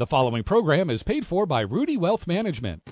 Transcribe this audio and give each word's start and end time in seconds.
The 0.00 0.06
following 0.06 0.44
program 0.44 0.88
is 0.88 1.02
paid 1.02 1.26
for 1.26 1.44
by 1.44 1.62
Ruedi 1.62 1.98
Wealth 1.98 2.26
Management. 2.26 2.82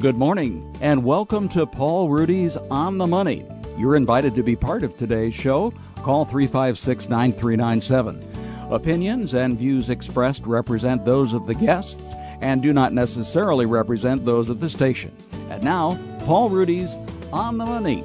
Good 0.00 0.16
morning, 0.16 0.76
and 0.80 1.04
welcome 1.04 1.48
to 1.50 1.64
Paul 1.64 2.08
Ruedi's 2.08 2.56
On 2.72 2.98
the 2.98 3.06
Money. 3.06 3.46
You're 3.78 3.94
invited 3.94 4.34
to 4.34 4.42
be 4.42 4.56
part 4.56 4.82
of 4.82 4.98
today's 4.98 5.36
show. 5.36 5.72
Call 5.98 6.24
356 6.24 7.08
9397. 7.08 8.68
Opinions 8.72 9.34
and 9.34 9.56
views 9.56 9.90
expressed 9.90 10.44
represent 10.44 11.04
those 11.04 11.32
of 11.32 11.46
the 11.46 11.54
guests 11.54 12.14
and 12.40 12.60
do 12.60 12.72
not 12.72 12.92
necessarily 12.92 13.64
represent 13.64 14.26
those 14.26 14.48
of 14.48 14.58
the 14.58 14.68
station. 14.68 15.16
And 15.50 15.62
now, 15.62 15.96
Paul 16.24 16.50
Ruedi's 16.50 16.96
On 17.32 17.58
the 17.58 17.64
Money. 17.64 18.02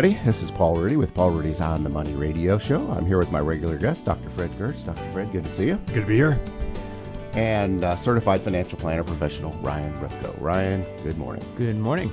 This 0.00 0.42
is 0.42 0.50
Paul 0.50 0.76
Ruedi 0.76 0.96
with 0.96 1.12
Paul 1.12 1.30
Ruedi's 1.30 1.60
On 1.60 1.84
the 1.84 1.90
Money 1.90 2.14
radio 2.14 2.56
show. 2.56 2.90
I'm 2.92 3.04
here 3.04 3.18
with 3.18 3.30
my 3.30 3.38
regular 3.38 3.76
guest, 3.76 4.06
Dr. 4.06 4.30
Fred 4.30 4.50
Giertz. 4.52 4.82
Dr. 4.82 5.06
Fred, 5.12 5.30
good 5.30 5.44
to 5.44 5.50
see 5.52 5.66
you. 5.66 5.78
Good 5.88 6.00
to 6.00 6.06
be 6.06 6.16
here. 6.16 6.40
And 7.34 7.84
uh, 7.84 7.96
certified 7.96 8.40
financial 8.40 8.78
planner 8.78 9.04
professional 9.04 9.52
Ryan 9.60 9.92
Repko. 9.98 10.40
Ryan, 10.40 10.86
good 11.02 11.18
morning. 11.18 11.44
Good 11.58 11.76
morning. 11.76 12.10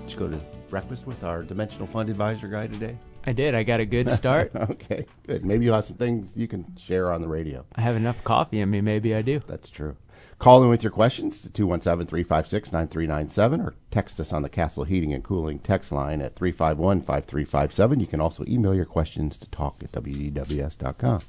Did 0.00 0.10
you 0.10 0.18
go 0.18 0.28
to 0.28 0.36
breakfast 0.68 1.06
with 1.06 1.22
our 1.22 1.44
dimensional 1.44 1.86
fund 1.86 2.10
advisor 2.10 2.48
guy 2.48 2.66
today? 2.66 2.98
I 3.24 3.34
did. 3.34 3.54
I 3.54 3.62
got 3.62 3.78
a 3.78 3.86
good 3.86 4.10
start. 4.10 4.50
okay, 4.56 5.06
good. 5.24 5.44
Maybe 5.44 5.64
you'll 5.64 5.76
have 5.76 5.84
some 5.84 5.96
things 5.96 6.36
you 6.36 6.48
can 6.48 6.66
share 6.76 7.12
on 7.12 7.20
the 7.20 7.28
radio. 7.28 7.64
I 7.76 7.82
have 7.82 7.94
enough 7.94 8.24
coffee 8.24 8.58
in 8.58 8.68
me. 8.68 8.80
Maybe 8.80 9.14
I 9.14 9.22
do. 9.22 9.40
That's 9.46 9.70
true. 9.70 9.96
Call 10.38 10.62
in 10.62 10.68
with 10.68 10.84
your 10.84 10.92
questions 10.92 11.42
to 11.42 11.50
217 11.50 12.06
356 12.06 12.70
9397 12.70 13.60
or 13.60 13.74
text 13.90 14.20
us 14.20 14.32
on 14.32 14.42
the 14.42 14.48
Castle 14.48 14.84
Heating 14.84 15.12
and 15.12 15.24
Cooling 15.24 15.58
text 15.58 15.90
line 15.90 16.20
at 16.20 16.36
351 16.36 17.00
5357. 17.00 17.98
You 17.98 18.06
can 18.06 18.20
also 18.20 18.44
email 18.46 18.72
your 18.72 18.84
questions 18.84 19.36
to 19.38 19.48
talk 19.48 19.82
at 19.82 19.90
wdws.com. 19.90 21.22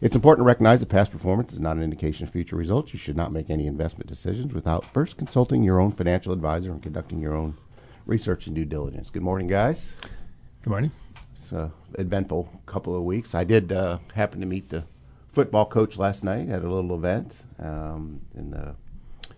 It's 0.00 0.16
important 0.16 0.44
to 0.44 0.46
recognize 0.46 0.80
that 0.80 0.88
past 0.88 1.12
performance 1.12 1.52
is 1.52 1.60
not 1.60 1.76
an 1.76 1.82
indication 1.82 2.26
of 2.26 2.32
future 2.32 2.56
results. 2.56 2.94
You 2.94 2.98
should 2.98 3.16
not 3.16 3.30
make 3.30 3.50
any 3.50 3.66
investment 3.66 4.08
decisions 4.08 4.54
without 4.54 4.90
first 4.94 5.18
consulting 5.18 5.62
your 5.62 5.78
own 5.78 5.92
financial 5.92 6.32
advisor 6.32 6.72
and 6.72 6.82
conducting 6.82 7.20
your 7.20 7.34
own 7.34 7.58
research 8.06 8.46
and 8.46 8.56
due 8.56 8.64
diligence. 8.64 9.10
Good 9.10 9.22
morning, 9.22 9.48
guys. 9.48 9.92
Good 10.62 10.70
morning. 10.70 10.92
It's 11.36 11.52
an 11.52 11.72
eventful 11.98 12.48
couple 12.64 12.96
of 12.96 13.02
weeks. 13.02 13.34
I 13.34 13.44
did 13.44 13.70
uh, 13.70 13.98
happen 14.14 14.40
to 14.40 14.46
meet 14.46 14.70
the 14.70 14.84
football 15.34 15.66
coach 15.66 15.96
last 15.96 16.24
night 16.24 16.48
at 16.48 16.62
a 16.62 16.70
little 16.70 16.94
event, 16.94 17.34
um, 17.58 18.20
and 18.34 18.54
uh, 18.54 18.72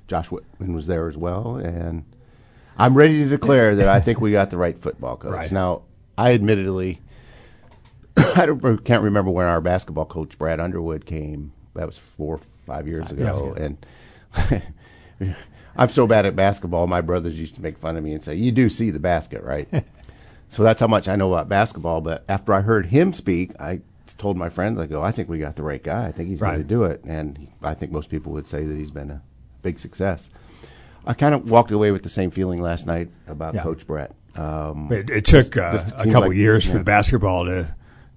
Josh 0.07 0.31
Whitman 0.31 0.75
was 0.75 0.87
there 0.87 1.09
as 1.09 1.17
well. 1.17 1.57
And 1.57 2.05
I'm 2.79 2.95
ready 2.95 3.19
to 3.25 3.29
declare 3.29 3.75
that 3.77 3.89
I 3.89 4.01
think 4.01 4.21
we 4.21 4.33
got 4.33 4.51
the 4.51 4.59
right 4.59 4.79
football 4.81 5.17
coach. 5.17 5.33
Right. 5.33 5.53
Now, 5.53 5.83
I 6.17 6.35
admittedly, 6.35 7.01
I 8.17 8.47
don't, 8.47 8.85
can't 8.85 9.03
remember 9.03 9.31
when 9.31 9.47
our 9.47 9.61
basketball 9.61 10.07
coach 10.07 10.39
Brad 10.39 10.61
Underwood 10.61 11.07
came. 11.07 11.53
That 11.75 11.87
was 11.87 11.99
four, 11.99 12.37
or 12.37 12.41
five 12.67 12.87
years 12.87 13.11
ago, 13.11 13.55
and. 13.59 13.85
I'm 15.79 15.91
so 15.91 16.07
bad 16.07 16.27
at 16.27 16.35
basketball. 16.35 16.87
My 16.87 17.01
brothers 17.01 17.39
used 17.39 17.55
to 17.57 17.63
make 17.63 17.79
fun 17.79 17.97
of 17.97 18.05
me 18.05 18.13
and 18.13 18.23
say, 18.23 18.35
"You 18.35 18.53
do 18.53 18.69
see 18.69 18.91
the 18.91 18.99
basket, 18.99 19.43
right?" 19.43 19.69
so 20.49 20.63
that's 20.63 20.81
how 20.81 20.87
much 20.87 21.09
I 21.09 21.17
know 21.17 21.33
about 21.33 21.49
basketball. 21.49 22.01
But 22.01 22.25
after 22.29 22.53
I 22.55 22.63
heard 22.63 22.87
him 22.87 23.13
speak, 23.13 23.51
I 23.61 23.81
told 24.15 24.37
my 24.37 24.49
friends, 24.49 24.79
I 24.79 24.87
go, 24.87 25.03
I 25.03 25.11
think 25.13 25.29
we 25.29 25.39
got 25.39 25.57
the 25.57 25.63
right 25.63 25.83
guy. 25.83 26.07
I 26.07 26.13
think 26.13 26.29
he's 26.29 26.41
going 26.41 26.59
to 26.59 26.65
do 26.65 26.85
it. 26.85 27.03
And 27.05 27.49
I 27.63 27.75
think 27.75 27.93
most 27.93 28.09
people 28.11 28.33
would 28.33 28.47
say 28.47 28.65
that 28.65 28.75
he's 28.77 28.91
been 28.91 29.11
a 29.11 29.23
big 29.63 29.79
success. 29.79 30.31
I 31.07 31.15
kind 31.15 31.35
of 31.35 31.51
walked 31.51 31.71
away 31.71 31.91
with 31.93 32.03
the 32.03 32.09
same 32.09 32.31
feeling 32.31 32.61
last 32.61 32.87
night 32.87 33.09
about 33.29 33.55
Yeah. 33.55 33.63
Coach 33.63 33.87
Bret. 33.87 34.13
Um, 34.37 34.91
It, 34.93 35.09
it 35.11 35.25
took 35.25 35.57
uh, 35.57 35.73
just 35.73 35.89
a 35.97 36.05
couple 36.05 36.29
like- 36.29 36.37
years 36.37 36.67
yeah. 36.67 36.73
for 36.73 36.79
the 36.79 36.85
basketball 36.85 37.47
to 37.47 37.75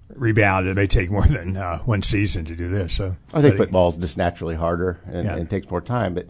rebound. 0.08 0.66
It 0.66 0.74
may 0.74 0.86
take 0.86 1.10
more 1.10 1.26
than 1.26 1.56
uh, 1.56 1.78
one 1.80 2.02
season 2.02 2.44
to 2.46 2.56
do 2.56 2.68
this. 2.68 2.92
So 2.94 3.16
I 3.32 3.40
think 3.42 3.56
football's 3.56 3.96
just 3.96 4.16
naturally 4.16 4.54
harder 4.56 5.00
and, 5.06 5.24
Yeah. 5.24 5.36
and 5.36 5.48
takes 5.48 5.70
more 5.70 5.80
time. 5.80 6.14
But 6.14 6.26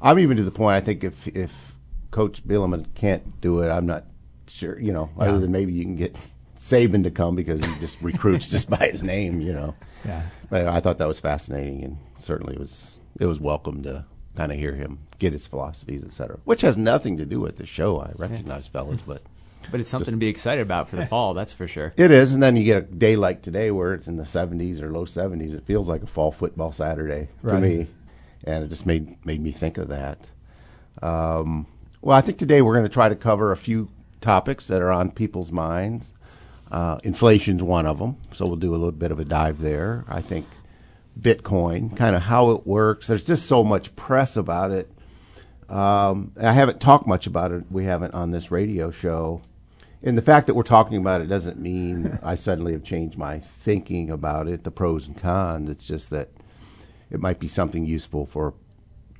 I'm 0.00 0.18
even 0.18 0.36
to 0.36 0.44
the 0.44 0.50
point. 0.50 0.76
I 0.76 0.80
think 0.80 1.02
if 1.04 1.26
if 1.28 1.74
Coach 2.10 2.46
Bielema 2.46 2.86
can't 2.94 3.40
do 3.40 3.60
it, 3.60 3.68
I'm 3.68 3.86
not 3.86 4.04
sure. 4.46 4.78
You 4.78 4.92
know, 4.92 5.10
other 5.18 5.38
than 5.40 5.50
maybe 5.50 5.72
you 5.72 5.82
can 5.84 5.96
get 5.96 6.16
Saban 6.64 7.04
to 7.04 7.10
come 7.10 7.36
because 7.36 7.62
he 7.62 7.78
just 7.78 8.00
recruits 8.00 8.48
just 8.48 8.70
by 8.70 8.88
his 8.88 9.02
name. 9.02 9.40
You 9.42 9.52
know. 9.52 9.74
Yeah. 10.04 10.22
But 10.48 10.66
I 10.66 10.80
thought 10.80 10.96
that 10.98 11.08
was 11.08 11.20
fascinating, 11.20 11.84
and 11.84 11.98
certainly 12.18 12.54
it 12.54 12.60
was 12.60 12.96
it 13.20 13.26
was 13.26 13.38
welcome 13.38 13.82
to 13.82 14.06
kind 14.34 14.50
of 14.50 14.58
hear 14.58 14.74
him 14.74 14.98
get 15.18 15.34
his 15.34 15.46
philosophies, 15.46 16.02
et 16.02 16.10
cetera. 16.10 16.38
Which 16.44 16.62
has 16.62 16.76
nothing 16.76 17.18
to 17.18 17.26
do 17.26 17.38
with 17.38 17.58
the 17.58 17.66
show. 17.66 18.00
I 18.00 18.12
recognize, 18.16 18.66
fellas, 18.66 19.00
but. 19.06 19.22
But 19.70 19.80
it's 19.80 19.88
something 19.88 20.12
to 20.12 20.18
be 20.18 20.28
excited 20.28 20.60
about 20.60 20.90
for 20.90 20.96
the 20.96 21.06
fall. 21.06 21.32
That's 21.32 21.54
for 21.54 21.66
sure. 21.66 21.94
It 21.96 22.10
is, 22.10 22.34
and 22.34 22.42
then 22.42 22.54
you 22.54 22.64
get 22.64 22.76
a 22.76 22.82
day 22.82 23.16
like 23.16 23.40
today 23.40 23.70
where 23.70 23.94
it's 23.94 24.06
in 24.06 24.18
the 24.18 24.24
70s 24.24 24.82
or 24.82 24.92
low 24.92 25.06
70s. 25.06 25.54
It 25.54 25.64
feels 25.64 25.88
like 25.88 26.02
a 26.02 26.06
fall 26.06 26.32
football 26.32 26.70
Saturday 26.70 27.28
to 27.48 27.58
me, 27.58 27.86
and 28.44 28.62
it 28.62 28.68
just 28.68 28.84
made 28.84 29.24
made 29.24 29.40
me 29.40 29.52
think 29.52 29.78
of 29.78 29.88
that. 29.88 30.18
Um, 31.00 31.66
well, 32.02 32.14
I 32.14 32.20
think 32.20 32.36
today 32.36 32.60
we're 32.60 32.74
going 32.74 32.84
to 32.84 32.90
try 32.90 33.08
to 33.08 33.16
cover 33.16 33.52
a 33.52 33.56
few 33.56 33.88
topics 34.20 34.66
that 34.66 34.82
are 34.82 34.92
on 34.92 35.10
people's 35.10 35.50
minds. 35.50 36.12
Uh, 36.70 36.98
inflation's 37.04 37.62
one 37.62 37.86
of 37.86 37.98
them, 37.98 38.16
so 38.32 38.46
we'll 38.46 38.56
do 38.56 38.70
a 38.70 38.76
little 38.76 38.90
bit 38.92 39.12
of 39.12 39.20
a 39.20 39.24
dive 39.24 39.60
there. 39.60 40.04
I 40.08 40.20
think 40.20 40.46
Bitcoin, 41.18 41.96
kind 41.96 42.16
of 42.16 42.22
how 42.22 42.50
it 42.50 42.66
works. 42.66 43.06
There's 43.06 43.22
just 43.22 43.46
so 43.46 43.62
much 43.62 43.94
press 43.96 44.36
about 44.36 44.70
it. 44.70 44.90
Um, 45.68 46.32
I 46.40 46.52
haven't 46.52 46.80
talked 46.80 47.06
much 47.06 47.26
about 47.26 47.52
it. 47.52 47.64
We 47.70 47.84
haven't 47.84 48.14
on 48.14 48.30
this 48.30 48.50
radio 48.50 48.90
show. 48.90 49.42
And 50.02 50.18
the 50.18 50.22
fact 50.22 50.46
that 50.46 50.54
we're 50.54 50.64
talking 50.64 50.98
about 50.98 51.20
it 51.20 51.28
doesn't 51.28 51.58
mean 51.58 52.18
I 52.22 52.34
suddenly 52.34 52.72
have 52.72 52.84
changed 52.84 53.16
my 53.16 53.38
thinking 53.38 54.10
about 54.10 54.48
it, 54.48 54.64
the 54.64 54.70
pros 54.70 55.06
and 55.06 55.16
cons. 55.16 55.70
It's 55.70 55.86
just 55.86 56.10
that 56.10 56.28
it 57.10 57.20
might 57.20 57.38
be 57.38 57.48
something 57.48 57.86
useful 57.86 58.26
for 58.26 58.52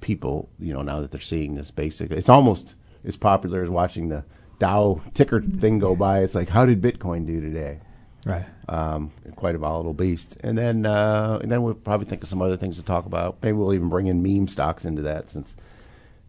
people, 0.01 0.51
you 0.59 0.75
know, 0.75 0.83
now 0.83 1.01
that 1.01 1.11
they're 1.11 1.21
seeing 1.21 1.55
this 1.55 1.71
basic. 1.71 2.11
It's 2.11 2.29
almost 2.29 2.75
as 3.05 3.17
popular 3.17 3.63
as 3.63 3.71
watching 3.71 4.09
the 4.09 4.25
Dow 4.65 5.03
ticker 5.13 5.43
thing 5.43 5.79
go 5.79 5.95
by. 5.95 6.21
It's 6.21 6.35
like, 6.35 6.49
how 6.49 6.65
did 6.65 6.81
Bitcoin 6.81 7.27
do 7.27 7.41
today? 7.41 7.81
Right. 8.27 8.47
um, 8.71 9.13
quite 9.37 9.55
a 9.55 9.59
volatile 9.59 9.93
beast. 9.93 10.39
And 10.41 10.57
then 10.57 10.87
uh, 10.87 11.39
and 11.43 11.53
then 11.53 11.63
we'll 11.63 11.75
probably 11.75 12.07
think 12.07 12.23
of 12.23 12.29
some 12.31 12.41
other 12.41 12.57
things 12.57 12.77
to 12.79 12.83
talk 12.83 13.05
about. 13.05 13.37
Maybe 13.43 13.53
we'll 13.53 13.75
even 13.75 13.91
bring 13.91 14.07
in 14.07 14.23
meme 14.23 14.49
stocks 14.49 14.87
into 14.87 15.03
that 15.03 15.29
since 15.29 15.55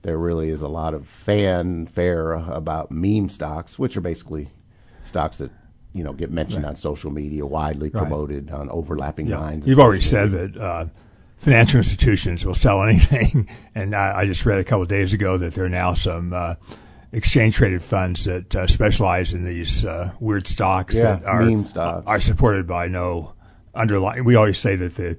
there 0.02 0.18
really 0.18 0.50
is 0.50 0.62
a 0.62 0.68
lot 0.68 0.94
of 0.94 1.08
fanfare 1.08 2.34
about 2.34 2.92
meme 2.92 3.30
stocks, 3.30 3.80
which 3.80 3.96
are 3.96 4.02
basically 4.02 4.50
stocks 5.06 5.38
that 5.38 5.52
you 5.94 6.04
know 6.04 6.12
get 6.12 6.30
mentioned 6.32 6.66
on 6.66 6.76
social 6.76 7.12
media, 7.12 7.46
widely 7.46 7.90
Right. 7.90 8.02
promoted 8.02 8.52
on 8.52 8.70
overlapping 8.70 9.28
Yeah. 9.28 9.40
lines. 9.40 9.66
You've 9.66 9.80
already 9.80 10.02
said 10.02 10.32
that 10.32 10.58
uh, 10.58 10.86
financial 11.38 11.78
institutions 11.78 12.46
will 12.46 12.54
sell 12.56 12.84
anything, 12.90 13.48
and 13.74 13.96
I, 13.96 14.20
I 14.20 14.26
just 14.26 14.46
read 14.46 14.60
a 14.60 14.66
couple 14.66 14.82
of 14.84 14.90
days 14.90 15.14
ago 15.14 15.38
that 15.38 15.54
there 15.54 15.64
are 15.64 15.70
now 15.70 15.94
some 15.94 16.34
uh, 16.34 16.56
exchange 17.16 17.56
traded 17.56 17.82
funds 17.82 18.26
that 18.26 18.56
uh, 18.56 18.68
specialize 18.68 19.34
in 19.34 19.44
these 19.46 19.86
uh, 19.86 20.12
weird 20.20 20.46
stocks 20.48 20.94
Yeah, 20.96 21.16
that 21.16 21.26
are 21.26 21.66
stocks. 21.66 22.08
are 22.08 22.20
supported 22.20 22.68
by 22.68 22.88
no 22.88 23.34
underlying. 23.74 24.24
We 24.26 24.36
always 24.36 24.58
say 24.60 24.76
that 24.76 24.96
the 24.96 25.18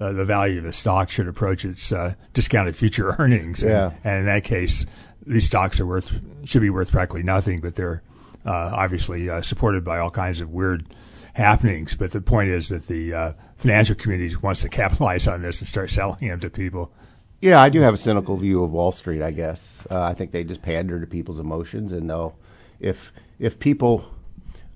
uh, 0.00 0.12
the 0.12 0.24
value 0.24 0.58
of 0.60 0.64
a 0.64 0.72
stock 0.72 1.10
should 1.10 1.26
approach 1.26 1.64
its 1.64 1.90
uh, 1.90 2.14
discounted 2.32 2.76
future 2.76 3.16
earnings. 3.18 3.62
And, 3.62 3.72
Yeah. 3.72 3.90
and 4.04 4.20
in 4.20 4.26
that 4.26 4.44
case, 4.44 4.86
these 5.26 5.46
stocks 5.46 5.80
are 5.80 5.86
worth 5.86 6.12
should 6.44 6.62
be 6.62 6.70
worth 6.70 6.90
practically 6.92 7.22
nothing, 7.24 7.60
but 7.60 7.74
they're 7.74 8.02
uh, 8.46 8.70
obviously 8.74 9.28
uh, 9.28 9.42
supported 9.42 9.84
by 9.84 9.98
all 9.98 10.10
kinds 10.10 10.40
of 10.40 10.50
weird 10.50 10.86
happenings. 11.34 11.96
But 11.96 12.12
the 12.12 12.20
point 12.20 12.50
is 12.50 12.68
that 12.68 12.86
the 12.86 13.12
uh, 13.14 13.32
financial 13.56 13.94
community 13.96 14.34
wants 14.42 14.60
to 14.62 14.68
capitalize 14.82 15.26
on 15.26 15.42
this 15.42 15.60
and 15.60 15.68
start 15.68 15.90
selling 15.90 16.28
them 16.28 16.40
to 16.40 16.50
people. 16.50 16.92
Yeah, 17.40 17.60
I 17.62 17.68
do 17.68 17.80
have 17.82 17.94
a 17.94 17.98
cynical 17.98 18.36
view 18.36 18.64
of 18.64 18.72
Wall 18.72 18.90
Street. 18.90 19.22
I 19.22 19.30
guess 19.30 19.86
uh, 19.90 20.02
I 20.02 20.14
think 20.14 20.32
they 20.32 20.42
just 20.42 20.62
pander 20.62 20.98
to 21.00 21.06
people's 21.06 21.38
emotions, 21.38 21.92
and 21.92 22.10
they'll 22.10 22.36
if 22.80 23.12
if 23.38 23.58
people. 23.58 24.04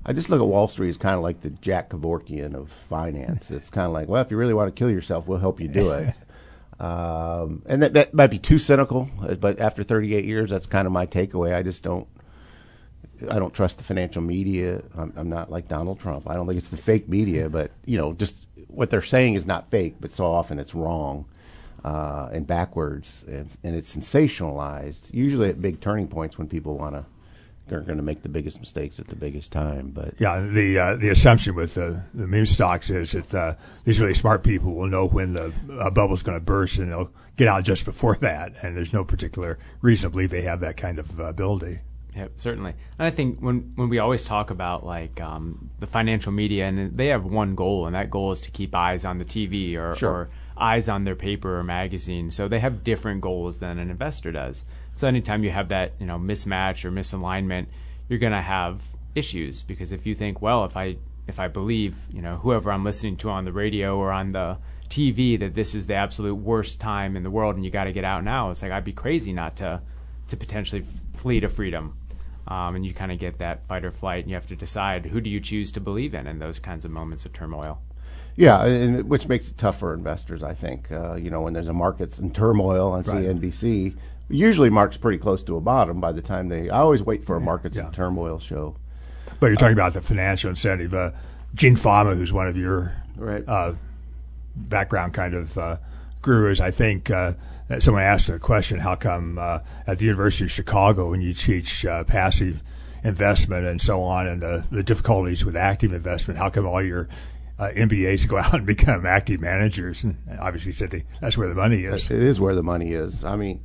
I 0.05 0.13
just 0.13 0.31
look 0.31 0.41
at 0.41 0.47
Wall 0.49 0.67
Street 0.67 0.89
as 0.89 0.97
kind 0.97 1.15
of 1.15 1.23
like 1.23 1.43
the 1.43 1.51
Jack 1.51 1.91
Kevorkian 1.91 2.55
of 2.55 2.71
finance. 2.71 3.53
It's 3.53 3.71
kind 3.71 3.87
of 3.87 3.93
like, 3.93 4.09
well, 4.09 4.21
if 4.21 4.33
you 4.33 4.37
really 4.37 4.53
want 4.53 4.75
to 4.75 4.77
kill 4.77 4.91
yourself, 4.91 5.29
we'll 5.29 5.39
help 5.39 5.61
you 5.61 5.69
do 5.69 5.93
it. 5.93 6.13
um, 6.81 7.63
and 7.67 7.85
that, 7.85 7.93
that 7.93 8.13
might 8.13 8.27
be 8.27 8.41
too 8.41 8.59
cynical, 8.59 9.09
but 9.39 9.61
after 9.61 9.85
38 9.85 10.25
years, 10.25 10.51
that's 10.51 10.67
kind 10.67 10.87
of 10.87 10.93
my 10.93 11.07
takeaway. 11.07 11.55
I 11.55 11.63
just 11.63 11.85
don't. 11.85 12.09
I 13.31 13.39
don't 13.39 13.55
trust 13.55 13.79
the 13.79 13.85
financial 13.85 14.23
media. 14.23 14.83
I'm, 14.97 15.13
I'm 15.17 15.29
not 15.29 15.53
like 15.53 15.69
Donald 15.69 16.01
Trump. 16.01 16.29
I 16.29 16.35
don't 16.35 16.49
think 16.49 16.59
it's 16.59 16.71
the 16.71 16.77
fake 16.77 17.09
media, 17.09 17.49
but 17.49 17.71
you 17.85 17.97
know, 17.97 18.13
just 18.13 18.47
what 18.67 18.91
they're 18.91 19.03
saying 19.03 19.35
is 19.35 19.47
not 19.47 19.71
fake, 19.71 19.97
but 20.01 20.11
so 20.11 20.27
often 20.27 20.59
it's 20.59 20.75
wrong 20.75 21.27
uh, 21.85 22.29
and 22.33 22.47
backwards, 22.47 23.25
and, 23.27 23.57
and 23.65 23.75
it's 23.77 23.95
sensationalized. 23.95 25.13
Usually 25.13 25.49
at 25.49 25.61
big 25.61 25.81
turning 25.81 26.09
points 26.09 26.39
when 26.39 26.49
people 26.49 26.77
want 26.77 26.95
to 26.95 27.05
are 27.71 27.81
going 27.81 27.97
to 27.97 28.03
make 28.03 28.23
the 28.23 28.29
biggest 28.29 28.61
mistakes 28.61 28.99
at 28.99 29.09
the 29.09 29.17
biggest 29.17 29.53
time. 29.53 29.91
But 29.91 30.15
Yeah, 30.19 30.41
the 30.41 30.79
uh, 30.79 30.97
the 30.97 31.09
assumption 31.09 31.55
with 31.55 31.75
the, 31.75 32.05
the 32.15 32.27
meme 32.27 32.47
stocks 32.47 32.91
is 32.91 33.13
that 33.13 33.35
uh, 33.35 33.55
these 33.85 34.01
really 34.01 34.15
smart 34.15 34.45
people 34.45 34.75
will 34.75 34.89
know 34.89 35.07
when 35.07 35.33
the 35.33 35.53
uh, 35.79 35.91
bubble's 35.91 36.23
going 36.23 36.39
to 36.39 36.45
burst 36.45 36.79
and 36.79 36.91
they'll 36.91 37.11
get 37.37 37.49
out 37.49 37.65
just 37.65 37.85
before 37.85 38.17
that. 38.21 38.53
And 38.63 38.77
there's 38.77 38.93
no 38.93 39.05
particular 39.05 39.59
reason 39.81 40.11
to 40.11 40.13
believe 40.13 40.31
they 40.31 40.43
have 40.43 40.61
that 40.61 40.77
kind 40.77 40.99
of 40.99 41.19
uh, 41.19 41.25
ability. 41.25 41.81
Yep, 42.15 42.33
certainly. 42.37 42.75
And 42.99 43.07
I 43.07 43.11
think 43.11 43.41
when 43.41 43.73
when 43.77 43.89
we 43.89 43.99
always 43.99 44.23
talk 44.25 44.51
about 44.51 44.85
like 44.85 45.21
um, 45.21 45.71
the 45.81 45.87
financial 45.87 46.33
media, 46.33 46.67
and 46.67 46.97
they 46.97 47.07
have 47.09 47.25
one 47.25 47.55
goal, 47.55 47.87
and 47.87 47.95
that 47.95 48.11
goal 48.11 48.33
is 48.33 48.43
to 48.43 48.51
keep 48.51 48.75
eyes 48.75 49.05
on 49.05 49.19
the 49.19 49.25
TV 49.25 49.77
or, 49.77 49.95
Sure. 49.97 50.11
or 50.11 50.31
eyes 50.63 50.89
on 50.89 51.05
their 51.05 51.17
paper 51.17 51.59
or 51.59 51.65
magazine. 51.65 52.31
So 52.31 52.47
they 52.47 52.61
have 52.61 52.85
different 52.85 53.21
goals 53.21 53.59
than 53.59 53.79
an 53.79 53.91
investor 53.91 54.31
does. 54.31 54.65
So 54.95 55.09
anytime 55.09 55.43
you 55.43 55.51
have 55.51 55.69
that 55.71 55.93
you 55.99 56.07
know 56.07 56.19
mismatch 56.19 56.85
or 56.85 56.93
misalignment, 56.93 57.67
you're 58.09 58.21
going 58.21 58.33
to 58.33 58.41
have 58.41 58.83
issues 59.15 59.63
because 59.63 59.93
if 59.93 60.07
you 60.07 60.15
think, 60.15 60.41
well, 60.41 60.65
if 60.65 60.77
I 60.77 60.97
if 61.27 61.41
I 61.41 61.49
believe 61.49 61.97
you 62.11 62.23
know 62.23 62.37
whoever 62.37 62.71
I'm 62.71 62.85
listening 62.85 63.17
to 63.19 63.31
on 63.31 63.45
the 63.45 63.53
radio 63.53 63.97
or 63.97 64.13
on 64.13 64.33
the 64.33 64.59
TV 64.89 65.39
that 65.41 65.55
this 65.55 65.75
is 65.75 65.87
the 65.87 65.95
absolute 65.95 66.35
worst 66.35 66.79
time 66.79 67.17
in 67.17 67.23
the 67.23 67.31
world 67.31 67.57
and 67.57 67.65
you 67.65 67.71
got 67.71 67.85
to 67.85 67.93
get 67.93 68.05
out 68.05 68.23
now, 68.23 68.51
it's 68.51 68.63
like 68.63 68.73
I'd 68.73 68.85
be 68.85 68.93
crazy 68.93 69.33
not 69.33 69.57
to 69.57 69.83
to 70.29 70.37
potentially 70.37 70.85
flee 71.15 71.41
to 71.41 71.49
freedom. 71.49 71.99
Um, 72.47 72.75
and 72.75 72.85
you 72.85 72.93
kind 72.93 73.13
of 73.13 73.21
get 73.21 73.39
that 73.39 73.67
fight 73.69 73.85
or 73.85 73.93
flight, 73.93 74.25
and 74.25 74.29
you 74.29 74.35
have 74.35 74.49
to 74.49 74.57
decide 74.57 75.07
who 75.07 75.21
do 75.21 75.31
you 75.31 75.41
choose 75.41 75.71
to 75.73 75.81
believe 75.81 76.13
in 76.13 76.27
in 76.27 76.41
those 76.41 76.59
kinds 76.59 76.85
of 76.85 76.91
moments 76.91 77.25
of 77.25 77.33
turmoil. 77.33 77.81
Yeah, 78.37 78.65
and 78.65 79.09
which 79.09 79.29
makes 79.29 79.51
it 79.51 79.59
tough 79.59 79.79
for 79.79 79.93
investors, 79.93 80.43
I 80.43 80.55
think. 80.55 80.91
Uh, 80.91 81.15
you 81.15 81.31
know, 81.31 81.43
when 81.43 81.53
there's 81.53 81.69
a 81.69 81.73
market's 81.73 82.19
in 82.19 82.31
turmoil 82.33 82.93
on 82.93 83.03
Right. 83.03 83.25
CNBC, 83.27 83.95
usually 84.31 84.71
marks 84.71 84.97
pretty 84.97 85.19
close 85.19 85.43
to 85.45 85.57
a 85.57 85.61
bottom 85.61 86.01
by 86.01 86.13
the 86.13 86.23
time 86.23 86.49
they. 86.49 86.71
I 86.71 86.79
always 86.79 87.03
wait 87.03 87.25
for 87.27 87.37
a 87.37 87.41
markets 87.41 87.77
Yeah. 87.77 87.87
in 87.87 87.93
turmoil 87.93 88.39
show. 88.39 88.77
But 89.41 89.49
you're 89.49 89.57
talking 89.57 89.75
about 89.75 89.93
the 89.93 90.01
financial 90.01 90.51
incentive. 90.51 90.95
Uh, 90.95 91.11
Gene 91.55 91.77
Fama, 91.77 92.15
who's 92.15 92.33
one 92.33 92.47
of 92.47 92.57
your 92.57 92.95
Right. 93.17 93.45
uh, 93.47 93.73
background 94.57 95.13
kind 95.15 95.35
of 95.35 95.59
uh, 95.59 95.77
gurus, 96.23 96.61
I 96.61 96.71
think 96.71 97.11
uh, 97.11 97.33
someone 97.79 98.03
asked 98.03 98.29
a 98.29 98.39
question: 98.39 98.79
How 98.81 98.95
come 98.95 99.39
uh, 99.39 99.59
at 99.87 99.99
the 99.99 100.07
University 100.07 100.45
of 100.45 100.51
Chicago, 100.53 101.11
when 101.11 101.21
you 101.21 101.35
teach 101.35 101.85
uh, 101.85 102.05
passive 102.05 102.63
investment 103.05 103.67
and 103.67 103.81
so 103.81 104.01
on, 104.03 104.27
and 104.27 104.41
the, 104.41 104.65
the 104.71 104.83
difficulties 104.83 105.45
with 105.45 105.57
active 105.57 105.93
investment, 105.93 106.39
how 106.39 106.49
come 106.49 106.67
all 106.67 106.81
your 106.83 107.09
uh, 107.59 107.71
MBAs 107.75 108.29
go 108.29 108.39
out 108.39 108.55
and 108.55 108.67
become 108.67 109.07
active 109.07 109.41
managers? 109.41 110.05
And 110.05 110.17
obviously, 110.41 110.73
said 110.73 110.91
they, 110.91 111.05
that's 111.21 111.37
where 111.37 111.49
the 111.49 111.55
money 111.55 111.85
is. 111.85 112.11
It 112.11 112.23
is 112.23 112.41
where 112.41 112.55
the 112.55 112.63
money 112.63 112.93
is. 112.93 113.25
I 113.25 113.37
mean, 113.37 113.63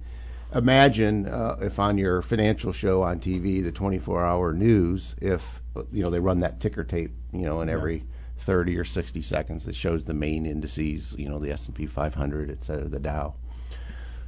imagine 0.53 1.27
uh, 1.27 1.57
if 1.61 1.79
on 1.79 1.97
your 1.97 2.21
financial 2.21 2.71
show 2.71 3.03
on 3.03 3.19
TV, 3.19 3.63
the 3.63 3.71
24-hour 3.71 4.53
news, 4.53 5.15
if 5.21 5.61
you 5.91 6.01
know 6.01 6.09
they 6.09 6.19
run 6.19 6.39
that 6.39 6.59
ticker 6.59 6.83
tape, 6.83 7.11
you 7.33 7.41
know, 7.41 7.61
in 7.61 7.69
every 7.69 8.03
30 8.39 8.77
or 8.77 8.83
60 8.83 9.21
seconds 9.21 9.65
that 9.65 9.75
shows 9.75 10.05
the 10.05 10.13
main 10.13 10.45
indices, 10.45 11.15
you 11.17 11.27
know, 11.27 11.39
the 11.39 11.51
S&P 11.51 11.85
500, 11.85 12.51
et 12.51 12.63
cetera, 12.63 12.87
the 12.87 12.99
Dow. 12.99 13.33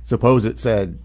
Suppose 0.04 0.46
it 0.46 0.60
said, 0.60 1.00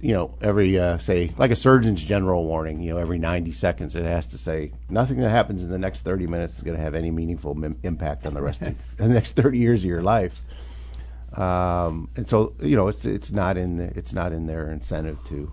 you 0.00 0.12
know, 0.12 0.34
every 0.40 0.78
uh, 0.78 0.98
say 0.98 1.32
like 1.38 1.50
a 1.50 1.56
Surgeon's 1.56 2.02
General 2.02 2.44
warning, 2.44 2.80
you 2.82 2.92
know, 2.92 2.98
every 2.98 3.18
90 3.18 3.52
seconds 3.52 3.94
it 3.94 4.04
has 4.04 4.26
to 4.28 4.38
say 4.38 4.72
nothing 4.88 5.18
that 5.18 5.30
happens 5.30 5.62
in 5.62 5.70
the 5.70 5.78
next 5.78 6.02
30 6.02 6.26
minutes 6.26 6.56
is 6.56 6.62
going 6.62 6.76
to 6.76 6.82
have 6.82 6.94
any 6.94 7.10
meaningful 7.10 7.56
impact 7.82 8.26
on 8.26 8.34
the 8.34 8.42
rest 8.42 8.62
of 8.62 8.76
the 8.96 9.08
next 9.08 9.32
30 9.32 9.58
years 9.58 9.80
of 9.80 9.86
your 9.86 10.02
life 10.02 10.42
um, 11.34 12.08
and 12.16 12.28
so 12.28 12.54
you 12.60 12.74
know 12.74 12.88
it's 12.88 13.04
it's 13.04 13.30
not 13.30 13.56
in 13.56 13.76
the, 13.76 13.84
it's 13.96 14.12
not 14.12 14.32
in 14.32 14.46
their 14.46 14.70
incentive 14.70 15.22
to 15.24 15.52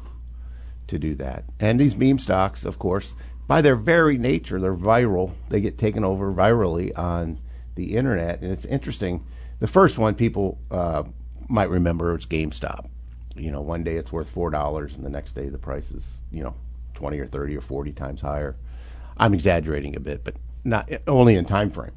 to 0.88 1.00
do 1.00 1.16
that. 1.16 1.44
And 1.60 1.80
these 1.80 1.96
meme 1.96 2.20
stocks, 2.20 2.66
of 2.66 2.80
course, 2.80 3.16
by 3.48 3.62
their 3.62 3.76
very 3.76 4.18
nature, 4.18 4.60
they're 4.60 4.76
viral. 4.76 5.34
They 5.50 5.62
get 5.62 5.78
taken 5.78 6.04
over 6.04 6.32
virally 6.32 6.98
on 6.98 7.40
the 7.76 7.96
internet, 7.96 8.42
and 8.42 8.52
it's 8.52 8.66
interesting. 8.66 9.26
The 9.60 9.68
first 9.68 9.98
one 9.98 10.16
people 10.16 10.60
uh, 10.72 11.04
might 11.48 11.70
remember 11.70 12.18
is 12.18 12.26
GameStop. 12.26 12.88
You 13.36 13.52
know, 13.52 13.62
one 13.62 13.84
day 13.84 13.96
it's 13.96 14.12
worth 14.12 14.30
four 14.30 14.50
dollars, 14.50 14.96
and 14.96 15.06
the 15.06 15.10
next 15.10 15.34
day 15.34 15.50
the 15.50 15.58
price 15.58 15.92
is 15.92 16.22
you 16.32 16.44
know 16.44 16.56
twenty 16.94 17.20
or 17.20 17.28
thirty 17.28 17.56
or 17.56 17.62
forty 17.62 17.92
times 17.92 18.22
higher. 18.22 18.56
I'm 19.18 19.34
exaggerating 19.34 19.96
a 19.96 20.00
bit, 20.00 20.24
but 20.24 20.36
not 20.64 20.90
only 21.08 21.36
in 21.36 21.46
time 21.46 21.72
frame. 21.72 21.94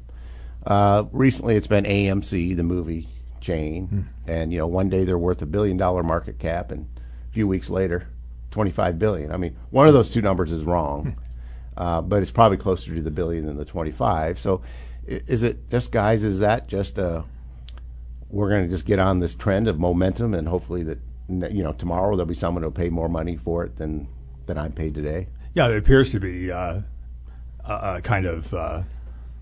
Uh, 0.65 1.05
recently, 1.11 1.55
it's 1.55 1.67
been 1.67 1.85
AMC, 1.85 2.55
the 2.55 2.63
movie 2.63 3.07
chain, 3.41 4.09
and 4.27 4.51
you 4.51 4.57
know, 4.57 4.67
one 4.67 4.89
day 4.89 5.05
they're 5.05 5.17
worth 5.17 5.41
a 5.41 5.45
billion 5.45 5.77
dollar 5.77 6.03
market 6.03 6.39
cap, 6.39 6.71
and 6.71 6.87
a 7.29 7.33
few 7.33 7.47
weeks 7.47 7.69
later, 7.69 8.07
twenty 8.51 8.71
five 8.71 8.99
billion. 8.99 9.31
I 9.31 9.37
mean, 9.37 9.55
one 9.69 9.87
of 9.87 9.93
those 9.93 10.09
two 10.09 10.21
numbers 10.21 10.51
is 10.51 10.63
wrong, 10.63 11.15
uh, 11.77 12.01
but 12.01 12.21
it's 12.21 12.31
probably 12.31 12.57
closer 12.57 12.93
to 12.93 13.01
the 13.01 13.11
billion 13.11 13.45
than 13.45 13.57
the 13.57 13.65
twenty 13.65 13.91
five. 13.91 14.39
So, 14.39 14.61
is 15.05 15.43
it 15.43 15.69
just 15.69 15.91
guys? 15.91 16.23
Is 16.25 16.39
that 16.39 16.67
just 16.67 16.97
a 16.97 17.23
we're 18.29 18.49
going 18.49 18.63
to 18.63 18.69
just 18.69 18.85
get 18.85 18.99
on 18.99 19.19
this 19.19 19.33
trend 19.33 19.67
of 19.67 19.79
momentum, 19.79 20.33
and 20.33 20.47
hopefully 20.47 20.83
that 20.83 20.99
you 21.29 21.63
know 21.63 21.73
tomorrow 21.73 22.15
there'll 22.15 22.25
be 22.25 22.33
someone 22.33 22.63
who'll 22.63 22.71
pay 22.71 22.89
more 22.89 23.09
money 23.09 23.37
for 23.37 23.63
it 23.63 23.77
than 23.77 24.07
than 24.45 24.57
I'm 24.57 24.71
paid 24.71 24.95
today. 24.95 25.27
Yeah, 25.53 25.67
it 25.69 25.77
appears 25.77 26.11
to 26.11 26.19
be 26.19 26.51
uh, 26.51 26.81
a, 27.65 27.95
a 27.97 28.01
kind 28.01 28.25
of 28.25 28.53
uh, 28.53 28.83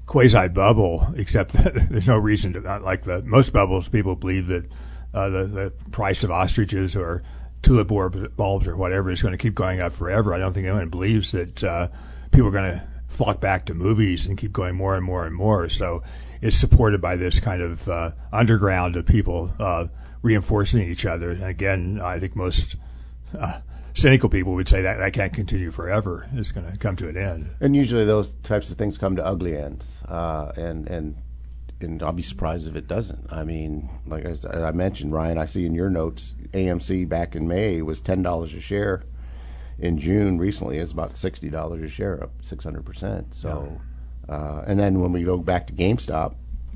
quasi 0.06 0.48
bubble, 0.50 1.07
except 1.16 1.54
that 1.63 1.89
there's 1.89 2.07
no 2.07 2.18
reason 2.18 2.54
to 2.54 2.62
not 2.62 2.84
like 2.84 3.04
the 3.04 3.22
most 3.24 3.54
bubbles. 3.54 3.89
People 3.89 4.16
believe 4.16 4.48
that 4.48 4.66
uh, 5.13 5.30
the 5.30 5.44
the 5.45 5.74
price 5.92 6.24
of 6.24 6.31
ostriches 6.31 6.95
or 6.95 7.24
tulip 7.62 7.88
bulbs 8.36 8.68
or 8.68 8.78
whatever 8.78 9.10
is 9.12 9.22
going 9.22 9.34
to 9.34 9.38
keep 9.38 9.56
going 9.56 9.81
up 9.81 9.94
forever. 9.94 10.34
I 10.34 10.38
don't 10.38 10.54
think 10.54 10.68
anyone 10.68 10.89
believes 10.89 11.31
that 11.31 11.63
uh, 11.63 11.88
people 12.31 12.48
are 12.48 12.51
going 12.51 12.72
to 12.72 12.88
flock 13.07 13.39
back 13.39 13.66
to 13.66 13.74
movies 13.74 14.28
and 14.28 14.38
keep 14.38 14.54
going 14.54 14.75
more 14.75 14.95
and 14.95 15.04
more 15.04 15.25
and 15.25 15.36
more. 15.36 15.69
So 15.69 16.04
it's 16.42 16.56
supported 16.56 17.01
by 17.01 17.16
this 17.16 17.39
kind 17.39 17.62
of 17.62 17.88
uh, 17.88 18.12
underground 18.31 18.95
of 18.95 19.06
people 19.06 19.51
uh, 19.60 19.88
reinforcing 20.22 20.81
each 20.81 21.06
other. 21.06 21.31
And 21.31 21.44
again, 21.44 22.00
I 22.02 22.19
think 22.19 22.36
most 22.36 22.75
uh, 23.38 23.60
cynical 23.94 24.30
people 24.30 24.54
would 24.54 24.68
say 24.68 24.81
that 24.81 24.98
that 24.98 25.14
can't 25.14 25.34
continue 25.34 25.72
forever. 25.72 26.30
It's 26.34 26.52
going 26.52 26.72
to 26.72 26.78
come 26.78 26.96
to 26.98 27.10
an 27.10 27.18
end. 27.18 27.50
And 27.60 27.75
usually 27.75 28.06
those 28.06 28.34
types 28.44 28.69
of 28.69 28.78
things 28.78 28.98
come 28.98 29.16
to 29.16 29.25
ugly 29.25 29.58
ends, 29.58 30.04
uh, 30.08 30.52
and 30.56 30.88
and 30.88 31.16
and 31.80 32.02
I'll 32.02 32.12
be 32.12 32.24
surprised 32.24 32.68
if 32.68 32.75
it 32.75 32.88
doesn't. 32.88 33.31
I 33.31 33.44
mean, 33.44 33.90
like 34.08 34.25
i 34.25 34.72
mentioned, 34.72 35.14
Ryan, 35.14 35.38
I 35.38 35.46
see 35.46 35.66
in 35.66 35.75
your 35.75 35.90
notes, 35.90 36.34
AMC 36.54 37.08
back 37.08 37.36
in 37.36 37.48
May 37.48 37.81
was 37.81 38.00
ten 38.00 38.22
dollars 38.22 38.54
a 38.54 38.60
share. 38.60 39.04
In 39.80 40.00
June, 40.00 40.40
recently, 40.40 40.80
it's 40.80 40.92
about 40.92 41.18
sixty 41.18 41.50
dollars 41.50 41.84
a 41.84 41.90
share, 41.90 42.24
up 42.24 42.31
six 42.42 42.63
hundred 42.63 42.86
percent. 42.86 43.36
So, 43.36 43.80
uh, 44.28 44.63
and 44.66 44.80
then 44.80 45.02
when 45.02 45.12
we 45.12 45.24
go 45.24 45.38
back 45.38 45.68
to 45.68 45.74
GameStop, 45.74 46.36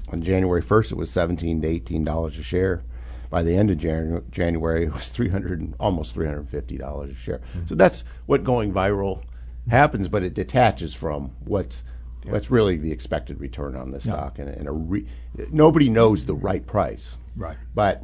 on 0.10 0.22
January 0.22 0.62
first, 0.62 0.92
it 0.92 0.96
was 0.96 1.10
seventeen 1.10 1.62
to 1.62 1.68
eighteen 1.68 2.04
dollars 2.04 2.38
a 2.38 2.44
share. 2.44 2.84
By 3.32 3.42
the 3.42 3.56
end 3.56 3.72
of 3.72 3.78
Janu- 3.78 4.30
January, 4.30 4.84
it 4.86 4.94
was 4.94 5.08
three 5.08 5.30
hundred, 5.30 5.74
almost 5.80 6.14
three 6.14 6.28
hundred 6.28 6.50
fifty 6.50 6.78
dollars 6.78 7.12
a 7.12 7.16
share. 7.16 7.42
So 7.66 7.74
that's 7.74 8.04
what 8.28 8.44
going 8.44 8.74
viral 8.74 9.24
happens, 9.70 10.08
but 10.08 10.22
it 10.22 10.34
detaches 10.36 10.94
from 10.94 11.32
what's 11.46 11.82
what's 12.26 12.52
really 12.52 12.78
the 12.78 12.92
expected 12.92 13.40
return 13.40 13.76
on 13.76 13.92
the 13.92 14.02
stock, 14.02 14.38
and, 14.38 14.50
and 14.50 14.68
a 14.68 14.72
re- 14.72 15.08
nobody 15.52 15.90
knows 15.90 16.26
the 16.26 16.36
right 16.36 16.68
price. 16.68 17.18
Right. 17.36 17.58
But 17.74 18.04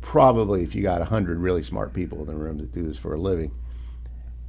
probably, 0.00 0.62
if 0.62 0.74
you 0.74 0.82
got 0.82 1.06
hundred 1.06 1.38
really 1.38 1.62
smart 1.62 1.92
people 1.92 2.20
in 2.20 2.26
the 2.26 2.34
room 2.34 2.58
that 2.58 2.72
do 2.72 2.86
this 2.86 2.96
for 2.96 3.14
a 3.14 3.18
living, 3.20 3.52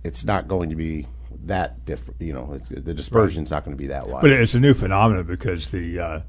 it's 0.03 0.23
not 0.23 0.47
going 0.47 0.69
to 0.69 0.75
be 0.77 1.07
that 1.43 1.85
different. 1.85 2.21
You 2.21 2.33
know, 2.33 2.53
it's, 2.53 2.69
the 2.69 2.93
dispersion's 2.93 3.51
not 3.51 3.65
going 3.65 3.75
to 3.75 3.81
be 3.81 3.87
that 3.87 4.07
wide. 4.07 4.21
But 4.21 4.31
it's 4.31 4.55
a 4.55 4.61
new 4.61 4.73
phenomenon 4.73 5.25
because 5.25 5.67
the 5.67 5.99
uh, 5.99 6.19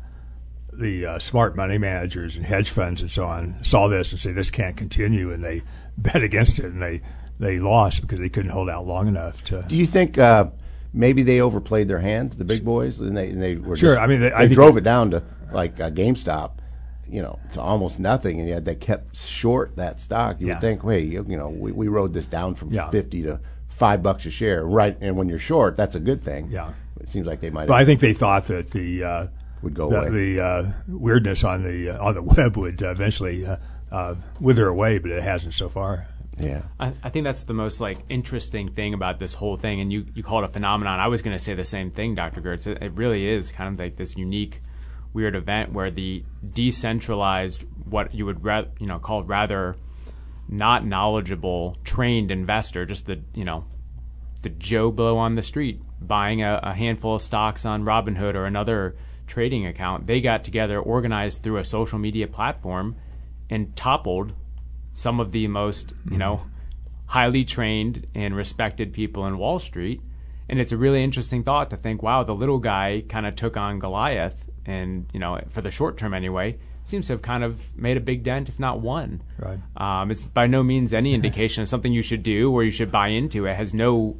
the 0.78 1.06
uh, 1.06 1.18
smart 1.18 1.56
money 1.56 1.78
managers 1.78 2.36
and 2.36 2.44
hedge 2.46 2.70
funds 2.70 3.00
and 3.00 3.10
so 3.10 3.24
on 3.24 3.62
saw 3.64 3.88
this 3.88 4.12
and 4.12 4.20
say 4.20 4.32
this 4.32 4.50
can't 4.50 4.76
continue, 4.76 5.32
and 5.32 5.42
they 5.44 5.62
bet 5.98 6.22
against 6.22 6.58
it, 6.58 6.66
and 6.66 6.82
they 6.82 7.00
they 7.38 7.58
lost 7.58 8.00
because 8.00 8.18
they 8.18 8.28
couldn't 8.28 8.50
hold 8.50 8.68
out 8.70 8.86
long 8.86 9.08
enough 9.08 9.44
to. 9.44 9.62
do 9.68 9.76
you 9.76 9.86
think 9.86 10.16
uh, 10.18 10.46
maybe 10.94 11.22
they 11.22 11.40
overplayed 11.40 11.86
their 11.88 11.98
hands, 11.98 12.34
the 12.36 12.44
big 12.44 12.64
boys, 12.64 13.00
and 13.00 13.16
they 13.16 13.28
and 13.30 13.42
they 13.42 13.56
were 13.56 13.76
Sure, 13.76 13.94
just- 13.94 14.02
I 14.02 14.06
mean, 14.06 14.20
they- 14.20 14.32
I 14.32 14.46
drove 14.48 14.76
it 14.76 14.84
down 14.84 15.10
to 15.10 15.22
like 15.52 15.78
uh, 15.80 15.90
GameStop, 15.90 16.52
you 17.08 17.20
know, 17.22 17.38
to 17.52 17.60
almost 17.60 18.00
nothing, 18.00 18.40
and 18.40 18.48
yet 18.48 18.64
they 18.64 18.74
kept 18.74 19.16
short 19.16 19.76
that 19.76 20.00
stock. 20.00 20.40
You 20.40 20.46
Yeah. 20.48 20.54
would 20.54 20.60
think, 20.60 20.82
hey, 20.82 21.00
you, 21.00 21.24
you 21.28 21.36
know, 21.36 21.48
we, 21.50 21.72
we 21.72 21.88
rode 21.88 22.12
this 22.14 22.26
down 22.26 22.54
from 22.54 22.70
Yeah. 22.70 22.88
fifty 22.90 23.22
to 23.22 23.38
five 23.68 24.02
bucks 24.02 24.24
a 24.26 24.30
share, 24.30 24.64
right? 24.64 24.96
And 25.02 25.16
when 25.16 25.28
you're 25.28 25.38
short, 25.38 25.76
that's 25.76 25.94
a 25.94 26.00
good 26.00 26.22
thing. 26.22 26.48
Yeah. 26.50 26.72
it 27.00 27.08
seems 27.10 27.26
like 27.26 27.40
they 27.40 27.50
might. 27.50 27.68
But 27.68 27.74
I 27.74 27.84
think 27.84 28.00
they 28.00 28.14
thought 28.14 28.46
that 28.46 28.70
the 28.70 29.04
uh, 29.04 29.26
Would 29.62 29.74
go 29.74 29.88
the, 29.90 30.00
away. 30.02 30.10
the 30.10 30.40
uh, 30.40 30.72
weirdness 30.88 31.44
on 31.44 31.62
the 31.62 31.90
uh, 31.90 32.04
on 32.04 32.14
the 32.14 32.22
web 32.36 32.56
would 32.56 32.82
uh, 32.82 32.90
eventually 32.90 33.46
uh, 33.46 33.56
uh, 33.90 34.14
wither 34.40 34.68
away, 34.68 34.98
but 34.98 35.10
it 35.10 35.22
hasn't 35.22 35.54
so 35.54 35.68
far. 35.68 36.08
yeah. 36.38 36.62
I, 36.78 36.92
I 37.02 37.08
think 37.10 37.24
that's 37.24 37.44
the 37.44 37.54
most 37.54 37.80
like 37.80 37.98
interesting 38.08 38.68
thing 38.70 38.94
about 38.94 39.18
this 39.18 39.34
whole 39.34 39.56
thing, 39.56 39.80
and 39.80 39.92
you, 39.92 40.06
you 40.14 40.22
call 40.22 40.42
it 40.42 40.44
a 40.44 40.48
phenomenon. 40.48 41.00
I 41.00 41.08
was 41.08 41.22
going 41.22 41.36
to 41.36 41.42
say 41.42 41.54
the 41.54 41.64
same 41.64 41.90
thing, 41.90 42.14
Dr. 42.14 42.40
Giertz. 42.40 42.66
It, 42.66 42.82
it 42.82 42.92
really 42.92 43.26
is 43.28 43.50
kind 43.50 43.72
of 43.72 43.80
like 43.80 43.96
this 43.96 44.16
unique, 44.16 44.60
weird 45.12 45.34
event 45.34 45.72
where 45.72 45.90
the 45.90 46.24
decentralized, 46.52 47.64
what 47.88 48.14
you 48.14 48.26
would 48.26 48.44
ra- 48.44 48.66
you 48.78 48.86
know 48.86 48.98
call 48.98 49.22
rather 49.22 49.76
not 50.48 50.84
knowledgeable, 50.84 51.76
trained 51.84 52.30
investor, 52.30 52.84
just 52.84 53.06
the 53.06 53.22
you 53.34 53.44
know 53.44 53.64
the 54.42 54.50
Joe 54.50 54.90
Blow 54.90 55.16
on 55.16 55.34
the 55.34 55.42
street 55.42 55.80
buying 56.00 56.42
a, 56.42 56.60
a 56.62 56.74
handful 56.74 57.14
of 57.14 57.22
stocks 57.22 57.64
on 57.64 57.84
Robinhood 57.84 58.34
or 58.34 58.44
another 58.44 58.94
trading 59.26 59.66
account. 59.66 60.06
They 60.06 60.20
got 60.20 60.44
together, 60.44 60.78
organized 60.78 61.42
through 61.42 61.58
a 61.58 61.64
social 61.64 61.98
media 61.98 62.26
platform, 62.26 62.96
and 63.50 63.74
toppled 63.76 64.32
some 64.92 65.20
of 65.20 65.32
the 65.32 65.46
most, 65.48 65.92
you 66.10 66.18
know, 66.18 66.46
highly 67.06 67.44
trained 67.44 68.06
and 68.14 68.34
respected 68.34 68.92
people 68.92 69.26
in 69.26 69.38
Wall 69.38 69.58
Street. 69.58 70.00
And 70.48 70.60
it's 70.60 70.72
a 70.72 70.76
really 70.76 71.02
interesting 71.02 71.42
thought 71.42 71.70
to 71.70 71.76
think, 71.76 72.02
wow, 72.02 72.22
the 72.22 72.34
little 72.34 72.58
guy 72.58 73.04
kind 73.08 73.26
of 73.26 73.36
took 73.36 73.56
on 73.56 73.78
Goliath, 73.78 74.50
and 74.64 75.06
you 75.12 75.20
know, 75.20 75.40
for 75.48 75.60
the 75.60 75.70
short 75.70 75.96
term 75.96 76.14
anyway, 76.14 76.58
seems 76.84 77.08
to 77.08 77.14
have 77.14 77.22
kind 77.22 77.42
of 77.42 77.76
made 77.76 77.96
a 77.96 78.00
big 78.00 78.22
dent, 78.22 78.48
if 78.48 78.60
not 78.60 78.80
won. 78.80 79.22
Right. 79.38 79.58
Um, 79.76 80.10
it's 80.10 80.26
by 80.26 80.46
no 80.46 80.62
means 80.62 80.94
any 80.94 81.14
indication 81.18 81.62
of 81.62 81.68
something 81.68 81.92
you 81.92 82.02
should 82.02 82.22
do 82.22 82.52
or 82.52 82.62
you 82.62 82.70
should 82.70 82.92
buy 82.92 83.08
into. 83.08 83.46
It 83.46 83.56
has 83.56 83.74
no 83.74 84.16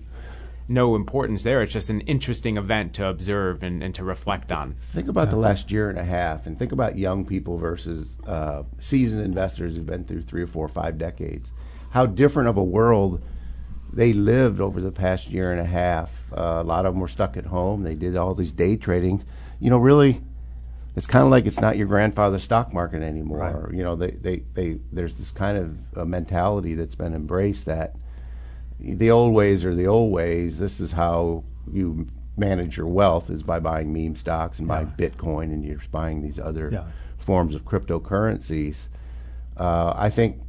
no 0.69 0.97
importance 0.97 1.45
there. 1.45 1.63
It's 1.63 1.73
just 1.73 1.91
an 1.91 2.01
interesting 2.03 2.57
event 2.57 2.95
to 2.95 3.07
observe 3.07 3.63
and, 3.63 3.83
and 3.83 3.95
to 3.95 4.05
reflect 4.05 4.51
on. 4.51 4.75
Think 4.75 5.09
about 5.09 5.31
the 5.31 5.37
last 5.37 5.71
year 5.71 5.89
and 5.89 5.99
a 5.99 6.05
half, 6.05 6.47
and 6.47 6.59
think 6.59 6.73
about 6.73 6.99
young 6.99 7.25
people 7.25 7.57
versus 7.57 8.17
uh, 8.27 8.65
seasoned 8.79 9.23
investors 9.23 9.77
who've 9.77 9.87
been 9.87 10.05
through 10.05 10.23
three 10.23 10.43
or 10.43 10.47
four 10.47 10.67
or 10.67 10.69
five 10.69 10.99
decades. 10.99 11.53
How 11.91 12.07
different 12.07 12.49
of 12.49 12.57
a 12.57 12.65
world 12.65 13.23
they 13.93 14.13
lived 14.13 14.61
over 14.61 14.81
the 14.81 14.91
past 14.91 15.29
year 15.29 15.53
and 15.53 15.61
a 15.61 15.65
half. 15.65 16.11
Uh, 16.37 16.59
a 16.61 16.65
lot 16.65 16.85
of 16.85 16.95
them 16.95 17.01
were 17.01 17.09
stuck 17.09 17.37
at 17.37 17.47
home. 17.47 17.83
They 17.83 17.95
did 17.95 18.17
all 18.17 18.35
these 18.35 18.53
day 18.53 18.77
trading. 18.77 19.25
You 19.61 19.71
know, 19.71 19.79
really, 19.79 20.21
it's 20.97 21.07
kind 21.07 21.25
of 21.25 21.31
like 21.31 21.47
it's 21.47 21.61
not 21.61 21.77
your 21.77 21.87
grandfather's 21.87 22.43
stock 22.43 22.73
market 22.73 23.03
anymore. 23.03 23.39
Right. 23.39 23.75
You 23.75 23.85
know, 23.85 23.95
they, 23.95 24.11
they, 24.11 24.43
they, 24.55 24.79
there's 24.93 25.17
this 25.19 25.31
kind 25.31 25.57
of 25.57 25.99
uh, 25.99 26.05
mentality 26.05 26.75
that's 26.75 26.97
been 26.97 27.15
embraced 27.15 27.67
that 27.67 27.95
the 28.79 29.11
old 29.11 29.33
ways 29.35 29.65
are 29.65 29.75
the 29.75 29.87
old 29.87 30.13
ways. 30.13 30.59
This 30.59 30.81
is 30.81 30.93
how 30.93 31.45
you 31.73 32.07
manage 32.37 32.77
your 32.77 32.87
wealth 32.87 33.31
is 33.31 33.43
by 33.43 33.59
buying 33.59 33.93
meme 33.93 34.15
stocks 34.15 34.59
and 34.59 34.69
buying 34.69 34.93
Bitcoin 34.99 35.45
and 35.45 35.65
you're 35.65 35.81
buying 35.91 36.21
these 36.23 36.39
other 36.39 36.69
Yeah. 36.73 36.85
forms 37.19 37.55
of 37.55 37.65
cryptocurrencies. 37.65 38.89
Uh, 39.57 39.93
I 39.97 40.11
think 40.11 40.41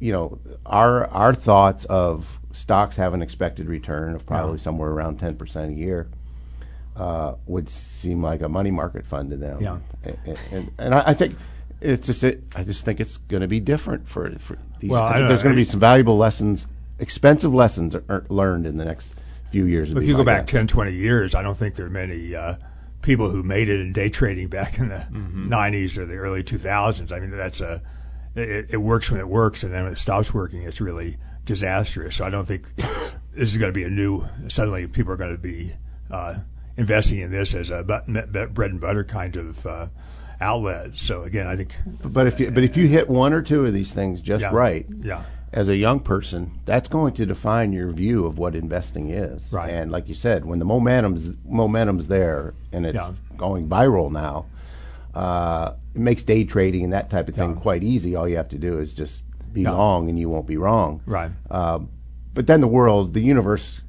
you 0.00 0.10
know 0.12 0.38
our 0.66 1.06
our 1.08 1.34
thoughts 1.34 1.84
of 1.84 2.38
stocks 2.52 2.96
have 2.96 3.14
an 3.14 3.22
expected 3.22 3.66
return 3.68 4.14
of 4.14 4.26
probably 4.26 4.58
somewhere 4.58 4.90
around 4.90 5.18
ten 5.18 5.36
percent 5.36 5.70
a 5.70 5.74
year 5.74 6.08
uh, 6.96 7.34
would 7.46 7.68
seem 7.68 8.22
like 8.22 8.40
a 8.42 8.48
money 8.48 8.70
market 8.70 9.06
fund 9.06 9.30
to 9.30 9.36
them. 9.36 9.60
Yeah. 9.60 9.78
and, 10.02 10.40
and, 10.50 10.70
and 10.78 10.94
I, 10.94 11.02
I 11.10 11.14
think 11.14 11.36
it's 11.80 12.06
just 12.06 12.24
it, 12.24 12.42
I 12.56 12.64
just 12.64 12.84
think 12.84 12.98
it's 13.00 13.18
going 13.18 13.42
to 13.42 13.48
be 13.48 13.60
different 13.60 14.08
for 14.08 14.30
for 14.38 14.58
these. 14.80 14.90
Well, 14.90 15.08
there's 15.28 15.42
going 15.42 15.54
to 15.54 15.60
be 15.60 15.64
some 15.64 15.78
valuable 15.80 16.16
lessons, 16.16 16.66
expensive 17.00 17.52
lessons 17.52 17.94
are, 17.94 18.04
are 18.08 18.24
learned 18.28 18.66
in 18.66 18.76
the 18.76 18.84
next 18.84 19.14
few 19.50 19.64
years. 19.66 19.90
If 19.90 20.04
you 20.06 20.16
go 20.16 20.24
back 20.24 20.46
guess. 20.46 20.52
10, 20.52 20.66
20 20.68 20.92
years, 20.92 21.34
I 21.34 21.42
don't 21.42 21.56
think 21.56 21.74
there 21.74 21.86
are 21.86 21.90
many 21.90 22.34
uh, 22.34 22.54
people 23.02 23.30
who 23.30 23.42
made 23.42 23.68
it 23.68 23.80
in 23.80 23.92
day 23.92 24.08
trading 24.10 24.48
back 24.48 24.78
in 24.78 24.88
the 24.90 25.06
90s 25.12 25.96
or 25.98 26.06
the 26.06 26.16
early 26.16 26.42
2000s. 26.44 27.10
I 27.12 27.18
mean, 27.20 27.30
that's 27.30 27.60
a 27.60 27.82
it, 28.36 28.66
it 28.70 28.76
works 28.76 29.10
when 29.10 29.18
it 29.20 29.28
works, 29.28 29.64
and 29.64 29.72
then 29.72 29.84
when 29.84 29.92
it 29.92 29.98
stops 29.98 30.32
working, 30.32 30.62
it's 30.62 30.80
really 30.80 31.16
disastrous. 31.44 32.16
So 32.16 32.24
I 32.24 32.30
don't 32.30 32.44
think 32.46 32.74
this 32.76 33.52
is 33.52 33.56
going 33.56 33.72
to 33.72 33.76
be 33.76 33.84
a 33.84 33.90
new. 33.90 34.24
Suddenly, 34.48 34.86
people 34.86 35.12
are 35.12 35.16
going 35.16 35.34
to 35.34 35.42
be 35.42 35.72
uh, 36.10 36.36
investing 36.76 37.18
in 37.18 37.30
this 37.32 37.54
as 37.54 37.70
a 37.70 37.82
but- 37.82 38.04
but- 38.32 38.54
bread 38.54 38.70
and 38.70 38.80
butter 38.80 39.02
kind 39.02 39.34
of 39.36 39.66
uh, 39.66 39.88
outlet. 40.40 40.96
So 40.96 41.22
again, 41.22 41.46
I 41.46 41.56
think 41.56 41.74
But 42.02 42.26
if 42.26 42.40
you, 42.40 42.50
but 42.50 42.64
if 42.64 42.76
you 42.76 42.86
hit 42.88 43.08
one 43.08 43.32
or 43.32 43.42
two 43.42 43.64
of 43.66 43.72
these 43.72 43.92
things 43.92 44.20
just 44.22 44.42
Yeah. 44.42 44.50
right, 44.54 44.86
Yeah. 45.02 45.22
as 45.52 45.68
a 45.68 45.76
young 45.76 46.00
person, 46.00 46.52
that's 46.64 46.88
going 46.88 47.12
to 47.14 47.26
define 47.26 47.72
your 47.72 47.90
view 47.92 48.24
of 48.24 48.38
what 48.38 48.54
investing 48.54 49.10
is. 49.10 49.52
Right. 49.52 49.70
And 49.70 49.90
like 49.92 50.08
you 50.08 50.14
said, 50.14 50.44
when 50.44 50.58
the 50.58 50.64
momentum's 50.64 51.30
momentum's 51.46 52.08
there 52.08 52.54
and 52.72 52.86
it's 52.86 52.94
Yeah. 52.96 53.12
going 53.36 53.68
viral 53.68 54.10
now, 54.10 54.46
uh, 55.14 55.72
it 55.94 56.00
makes 56.00 56.22
day 56.22 56.44
trading 56.44 56.84
and 56.84 56.92
that 56.92 57.10
type 57.10 57.28
of 57.28 57.34
thing 57.34 57.50
Yeah. 57.50 57.56
quite 57.60 57.82
easy. 57.82 58.14
All 58.14 58.28
you 58.28 58.36
have 58.36 58.48
to 58.50 58.58
do 58.58 58.78
is 58.78 58.94
just 58.94 59.22
be 59.52 59.64
long, 59.64 60.08
and 60.08 60.16
you 60.18 60.28
won't 60.28 60.46
be 60.46 60.56
wrong. 60.56 61.00
Right. 61.06 61.30
Um, 61.50 61.88
but 62.32 62.46
then 62.46 62.60
the 62.60 62.68
world, 62.68 63.12
the 63.14 63.20
universe, 63.20 63.80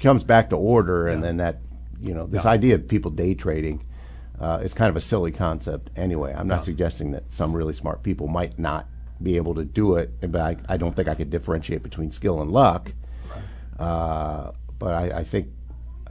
comes 0.00 0.22
back 0.22 0.48
to 0.50 0.56
order, 0.56 1.08
and 1.08 1.22
then 1.24 1.38
that, 1.38 1.58
you 2.00 2.14
know, 2.14 2.24
this 2.26 2.46
idea 2.46 2.76
of 2.76 2.86
people 2.86 3.10
day 3.10 3.34
trading 3.34 3.80
uh, 4.40 4.60
is 4.62 4.74
kind 4.74 4.88
of 4.90 4.96
a 4.96 5.00
silly 5.00 5.32
concept. 5.32 5.90
Anyway, 5.96 6.32
I'm 6.36 6.46
not 6.48 6.56
Yeah. 6.60 6.62
suggesting 6.62 7.10
that 7.12 7.30
some 7.32 7.52
really 7.52 7.74
smart 7.74 8.02
people 8.02 8.28
might 8.28 8.58
not 8.58 8.86
be 9.22 9.36
able 9.36 9.54
to 9.56 9.64
do 9.64 9.96
it, 9.96 10.12
but 10.30 10.40
I, 10.40 10.56
I 10.68 10.76
don't 10.76 10.94
think 10.94 11.08
I 11.08 11.14
could 11.14 11.30
differentiate 11.30 11.82
between 11.82 12.10
skill 12.10 12.40
and 12.40 12.50
luck. 12.52 12.92
Uh, 13.78 14.52
but 14.78 14.94
I, 14.94 15.18
I 15.20 15.24
think 15.24 15.48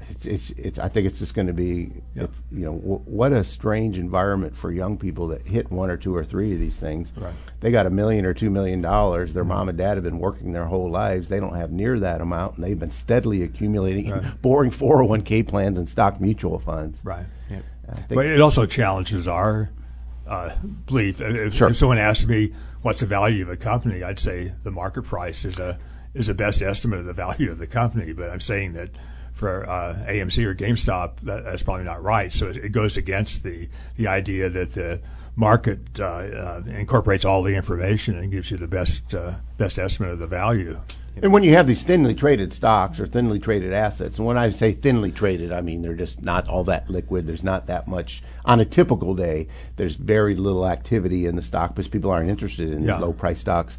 it's, 0.09 0.25
it's, 0.25 0.49
it's 0.51 0.79
I 0.79 0.87
think 0.87 1.05
it's 1.05 1.19
just 1.19 1.33
going 1.35 1.47
to 1.47 1.53
be 1.53 1.91
it's 2.15 2.41
you 2.49 2.63
know 2.63 2.75
w- 2.77 3.01
what 3.03 3.33
a 3.33 3.43
strange 3.43 3.97
environment 3.97 4.55
for 4.55 4.71
young 4.71 4.97
people 4.97 5.27
that 5.29 5.45
hit 5.45 5.69
one 5.69 5.89
or 5.89 5.97
two 5.97 6.15
or 6.15 6.23
three 6.23 6.53
of 6.53 6.59
these 6.59 6.77
things. 6.77 7.11
Right. 7.17 7.33
They 7.59 7.71
got 7.71 7.85
a 7.85 7.89
million 7.89 8.25
or 8.25 8.33
two 8.33 8.49
million 8.49 8.81
dollars. 8.81 9.33
Their 9.33 9.43
mom 9.43 9.67
and 9.67 9.77
dad 9.77 9.97
have 9.97 10.03
been 10.05 10.19
working 10.19 10.53
their 10.53 10.65
whole 10.65 10.89
lives. 10.89 11.27
They 11.27 11.41
don't 11.41 11.55
have 11.55 11.71
near 11.71 11.99
that 11.99 12.21
amount, 12.21 12.55
and 12.55 12.63
they've 12.63 12.79
been 12.79 12.91
steadily 12.91 13.43
accumulating 13.43 14.11
Right. 14.11 14.41
boring 14.41 14.71
401k 14.71 15.45
plans 15.47 15.77
and 15.77 15.89
stock 15.89 16.21
mutual 16.21 16.59
funds. 16.59 16.99
Right. 17.03 17.25
Think- 17.49 17.65
But 18.09 18.25
it 18.25 18.41
also 18.41 18.65
challenges 18.65 19.27
our 19.27 19.69
uh, 20.27 20.55
belief. 20.85 21.21
If, 21.21 21.53
Sure. 21.53 21.69
if 21.69 21.77
someone 21.77 21.97
asked 21.97 22.27
me 22.27 22.53
what's 22.81 22.99
the 22.99 23.05
value 23.05 23.43
of 23.43 23.49
a 23.49 23.57
company, 23.57 24.03
I'd 24.03 24.19
say 24.19 24.53
the 24.63 24.71
market 24.71 25.03
price 25.03 25.45
is 25.45 25.59
a 25.59 25.79
is 26.13 26.27
the 26.27 26.33
best 26.33 26.61
estimate 26.61 26.99
of 26.99 27.05
the 27.05 27.13
value 27.13 27.51
of 27.51 27.59
the 27.59 27.67
company. 27.67 28.11
But 28.13 28.29
I'm 28.29 28.41
saying 28.41 28.73
that 28.73 28.89
for 29.31 29.69
uh, 29.69 29.93
AMC 30.07 30.43
or 30.43 30.55
GameStop, 30.55 31.19
that, 31.21 31.43
that's 31.43 31.61
probably 31.61 31.85
not 31.85 32.01
right. 32.01 32.33
So 32.33 32.47
it, 32.47 32.57
it 32.57 32.69
goes 32.69 32.97
against 32.97 33.43
the 33.43 33.69
the 33.95 34.07
idea 34.07 34.49
that 34.49 34.73
the 34.73 35.01
market 35.35 35.99
uh, 35.99 36.03
uh, 36.03 36.63
incorporates 36.65 37.23
all 37.23 37.43
the 37.43 37.55
information 37.55 38.17
and 38.17 38.31
gives 38.31 38.49
you 38.49 38.57
the 38.57 38.67
best 38.67 39.13
uh, 39.13 39.35
best 39.57 39.79
estimate 39.79 40.11
of 40.11 40.19
the 40.19 40.27
value. 40.27 40.81
And 41.21 41.33
when 41.33 41.43
you 41.43 41.53
have 41.53 41.67
these 41.67 41.83
thinly 41.83 42.13
traded 42.13 42.53
stocks 42.53 42.99
or 42.99 43.07
thinly 43.07 43.39
traded 43.39 43.73
assets, 43.73 44.17
and 44.17 44.27
when 44.27 44.37
I 44.37 44.49
say 44.49 44.71
thinly 44.71 45.11
traded, 45.11 45.51
I 45.51 45.61
mean 45.61 45.81
they're 45.81 45.93
just 45.95 46.21
not 46.21 46.47
all 46.47 46.63
that 46.65 46.89
liquid. 46.89 47.25
There's 47.27 47.43
not 47.43 47.67
that 47.67 47.87
much 47.87 48.21
on 48.45 48.59
a 48.59 48.65
typical 48.65 49.13
day. 49.15 49.47
There's 49.75 49.95
very 49.95 50.35
little 50.35 50.67
activity 50.67 51.25
in 51.25 51.35
the 51.35 51.41
stock 51.41 51.71
because 51.75 51.87
people 51.87 52.11
aren't 52.11 52.29
interested 52.29 52.69
in 52.71 52.83
Yeah. 52.83 52.93
these 52.93 53.01
low 53.01 53.13
price 53.13 53.39
stocks 53.39 53.77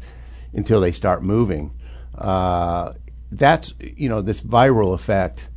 until 0.53 0.81
they 0.81 0.91
start 0.91 1.23
moving. 1.23 1.71
Uh, 2.17 2.93
that's 3.31 3.73
you 3.95 4.09
know 4.09 4.21
this 4.21 4.41
viral 4.41 4.93
effect. 4.93 5.49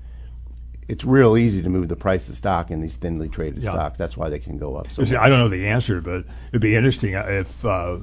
It's 0.89 1.05
real 1.05 1.37
easy 1.37 1.63
to 1.63 1.69
move 1.71 1.89
the 1.89 1.97
price 1.97 2.29
of 2.29 2.35
stock 2.35 2.71
in 2.71 2.81
these 2.81 2.97
thinly 2.97 3.29
traded 3.29 3.63
Yeah. 3.63 3.71
stocks. 3.73 3.99
That's 3.99 4.17
why 4.17 4.29
they 4.29 4.39
can 4.39 4.59
go 4.59 4.77
up 4.77 4.91
so 4.91 5.05
see, 5.05 5.13
much. 5.13 5.21
I 5.23 5.29
don't 5.29 5.39
know 5.39 5.49
the 5.49 5.67
answer, 5.67 6.01
but 6.01 6.25
it'd 6.51 6.61
be 6.61 6.77
interesting 6.77 7.15
if 7.15 7.65
uh, 7.65 7.99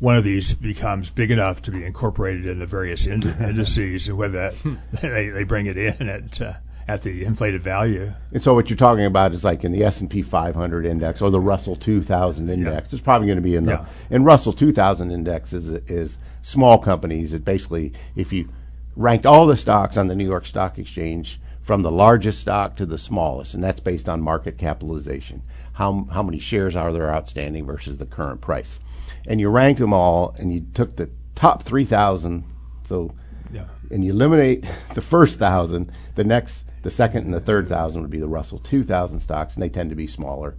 one 0.00 0.16
of 0.16 0.24
these 0.24 0.54
becomes 0.54 1.10
big 1.10 1.30
enough 1.30 1.62
to 1.62 1.70
be 1.70 1.84
incorporated 1.84 2.46
in 2.46 2.58
the 2.58 2.66
various 2.66 3.06
ind- 3.06 3.24
indices, 3.40 4.08
and 4.08 4.18
whether 4.18 4.50
that, 4.50 4.78
they, 5.02 5.28
they 5.28 5.44
bring 5.44 5.66
it 5.66 5.76
in 5.78 6.08
at 6.08 6.40
uh, 6.40 6.54
at 6.88 7.02
the 7.02 7.24
inflated 7.24 7.62
value. 7.62 8.10
And 8.32 8.42
so 8.42 8.52
what 8.54 8.68
you're 8.68 8.76
talking 8.76 9.04
about 9.04 9.32
is 9.32 9.44
like 9.44 9.62
in 9.62 9.70
the 9.70 9.84
S 9.84 10.00
and 10.00 10.10
P 10.10 10.22
500 10.22 10.84
index 10.84 11.22
or 11.22 11.30
the 11.30 11.38
Russell 11.38 11.76
2000 11.76 12.50
index. 12.50 12.92
It's 12.92 13.02
probably 13.02 13.28
going 13.28 13.36
to 13.36 13.42
be 13.42 13.54
in 13.54 13.62
the 13.64 13.72
Yeah. 13.72 13.86
and 14.10 14.24
Russell 14.24 14.52
2000 14.52 15.12
index 15.12 15.52
is 15.52 15.68
is 15.70 16.18
small 16.42 16.78
companies. 16.78 17.32
It 17.32 17.44
basically 17.44 17.92
if 18.16 18.32
you 18.32 18.48
ranked 18.96 19.24
all 19.26 19.46
the 19.46 19.56
stocks 19.56 19.96
on 19.96 20.08
the 20.08 20.16
New 20.16 20.26
York 20.26 20.46
Stock 20.46 20.78
Exchange 20.78 21.40
from 21.62 21.82
the 21.82 21.92
largest 21.92 22.40
stock 22.40 22.74
to 22.76 22.84
the 22.86 22.98
smallest, 22.98 23.54
and 23.54 23.62
that's 23.62 23.78
based 23.78 24.08
on 24.08 24.20
market 24.20 24.58
capitalization. 24.58 25.42
How 25.74 26.08
how 26.10 26.22
many 26.24 26.38
shares 26.40 26.74
are 26.74 26.92
there 26.92 27.14
outstanding 27.14 27.66
versus 27.66 27.98
the 27.98 28.06
current 28.06 28.40
price? 28.40 28.80
And 29.26 29.40
you 29.40 29.48
ranked 29.48 29.80
them 29.80 29.92
all, 29.92 30.34
and 30.38 30.52
you 30.52 30.66
took 30.74 30.96
the 30.96 31.10
top 31.34 31.62
3,000. 31.62 32.44
So 32.84 33.12
Yeah. 33.52 33.66
and 33.90 34.04
you 34.04 34.12
eliminate 34.12 34.64
the 34.94 35.00
first 35.02 35.38
thousand, 35.38 35.92
the 36.14 36.24
next, 36.24 36.64
the 36.82 36.90
second, 36.90 37.24
and 37.24 37.34
the 37.34 37.40
third 37.40 37.68
thousand 37.68 38.02
would 38.02 38.10
be 38.10 38.18
the 38.20 38.28
Russell 38.28 38.58
2000 38.58 39.20
stocks, 39.20 39.54
and 39.54 39.62
they 39.62 39.68
tend 39.68 39.90
to 39.90 39.96
be 39.96 40.06
smaller 40.06 40.56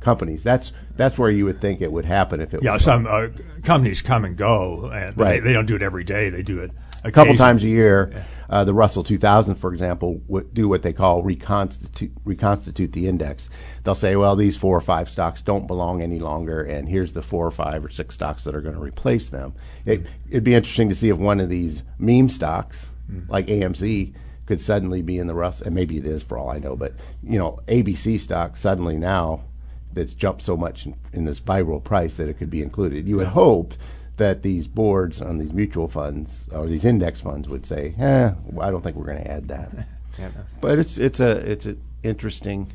companies. 0.00 0.42
That's 0.42 0.72
that's 0.96 1.18
where 1.18 1.30
you 1.30 1.44
would 1.44 1.60
think 1.60 1.80
it 1.80 1.92
would 1.92 2.04
happen 2.06 2.40
if 2.40 2.54
it 2.54 2.62
Yeah, 2.62 2.72
was 2.74 2.84
some 2.84 3.06
uh, 3.06 3.28
companies 3.62 4.00
come 4.02 4.24
and 4.24 4.36
go, 4.36 4.90
and 4.92 5.16
Right. 5.16 5.34
they, 5.34 5.40
they 5.40 5.52
don't 5.52 5.66
do 5.66 5.76
it 5.76 5.82
every 5.82 6.04
day. 6.04 6.30
They 6.30 6.42
do 6.42 6.58
it 6.60 6.70
a 7.04 7.10
couple 7.10 7.34
times 7.36 7.62
a 7.64 7.68
year. 7.68 8.24
Uh, 8.48 8.64
the 8.64 8.74
Russell 8.74 9.04
2000, 9.04 9.54
for 9.54 9.72
example, 9.72 10.20
would 10.26 10.52
do 10.52 10.68
what 10.68 10.82
they 10.82 10.92
call 10.92 11.22
reconstitute 11.22 12.10
reconstitute 12.24 12.92
the 12.92 13.06
index. 13.06 13.48
They'll 13.84 13.94
say, 13.94 14.16
well, 14.16 14.34
these 14.34 14.56
four 14.56 14.76
or 14.76 14.80
five 14.80 15.08
stocks 15.08 15.40
don't 15.40 15.68
belong 15.68 16.02
any 16.02 16.18
longer, 16.18 16.62
and 16.62 16.88
here's 16.88 17.12
the 17.12 17.22
four 17.22 17.46
or 17.46 17.52
five 17.52 17.84
or 17.84 17.90
six 17.90 18.14
stocks 18.14 18.42
that 18.44 18.56
are 18.56 18.60
going 18.60 18.74
to 18.74 18.80
replace 18.80 19.28
them. 19.28 19.54
It, 19.86 20.04
it'd 20.28 20.42
be 20.42 20.54
interesting 20.54 20.88
to 20.88 20.96
see 20.96 21.10
if 21.10 21.16
one 21.16 21.38
of 21.38 21.48
these 21.48 21.84
meme 21.98 22.28
stocks, 22.28 22.90
like 23.28 23.46
AMC, 23.46 24.14
could 24.46 24.60
suddenly 24.60 25.00
be 25.00 25.18
in 25.18 25.28
the 25.28 25.34
Russell, 25.34 25.66
and 25.66 25.76
maybe 25.76 25.96
it 25.96 26.04
is 26.04 26.24
for 26.24 26.36
all 26.36 26.50
I 26.50 26.58
know. 26.58 26.74
But 26.74 26.94
you 27.22 27.38
know, 27.38 27.60
ABC 27.68 28.18
stock 28.18 28.56
suddenly 28.56 28.98
now 28.98 29.44
that's 29.92 30.12
jumped 30.12 30.42
so 30.42 30.56
much 30.56 30.86
in, 30.86 30.96
in 31.12 31.24
this 31.24 31.38
viral 31.38 31.82
price 31.82 32.16
that 32.16 32.28
it 32.28 32.34
could 32.34 32.50
be 32.50 32.62
included. 32.62 33.06
You 33.06 33.16
would 33.18 33.28
hope 33.28 33.74
that 34.20 34.42
these 34.42 34.66
boards 34.68 35.20
on 35.20 35.36
these 35.38 35.52
mutual 35.52 35.88
funds 35.88 36.48
or 36.52 36.66
these 36.68 36.84
index 36.84 37.20
funds 37.20 37.48
would 37.48 37.66
say, 37.66 37.94
"Eh, 37.98 38.30
I 38.60 38.70
don't 38.70 38.82
think 38.82 38.94
we're 38.96 39.04
going 39.06 39.22
to 39.24 39.30
add 39.30 39.48
that." 39.48 39.70
Yeah. 40.18 40.28
But 40.60 40.78
it's 40.78 40.98
it's 40.98 41.18
a 41.20 41.30
it's 41.50 41.64
an 41.66 41.80
interesting 42.02 42.70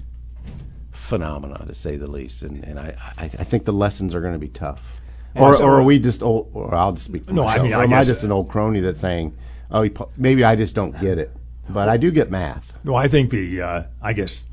phenomena 0.91 1.63
to 1.67 1.73
say 1.75 1.95
the 1.97 2.07
least, 2.07 2.41
and 2.43 2.63
and 2.63 2.79
I 2.79 2.95
I, 3.17 3.25
I 3.25 3.27
think 3.43 3.65
the 3.65 3.73
lessons 3.73 4.15
are 4.15 4.21
going 4.21 4.33
to 4.33 4.39
be 4.39 4.47
tough. 4.47 4.81
Or, 5.35 5.49
Also- 5.49 5.63
or 5.63 5.79
are 5.79 5.83
we 5.83 5.99
just 5.99 6.23
old? 6.23 6.49
Or 6.53 6.73
I'll 6.73 6.93
just 6.93 7.05
speak 7.05 7.25
for 7.25 7.33
No, 7.33 7.43
I 7.43 7.45
myself. 7.45 7.63
mean, 7.63 7.73
or 7.73 7.79
I 7.81 7.83
am 7.83 7.93
I 7.93 8.03
just 8.03 8.23
an 8.23 8.31
old 8.31 8.49
crony 8.49 8.79
that's 8.79 8.99
saying, 8.99 9.35
"Oh, 9.69 9.87
maybe 10.17 10.43
I 10.43 10.55
just 10.55 10.73
don't 10.75 10.99
get 10.99 11.19
it," 11.19 11.31
but 11.69 11.87
I 11.89 11.97
do 11.97 12.09
get 12.09 12.31
math. 12.31 12.79
No, 12.83 12.95
I 12.95 13.07
think 13.07 13.29
the 13.29 13.61
uh, 13.61 13.83
I 14.01 14.13
guess 14.13 14.45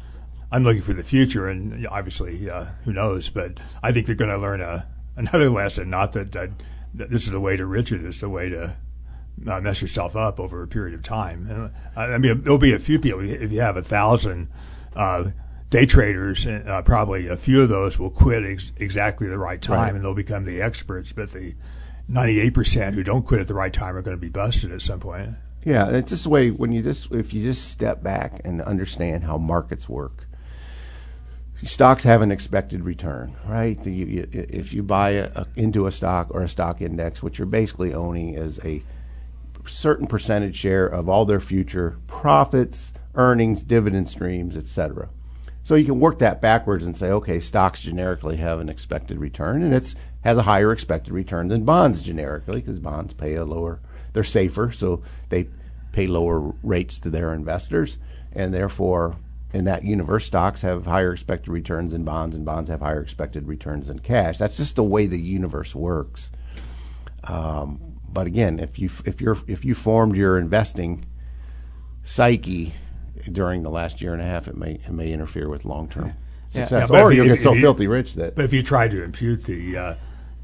I'm 0.50 0.64
looking 0.64 0.82
for 0.82 0.92
the 0.92 1.04
future, 1.04 1.49
and 1.49 1.87
obviously, 1.87 2.50
uh, 2.50 2.66
who 2.84 2.92
knows? 2.92 3.30
But 3.30 3.58
I 3.82 3.92
think 3.92 4.06
they're 4.06 4.14
going 4.16 4.30
to 4.32 4.38
learn 4.38 4.61
a 4.61 4.87
another 5.16 5.49
lesson. 5.49 5.88
Not 5.88 6.12
that, 6.12 6.32
that, 6.32 6.50
that 6.58 6.66
this 6.94 7.25
is 7.25 7.30
the 7.30 7.40
way 7.40 7.56
to 7.56 7.66
riches; 7.66 8.04
it's 8.04 8.20
the 8.20 8.28
way 8.28 8.49
to 8.49 8.76
uh, 9.46 9.61
mess 9.61 9.80
yourself 9.82 10.14
up 10.16 10.38
over 10.38 10.62
a 10.62 10.68
period 10.68 10.94
of 10.94 11.02
time. 11.02 11.46
And, 11.49 11.70
I 11.96 12.14
I 12.14 12.18
mean, 12.18 12.42
there'll 12.42 12.58
be 12.58 12.72
a 12.72 12.78
few 12.78 12.99
people. 12.99 13.20
If 13.20 13.50
you 13.52 13.61
have 13.61 13.76
a 13.76 13.82
thousand 13.82 14.49
uh, 14.94 15.30
day 15.70 15.87
traders, 15.87 16.46
uh, 16.46 16.82
probably 16.84 17.28
a 17.28 17.37
few 17.37 17.62
of 17.62 17.68
those 17.68 17.99
will 17.99 18.11
quit 18.11 18.44
ex- 18.44 18.72
exactly 18.76 19.26
the 19.28 19.38
right 19.38 19.61
time, 19.61 19.78
Right. 19.78 19.94
and 19.94 20.04
they'll 20.04 20.14
become 20.14 20.44
the 20.44 20.61
experts. 20.61 21.12
But 21.12 21.30
the 21.30 21.54
98% 22.11 22.94
who 22.94 23.02
don't 23.02 23.26
quit 23.26 23.40
at 23.40 23.46
the 23.49 23.54
right 23.54 23.72
time 23.72 23.96
are 23.96 24.02
going 24.02 24.16
to 24.16 24.20
be 24.20 24.28
busted 24.28 24.70
at 24.70 24.82
some 24.82 25.00
point. 25.00 25.30
Yeah, 25.64 25.88
it's 25.90 26.11
just 26.11 26.25
the 26.25 26.28
way 26.30 26.50
when 26.50 26.72
you 26.72 26.82
just 26.82 27.11
if 27.12 27.32
you 27.32 27.42
just 27.42 27.70
step 27.70 28.02
back 28.02 28.40
and 28.44 28.61
understand 28.61 29.25
how 29.25 29.38
markets 29.38 29.88
work. 29.88 30.26
Stocks 31.64 32.02
have 32.04 32.23
an 32.23 32.33
expected 32.33 32.83
return, 32.85 33.37
right? 33.47 33.81
The- 33.83 33.92
you- 33.92 34.28
if 34.33 34.73
you 34.73 34.83
buy 34.83 35.11
a, 35.11 35.31
a, 35.35 35.47
into 35.57 35.87
a 35.87 35.92
stock 35.92 36.28
or 36.31 36.42
a 36.42 36.49
stock 36.49 36.81
index, 36.81 37.23
what 37.23 37.38
you're 37.38 37.47
basically 37.47 37.95
owning 37.95 38.35
is 38.35 38.59
a 38.64 38.83
certain 39.64 40.09
percentage 40.09 40.57
share 40.57 40.87
of 40.87 41.09
all 41.09 41.25
their 41.25 41.40
future 41.40 41.99
profits, 42.09 42.92
earnings, 43.14 43.62
dividend 43.62 44.09
streams, 44.09 44.57
etc. 44.57 45.09
So 45.62 45.76
you 45.76 45.85
can 45.85 46.00
work 46.00 46.19
that 46.19 46.40
backwards 46.40 46.85
and 46.85 46.97
say, 46.97 47.11
okay, 47.11 47.38
stocks 47.38 47.81
generically 47.81 48.38
have 48.38 48.59
an 48.59 48.69
expected 48.69 49.19
return, 49.19 49.62
and 49.62 49.73
it's 49.73 49.95
has 50.23 50.38
a 50.38 50.42
higher 50.42 50.73
expected 50.73 51.12
return 51.12 51.49
than 51.49 51.64
bonds 51.64 52.00
generically 52.00 52.61
because 52.61 52.78
bonds 52.81 53.12
pay 53.14 53.35
a 53.35 53.45
lower, 53.45 53.81
they're 54.12 54.25
safer, 54.25 54.71
so 54.73 55.02
they 55.28 55.49
pay 55.92 56.07
lower 56.09 56.52
rates 56.62 56.99
to 56.99 57.11
their 57.11 57.33
investors, 57.35 57.99
and 58.33 58.52
therefore, 58.52 59.16
in 59.52 59.64
that 59.64 59.85
universe, 59.85 60.25
stocks 60.25 60.62
have 60.62 60.87
higher 60.87 61.12
expected 61.12 61.50
returns 61.50 61.92
than 61.92 62.04
bonds, 62.04 62.37
and 62.37 62.44
bonds 62.44 62.71
have 62.71 62.80
higher 62.80 63.00
expected 63.02 63.47
returns 63.47 63.88
than 63.88 63.99
cash. 63.99 64.38
That's 64.38 64.56
just 64.56 64.76
the 64.76 64.82
way 64.82 65.06
the 65.06 65.21
universe 65.21 65.75
works. 65.75 66.30
Um, 67.25 67.80
but 68.09 68.26
again, 68.26 68.59
if 68.59 68.78
you 68.78 68.90
if 69.04 69.21
you're 69.21 69.38
if 69.47 69.64
you 69.64 69.75
formed 69.75 70.16
your 70.16 70.38
investing 70.38 71.04
psyche 72.02 72.75
during 73.30 73.62
the 73.62 73.71
last 73.71 74.00
year 74.00 74.12
and 74.12 74.23
a 74.23 74.25
half, 74.26 74.49
it 74.49 74.56
may 74.56 74.73
it 74.87 74.90
may 74.92 75.12
interfere 75.12 75.49
with 75.49 75.64
long 75.64 75.88
term 75.88 76.12
success, 76.49 76.82
Yeah, 76.82 76.87
but 76.88 77.00
or 77.02 77.11
if 77.12 77.16
you- 77.16 77.25
you'll 77.25 77.35
get 77.37 77.42
so 77.42 77.52
you- 77.52 77.61
filthy 77.61 77.87
rich 77.87 78.14
that 78.14 78.35
But 78.37 78.44
if 78.44 78.52
you 78.52 78.62
try 78.62 78.88
to 78.88 79.02
impute 79.02 79.44
the 79.44 79.76
uh, 79.76 79.94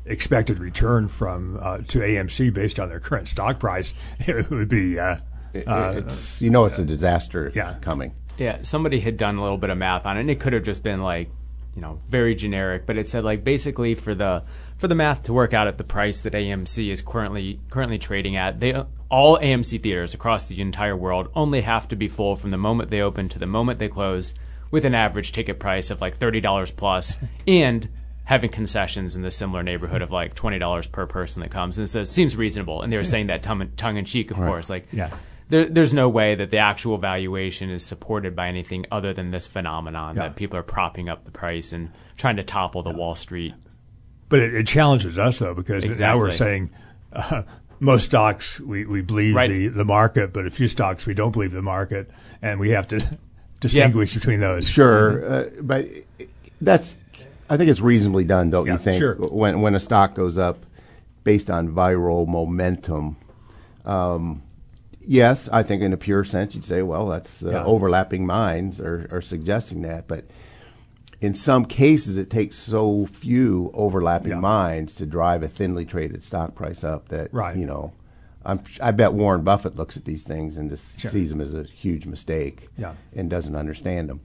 expected 0.07 0.59
return 0.59 1.09
from 1.09 1.59
uh, 1.61 1.79
to 1.89 1.99
AMC 1.99 2.49
based 2.55 2.79
on 2.79 2.89
their 2.89 3.01
current 3.01 3.29
stock 3.29 3.59
price, 3.59 3.93
it 4.21 4.49
would 4.51 4.69
be 4.69 4.99
uh, 4.99 5.17
it- 5.53 5.67
uh, 5.67 5.95
it's 5.97 6.41
you 6.41 6.51
know 6.51 6.65
it's 6.67 6.79
a 6.79 6.85
disaster 6.85 7.51
Yeah. 7.55 7.77
coming. 7.81 8.13
Yeah, 8.39 8.59
somebody 8.63 9.01
had 9.01 9.17
done 9.17 9.37
a 9.37 9.43
little 9.43 9.59
bit 9.59 9.71
of 9.71 9.79
math 9.79 10.07
on 10.07 10.17
it, 10.17 10.21
and 10.21 10.31
it 10.31 10.41
could 10.41 10.53
have 10.53 10.63
just 10.63 10.83
been 10.83 11.03
like, 11.03 11.29
you 11.75 11.83
know, 11.83 12.01
very 12.09 12.35
generic. 12.35 12.87
But 12.87 12.97
it 12.97 13.09
said 13.09 13.25
like 13.25 13.45
basically 13.45 13.95
for 13.95 14.15
the 14.15 14.43
for 14.77 14.89
the 14.89 14.95
math 14.95 15.25
to 15.25 15.33
work 15.33 15.53
out 15.53 15.67
at 15.67 15.77
the 15.79 15.85
price 15.85 16.21
that 16.23 16.33
AMC 16.33 16.91
is 16.91 17.03
currently 17.03 17.61
currently 17.71 17.99
trading 17.99 18.37
at, 18.37 18.61
they 18.61 18.83
all 19.11 19.39
AMC 19.39 19.83
theaters 19.83 20.15
across 20.15 20.49
the 20.49 20.61
entire 20.61 20.97
world 20.97 21.29
only 21.35 21.63
have 21.63 21.89
to 21.89 21.97
be 21.97 22.09
full 22.09 22.37
from 22.37 22.51
the 22.51 22.59
moment 22.59 22.91
they 22.91 23.01
open 23.01 23.29
to 23.31 23.39
the 23.39 23.47
moment 23.47 23.79
they 23.79 23.89
close, 23.89 24.35
with 24.71 24.85
an 24.85 24.95
average 24.95 25.33
ticket 25.33 25.59
price 25.59 25.91
of 25.91 26.01
like 26.01 26.17
thirty 26.17 26.41
dollars 26.41 26.71
plus, 26.71 27.19
and 27.47 27.89
having 28.25 28.51
concessions 28.51 29.17
in 29.17 29.23
the 29.23 29.31
similar 29.31 29.63
neighborhood 29.63 30.03
of 30.03 30.11
like 30.11 30.35
twenty 30.35 30.59
dollars 30.59 30.87
per 30.87 31.07
person 31.07 31.41
that 31.43 31.51
comes. 31.51 31.79
And 31.79 31.89
so 31.89 32.03
it 32.03 32.07
seems 32.07 32.37
reasonable. 32.37 32.83
And 32.83 32.93
they 32.93 32.97
were 32.99 33.05
saying 33.05 33.27
that 33.29 33.43
tongue 33.43 33.71
tongue 33.77 33.97
in 33.97 34.05
cheek, 34.05 34.31
of 34.31 34.37
course, 34.37 34.69
like 34.69 34.87
Yeah. 34.93 35.11
There, 35.49 35.67
there's 35.67 35.95
no 35.95 36.09
way 36.09 36.35
that 36.35 36.51
the 36.51 36.59
actual 36.59 36.99
valuation 36.99 37.71
is 37.71 37.85
supported 37.85 38.37
by 38.37 38.49
anything 38.49 38.85
other 38.91 39.13
than 39.13 39.31
this 39.31 39.47
phenomenon 39.49 40.17
Yeah. 40.17 40.23
that 40.29 40.37
people 40.37 40.59
are 40.59 40.63
propping 40.63 41.09
up 41.09 41.25
the 41.25 41.31
price 41.31 41.73
and 41.73 41.91
trying 42.17 42.37
to 42.37 42.43
topple 42.45 42.83
the 42.83 42.91
Wall 42.91 43.15
Street. 43.15 43.55
But 44.29 44.41
it, 44.41 44.55
it 44.55 44.67
challenges 44.67 45.17
us 45.19 45.39
though 45.39 45.55
because 45.55 45.99
now 45.99 46.19
we're 46.19 46.33
saying 46.33 46.71
uh, 47.13 47.43
most 47.81 48.05
stocks 48.07 48.61
we, 48.61 48.85
we 48.85 49.01
believe 49.01 49.35
Right. 49.35 49.49
the, 49.49 49.69
the 49.69 49.85
market, 49.85 50.33
but 50.33 50.47
a 50.47 50.51
few 50.51 50.69
stocks 50.69 51.07
we 51.07 51.15
don't 51.15 51.33
believe 51.33 51.53
the 51.53 51.63
market, 51.63 52.11
and 52.43 52.61
we 52.61 52.71
have 52.71 52.87
to 52.89 53.19
distinguish 53.61 54.13
between 54.15 54.41
those. 54.41 54.69
Sure, 54.69 55.25
uh, 55.33 55.45
but 55.63 55.87
that's 56.61 56.97
I 57.51 57.57
think 57.57 57.71
it's 57.71 57.81
reasonably 57.81 58.25
done, 58.25 58.51
don't 58.51 58.67
Yeah, 58.67 58.73
you 58.75 58.79
think? 58.79 58.99
sure. 58.99 59.15
When 59.15 59.63
when 59.63 59.75
a 59.75 59.81
stock 59.81 60.15
goes 60.15 60.37
up 60.37 60.59
based 61.25 61.49
on 61.51 61.69
viral 61.73 62.27
momentum. 62.27 63.17
Um, 63.87 64.43
yes, 65.09 65.49
I 65.51 65.63
think 65.65 65.83
in 65.83 65.93
a 65.93 65.97
pure 65.97 66.23
sense 66.23 66.55
you'd 66.55 66.65
say, 66.65 66.83
well, 66.83 67.09
that's 67.09 67.39
the 67.39 67.53
Yeah. 67.53 67.65
overlapping 67.65 68.27
minds 68.27 68.81
are, 68.81 69.09
are 69.11 69.21
suggesting 69.23 69.83
that, 69.83 70.07
but 70.07 70.25
in 71.21 71.35
some 71.35 71.65
cases 71.65 72.17
it 72.17 72.31
takes 72.31 72.57
so 72.57 73.07
few 73.07 73.71
overlapping 73.75 74.33
Yeah. 74.33 74.41
minds 74.41 74.95
to 74.97 75.07
drive 75.07 75.43
a 75.43 75.49
thinly 75.49 75.85
traded 75.85 76.23
stock 76.23 76.55
price 76.55 76.85
up 76.85 77.09
that 77.09 77.33
Right. 77.33 77.57
you 77.57 77.67
know. 77.67 77.93
I'm, 78.45 78.61
I 78.81 78.93
bet 78.93 79.13
Warren 79.15 79.43
Buffett 79.43 79.77
looks 79.77 79.97
at 79.97 80.05
these 80.05 80.23
things 80.23 80.57
and 80.57 80.71
just 80.71 81.01
Sure. 81.01 81.11
sees 81.11 81.31
them 81.31 81.41
as 81.41 81.53
a 81.55 81.65
huge 81.65 82.07
mistake 82.07 82.69
Yeah. 82.79 82.93
and 83.17 83.29
doesn't 83.29 83.57
understand 83.57 84.09
them. 84.09 84.21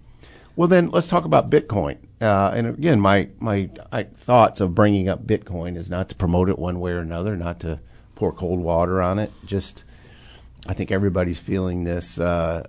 Well, 0.55 0.67
then 0.67 0.91
let's 0.91 1.07
talk 1.07 1.25
about 1.25 1.49
Bitcoin. 1.49 1.95
Uh, 2.21 2.51
and 2.53 2.67
again, 2.67 2.99
my 2.99 3.29
my 3.39 3.69
I, 3.91 4.03
thoughts 4.03 4.61
of 4.61 4.75
bringing 4.75 5.09
up 5.09 5.25
Bitcoin 5.25 5.75
is 5.75 5.89
not 5.89 6.09
to 6.09 6.15
promote 6.15 6.47
it 6.47 6.59
one 6.59 6.79
way 6.79 6.91
or 6.91 6.99
another, 6.99 7.35
not 7.35 7.59
to 7.61 7.79
pour 8.15 8.31
cold 8.31 8.59
water 8.59 9.01
on 9.01 9.17
it. 9.17 9.31
Just, 9.47 9.83
I 10.67 10.73
think 10.73 10.91
everybody's 10.91 11.39
feeling 11.39 11.83
this 11.83 12.19
uh, 12.19 12.65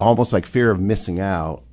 almost 0.00 0.32
like 0.32 0.46
fear 0.46 0.70
of 0.70 0.80
missing 0.80 1.20
out 1.20 1.64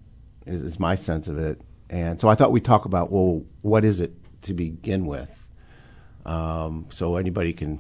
is, 0.46 0.62
is 0.62 0.80
my 0.80 0.96
sense 0.96 1.28
of 1.28 1.38
it. 1.38 1.62
And 1.90 2.20
so 2.20 2.28
I 2.28 2.36
thought 2.36 2.52
we'd 2.52 2.66
talk 2.66 2.86
about 2.86 3.12
well, 3.12 3.44
what 3.62 3.84
is 3.84 4.00
it 4.02 4.14
to 4.44 4.54
begin 4.54 5.06
with? 5.06 5.48
Um, 6.26 6.88
so 6.92 7.16
anybody 7.16 7.54
can 7.54 7.80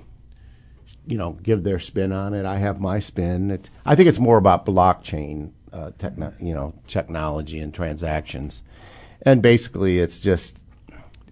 you 1.09 1.17
know, 1.17 1.31
give 1.41 1.63
their 1.63 1.79
spin 1.79 2.11
on 2.11 2.35
it. 2.35 2.45
I 2.45 2.57
have 2.57 2.79
my 2.79 2.99
spin. 2.99 3.49
It's, 3.49 3.71
I 3.83 3.95
think 3.95 4.07
it's 4.07 4.19
more 4.19 4.37
about 4.37 4.65
blockchain, 4.65 5.51
uh, 5.73 5.91
techno, 5.97 6.33
you 6.39 6.53
know, 6.53 6.75
technology 6.87 7.59
and 7.59 7.73
transactions, 7.73 8.61
and 9.23 9.41
basically, 9.41 9.99
it's 9.99 10.19
just, 10.19 10.59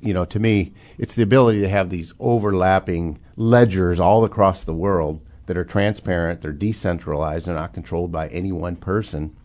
you 0.02 0.13
know, 0.13 0.26
to 0.26 0.39
me, 0.39 0.74
it's 0.98 1.15
the 1.15 1.24
ability 1.24 1.62
to 1.62 1.70
have 1.70 1.89
these 1.89 2.13
overlapping 2.20 3.20
ledgers 3.36 4.00
all 4.00 4.26
across 4.26 4.63
the 4.63 4.74
world 4.74 5.22
that 5.48 5.58
are 5.58 5.66
transparent, 5.66 6.42
they're 6.42 6.52
decentralized, 6.52 7.48
they're 7.48 7.56
not 7.56 7.74
controlled 7.74 8.12
by 8.12 8.28
any 8.30 8.52
one 8.52 8.76
person, 8.76 9.36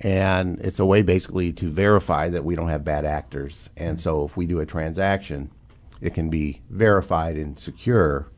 and 0.00 0.60
it's 0.60 0.78
a 0.78 0.86
way 0.86 1.02
basically 1.02 1.52
to 1.54 1.70
verify 1.70 2.28
that 2.28 2.44
we 2.44 2.54
don't 2.54 2.68
have 2.68 2.84
bad 2.84 3.04
actors. 3.04 3.70
And 3.76 3.98
so, 3.98 4.24
if 4.24 4.36
we 4.36 4.46
do 4.46 4.60
a 4.60 4.66
transaction, 4.66 5.50
it 6.00 6.14
can 6.14 6.30
be 6.30 6.60
verified 6.70 7.36
and 7.36 7.58
secure 7.58 8.28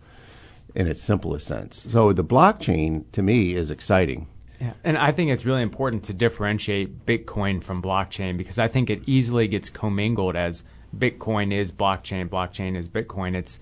in 0.74 0.86
its 0.86 1.02
simplest 1.02 1.46
sense. 1.46 1.86
So 1.90 2.12
the 2.12 2.24
blockchain 2.24 3.04
to 3.12 3.22
me 3.22 3.54
is 3.54 3.70
exciting. 3.70 4.28
Yeah. 4.60 4.74
And 4.84 4.98
I 4.98 5.10
think 5.10 5.30
it's 5.30 5.46
really 5.46 5.62
important 5.62 6.04
to 6.04 6.14
differentiate 6.14 7.06
Bitcoin 7.06 7.62
from 7.62 7.82
blockchain 7.82 8.36
because 8.36 8.58
I 8.58 8.68
think 8.68 8.90
it 8.90 9.02
easily 9.06 9.48
gets 9.48 9.70
commingled 9.70 10.36
as 10.36 10.62
Bitcoin 10.96 11.52
is 11.52 11.72
blockchain, 11.72 12.28
blockchain 12.28 12.76
is 12.76 12.88
Bitcoin. 12.88 13.34
It's 13.34 13.58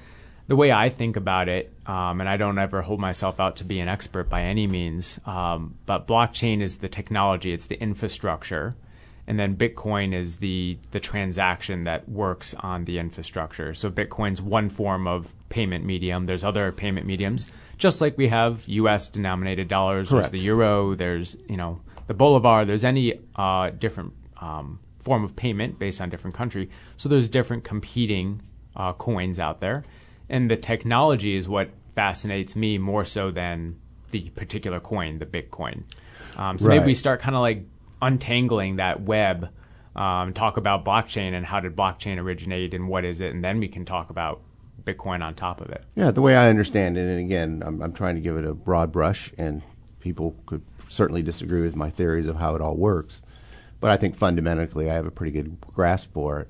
the 0.48 0.56
way 0.56 0.72
I 0.72 0.88
think 0.88 1.16
about 1.16 1.48
it, 1.48 1.72
um, 1.86 2.20
and 2.20 2.28
I 2.28 2.36
don't 2.36 2.58
ever 2.58 2.82
hold 2.82 3.00
myself 3.00 3.38
out 3.38 3.56
to 3.56 3.64
be 3.64 3.80
an 3.80 3.88
expert 3.88 4.28
by 4.28 4.42
any 4.42 4.66
means, 4.66 5.20
um, 5.26 5.76
but 5.86 6.06
blockchain 6.06 6.62
is 6.62 6.78
the 6.78 6.88
technology, 6.88 7.52
it's 7.52 7.66
the 7.66 7.80
infrastructure. 7.80 8.74
And 9.26 9.38
then 9.38 9.56
Bitcoin 9.56 10.14
is 10.14 10.38
the, 10.38 10.78
the 10.92 11.00
transaction 11.00 11.82
that 11.82 12.08
works 12.08 12.54
on 12.60 12.86
the 12.86 12.98
infrastructure. 12.98 13.74
So 13.74 13.90
Bitcoin's 13.90 14.40
one 14.40 14.70
form 14.70 15.06
of 15.06 15.34
payment 15.50 15.84
medium. 15.84 16.24
There's 16.24 16.42
other 16.42 16.72
payment 16.72 17.06
mediums, 17.06 17.46
just 17.76 18.00
like 18.00 18.16
we 18.16 18.28
have 18.28 18.66
U.S. 18.66 19.10
denominated 19.10 19.68
dollars. 19.68 20.08
Correct. 20.08 20.30
There's 20.30 20.40
the 20.40 20.46
euro. 20.46 20.94
There's 20.94 21.36
you 21.46 21.58
know 21.58 21.82
the 22.06 22.14
bolivar. 22.14 22.64
There's 22.64 22.84
any 22.84 23.20
uh, 23.36 23.68
different 23.68 24.14
um, 24.40 24.80
form 24.98 25.24
of 25.24 25.36
payment 25.36 25.78
based 25.78 26.00
on 26.00 26.08
different 26.08 26.34
country. 26.34 26.70
So 26.96 27.10
there's 27.10 27.28
different 27.28 27.64
competing 27.64 28.40
uh, 28.74 28.94
coins 28.94 29.38
out 29.38 29.60
there, 29.60 29.84
and 30.28 30.50
the 30.50 30.56
technology 30.56 31.36
is 31.36 31.48
what 31.48 31.70
fascinates 31.94 32.54
me 32.54 32.78
more 32.78 33.04
so 33.04 33.30
than 33.30 33.76
the 34.10 34.30
particular 34.30 34.80
coin, 34.80 35.18
the 35.18 35.26
Bitcoin. 35.26 35.82
Um, 36.36 36.58
so 36.58 36.68
maybe 36.68 36.86
we 36.86 36.94
start 36.94 37.20
kind 37.20 37.34
of 37.34 37.42
like 37.42 37.64
untangling 38.00 38.76
that 38.76 39.02
web. 39.02 39.50
Um, 39.96 40.32
talk 40.32 40.56
about 40.56 40.84
blockchain 40.84 41.32
and 41.32 41.44
how 41.44 41.58
did 41.58 41.74
blockchain 41.74 42.18
originate 42.18 42.72
and 42.72 42.88
what 42.88 43.04
is 43.04 43.20
it, 43.20 43.34
and 43.34 43.44
then 43.44 43.58
we 43.58 43.66
can 43.66 43.84
talk 43.84 44.10
about 44.10 44.40
Bitcoin 44.84 45.22
on 45.24 45.34
top 45.34 45.60
of 45.60 45.70
it. 45.70 45.84
Yeah, 45.96 46.12
the 46.12 46.22
way 46.22 46.36
I 46.36 46.48
understand 46.48 46.96
it, 46.96 47.00
and 47.00 47.18
again, 47.18 47.62
I'm, 47.66 47.82
I'm 47.82 47.92
trying 47.92 48.14
to 48.14 48.20
give 48.20 48.36
it 48.36 48.44
a 48.44 48.54
broad 48.54 48.92
brush, 48.92 49.32
and 49.36 49.62
people 49.98 50.36
could 50.46 50.62
certainly 50.88 51.22
disagree 51.22 51.62
with 51.62 51.74
my 51.74 51.90
theories 51.90 52.28
of 52.28 52.36
how 52.36 52.54
it 52.54 52.60
all 52.60 52.76
works. 52.76 53.22
But 53.80 53.90
I 53.90 53.96
think 53.96 54.16
fundamentally, 54.16 54.90
I 54.90 54.94
have 54.94 55.06
a 55.06 55.10
pretty 55.10 55.32
good 55.32 55.60
grasp 55.60 56.12
for 56.12 56.40
it. 56.40 56.48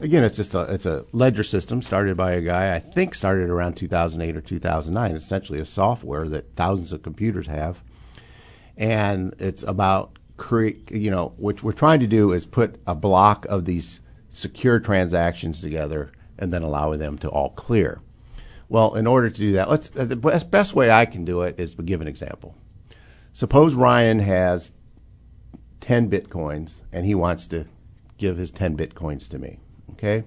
Again, 0.00 0.24
it's 0.24 0.36
just 0.36 0.54
a 0.54 0.60
it's 0.62 0.86
a 0.86 1.04
ledger 1.12 1.44
system 1.44 1.82
started 1.82 2.16
by 2.16 2.32
a 2.32 2.40
guy 2.40 2.74
I 2.74 2.78
think 2.78 3.14
started 3.14 3.50
around 3.50 3.74
2008 3.74 4.36
or 4.36 4.40
2009. 4.40 5.14
Essentially, 5.14 5.60
a 5.60 5.66
software 5.66 6.28
that 6.28 6.54
thousands 6.56 6.92
of 6.92 7.02
computers 7.02 7.46
have, 7.46 7.82
and 8.76 9.34
it's 9.38 9.62
about 9.62 10.18
create. 10.36 10.90
You 10.90 11.10
know, 11.10 11.34
what 11.36 11.62
we're 11.62 11.72
trying 11.72 12.00
to 12.00 12.06
do 12.06 12.32
is 12.32 12.46
put 12.46 12.80
a 12.86 12.94
block 12.94 13.46
of 13.46 13.64
these 13.64 14.00
secure 14.30 14.80
transactions 14.80 15.60
together 15.60 16.12
and 16.38 16.52
then 16.52 16.62
allowing 16.62 16.98
them 16.98 17.18
to 17.18 17.28
all 17.28 17.50
clear. 17.50 18.00
Well, 18.68 18.94
in 18.94 19.06
order 19.06 19.28
to 19.28 19.36
do 19.36 19.52
that, 19.52 19.68
let's 19.68 19.90
uh, 19.96 20.04
the 20.04 20.16
best, 20.16 20.50
best 20.50 20.74
way 20.74 20.90
I 20.90 21.04
can 21.04 21.24
do 21.24 21.42
it 21.42 21.58
is 21.58 21.74
to 21.74 21.82
give 21.82 22.00
an 22.00 22.08
example. 22.08 22.54
Suppose 23.32 23.74
Ryan 23.74 24.20
has 24.20 24.72
10 25.80 26.10
bitcoins 26.10 26.80
and 26.92 27.06
he 27.06 27.14
wants 27.14 27.46
to 27.48 27.66
give 28.18 28.36
his 28.36 28.50
10 28.50 28.76
bitcoins 28.76 29.28
to 29.28 29.38
me. 29.38 29.58
Okay? 29.92 30.24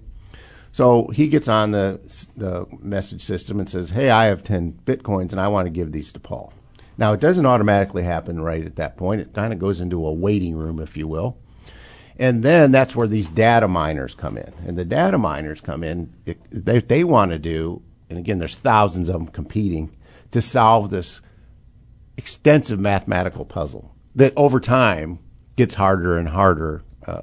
So 0.72 1.08
he 1.08 1.28
gets 1.28 1.48
on 1.48 1.72
the, 1.72 2.00
the 2.36 2.66
message 2.80 3.22
system 3.22 3.60
and 3.60 3.70
says, 3.70 3.92
Hey, 3.92 4.10
I 4.10 4.26
have 4.26 4.44
10 4.44 4.80
bitcoins 4.86 5.32
and 5.32 5.40
I 5.40 5.48
want 5.48 5.68
to 5.68 5.72
give 5.72 5.92
these 5.92 6.12
to 6.14 6.20
Paul. 6.20 6.54
Now, 6.98 7.14
it 7.14 7.20
doesn't 7.20 7.46
automatically 7.46 8.04
happen 8.04 8.40
right 8.42 8.66
at 8.66 8.76
that 8.76 8.98
point. 8.98 9.22
It 9.22 9.34
kind 9.34 9.54
of 9.54 9.60
goes 9.60 9.82
into 9.82 10.06
a 10.06 10.14
waiting 10.14 10.56
room, 10.56 10.80
if 10.80 10.96
you 10.96 11.08
will. 11.08 11.38
And 12.18 12.44
then 12.44 12.72
that's 12.72 12.96
where 12.96 13.08
these 13.08 13.28
data 13.28 13.68
miners 13.68 14.14
come 14.14 14.38
in. 14.38 14.54
And 14.66 14.78
the 14.78 14.86
data 14.86 15.18
miners 15.18 15.62
come 15.62 15.84
in, 15.84 16.14
it, 16.26 16.40
they, 16.52 16.80
they 16.80 17.04
want 17.04 17.32
to 17.32 17.40
do, 17.40 17.82
and 18.10 18.20
again, 18.20 18.38
there's 18.38 18.56
thousands 18.56 19.10
of 19.10 19.16
them 19.16 19.28
competing 19.28 19.96
to 20.32 20.42
solve 20.42 20.90
this 20.90 21.22
extensive 22.18 22.80
mathematical 22.80 23.46
puzzle 23.46 23.96
that 24.16 24.34
over 24.38 24.60
time 24.60 25.18
gets 25.56 25.74
harder 25.74 26.18
and 26.18 26.30
harder. 26.30 26.84
Uh, 27.06 27.22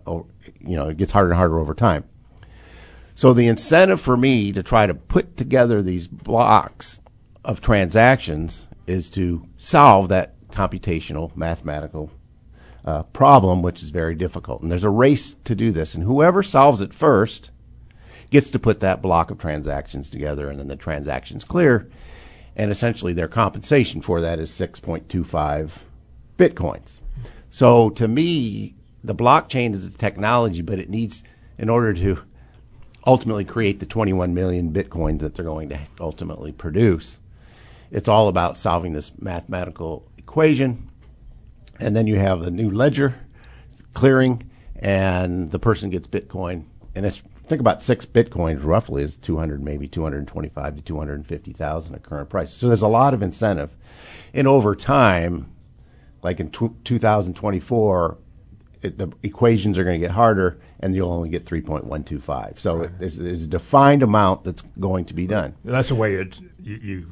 you 0.61 0.77
know, 0.77 0.89
it 0.89 0.97
gets 0.97 1.13
harder 1.13 1.31
and 1.31 1.37
harder 1.37 1.59
over 1.59 1.75
time. 1.75 2.05
So 3.21 3.35
the 3.35 3.49
incentive 3.49 4.01
for 4.01 4.17
me 4.17 4.51
to 4.51 4.63
try 4.63 4.87
to 4.87 4.95
put 4.95 5.37
together 5.37 5.83
these 5.83 6.09
blocks 6.09 7.01
of 7.45 7.61
transactions 7.61 8.67
is 8.87 9.11
to 9.11 9.47
solve 9.59 10.09
that 10.09 10.41
computational 10.49 11.37
mathematical 11.37 12.11
uh, 12.83 13.03
problem, 13.03 13.61
which 13.61 13.83
is 13.83 13.91
very 13.91 14.15
difficult. 14.15 14.63
And 14.63 14.73
there's 14.73 14.85
a 14.85 14.89
race 14.89 15.37
to 15.45 15.55
do 15.55 15.71
this, 15.71 15.95
and 15.95 16.03
whoever 16.03 16.43
solves 16.43 16.81
it 16.81 16.95
first 16.95 17.51
gets 18.31 18.51
to 18.53 18.59
put 18.59 18.81
that 18.81 19.03
block 19.03 19.31
of 19.31 19.37
transactions 19.37 20.09
together, 20.09 20.49
and 20.49 20.59
then 20.59 20.69
the 20.69 20.75
transactions 20.75 21.45
clear. 21.45 21.91
And 22.57 22.71
essentially, 22.71 23.13
their 23.13 23.29
compensation 23.29 24.01
for 24.01 24.23
that 24.23 24.39
is 24.39 24.51
6.25 24.51 25.83
bitcoins. 26.39 27.01
So 27.51 27.91
to 27.91 28.09
me, 28.09 28.77
the 29.05 29.15
blockchain 29.15 29.75
is 29.75 29.87
a 29.87 29.99
technology, 29.99 30.63
but 30.63 30.79
it 30.79 30.89
needs, 30.89 31.23
in 31.59 31.69
order 31.69 31.93
to 31.93 32.23
ultimately 33.07 33.45
create 33.45 33.81
the 33.81 33.87
21 33.87 34.35
million 34.35 34.73
bitcoins 34.73 35.21
that 35.21 35.35
they're 35.35 35.45
going 35.45 35.69
to 35.71 35.81
ultimately 36.01 36.53
produce. 36.53 37.21
It's 37.91 38.09
all 38.09 38.29
about 38.29 38.57
solving 38.57 38.93
this 38.93 39.13
mathematical 39.19 40.09
equation. 40.17 40.89
And 41.79 41.97
then 41.97 42.07
you 42.07 42.17
have 42.17 42.43
a 42.43 42.51
new 42.51 42.71
ledger 42.71 43.15
clearing, 43.95 44.49
and 44.77 45.51
the 45.51 45.59
person 45.59 45.91
gets 45.91 46.07
Bitcoin. 46.07 46.65
And 46.95 47.07
it's 47.07 47.23
think 47.47 47.61
about 47.61 47.83
six 47.83 48.07
bitcoins 48.07 48.63
roughly 48.63 49.03
is 49.03 49.17
200, 49.17 49.61
maybe 49.63 49.89
225 49.89 50.77
to 50.77 50.83
250,000 50.83 51.95
at 51.95 52.03
current 52.05 52.29
price. 52.29 52.53
So 52.53 52.69
there's 52.69 52.83
a 52.83 52.87
lot 52.89 53.13
of 53.13 53.23
incentive. 53.23 53.77
And 54.33 54.47
over 54.47 54.77
time, 54.77 55.51
like 56.23 56.39
in 56.39 56.51
t- 56.51 56.71
2024, 56.85 58.19
it, 58.83 58.99
the 58.99 59.11
equations 59.23 59.79
are 59.79 59.85
going 59.85 60.01
to 60.01 60.07
get 60.07 60.15
harder 60.15 60.59
and 60.81 60.95
you'll 60.95 61.13
only 61.13 61.29
get 61.29 61.45
3.125. 61.45 62.59
So 62.59 62.77
right. 62.77 62.99
there's, 62.99 63.17
there's, 63.17 63.43
a 63.45 63.47
defined 63.47 64.03
amount 64.03 64.45
that's 64.45 64.63
going 64.79 65.05
to 65.07 65.15
be 65.15 65.27
done. 65.27 65.55
That's 65.65 65.89
the 65.89 65.95
way 65.95 66.15
it, 66.15 66.41
you, 66.63 66.77
you 66.77 67.07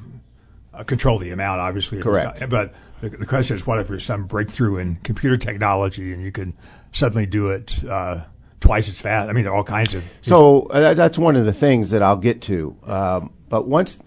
uh, 0.72 0.84
control 0.84 1.18
the 1.18 1.30
amount, 1.30 1.60
obviously. 1.60 2.00
Correct. 2.00 2.48
But 2.48 2.74
the, 3.00 3.10
the, 3.10 3.26
question 3.26 3.56
is, 3.56 3.66
what 3.66 3.78
if 3.78 3.88
there's 3.88 4.04
some 4.04 4.26
breakthrough 4.26 4.78
in 4.78 4.96
computer 4.96 5.36
technology 5.36 6.12
and 6.12 6.22
you 6.22 6.32
can 6.32 6.56
suddenly 6.92 7.26
do 7.26 7.50
it 7.50 7.84
uh, 7.84 8.24
twice 8.60 8.88
as 8.88 9.00
fast? 9.00 9.28
I 9.28 9.32
mean, 9.32 9.44
there 9.44 9.52
are 9.52 9.56
all 9.56 9.64
kinds 9.64 9.94
of. 9.94 10.04
So 10.22 10.62
uh, 10.66 10.94
that's 10.94 11.18
one 11.18 11.36
of 11.36 11.44
the 11.44 11.52
things 11.52 11.90
that 11.90 12.02
I'll 12.02 12.16
get 12.16 12.42
to. 12.42 12.76
Um, 12.86 13.32
but 13.48 13.66
once, 13.66 13.98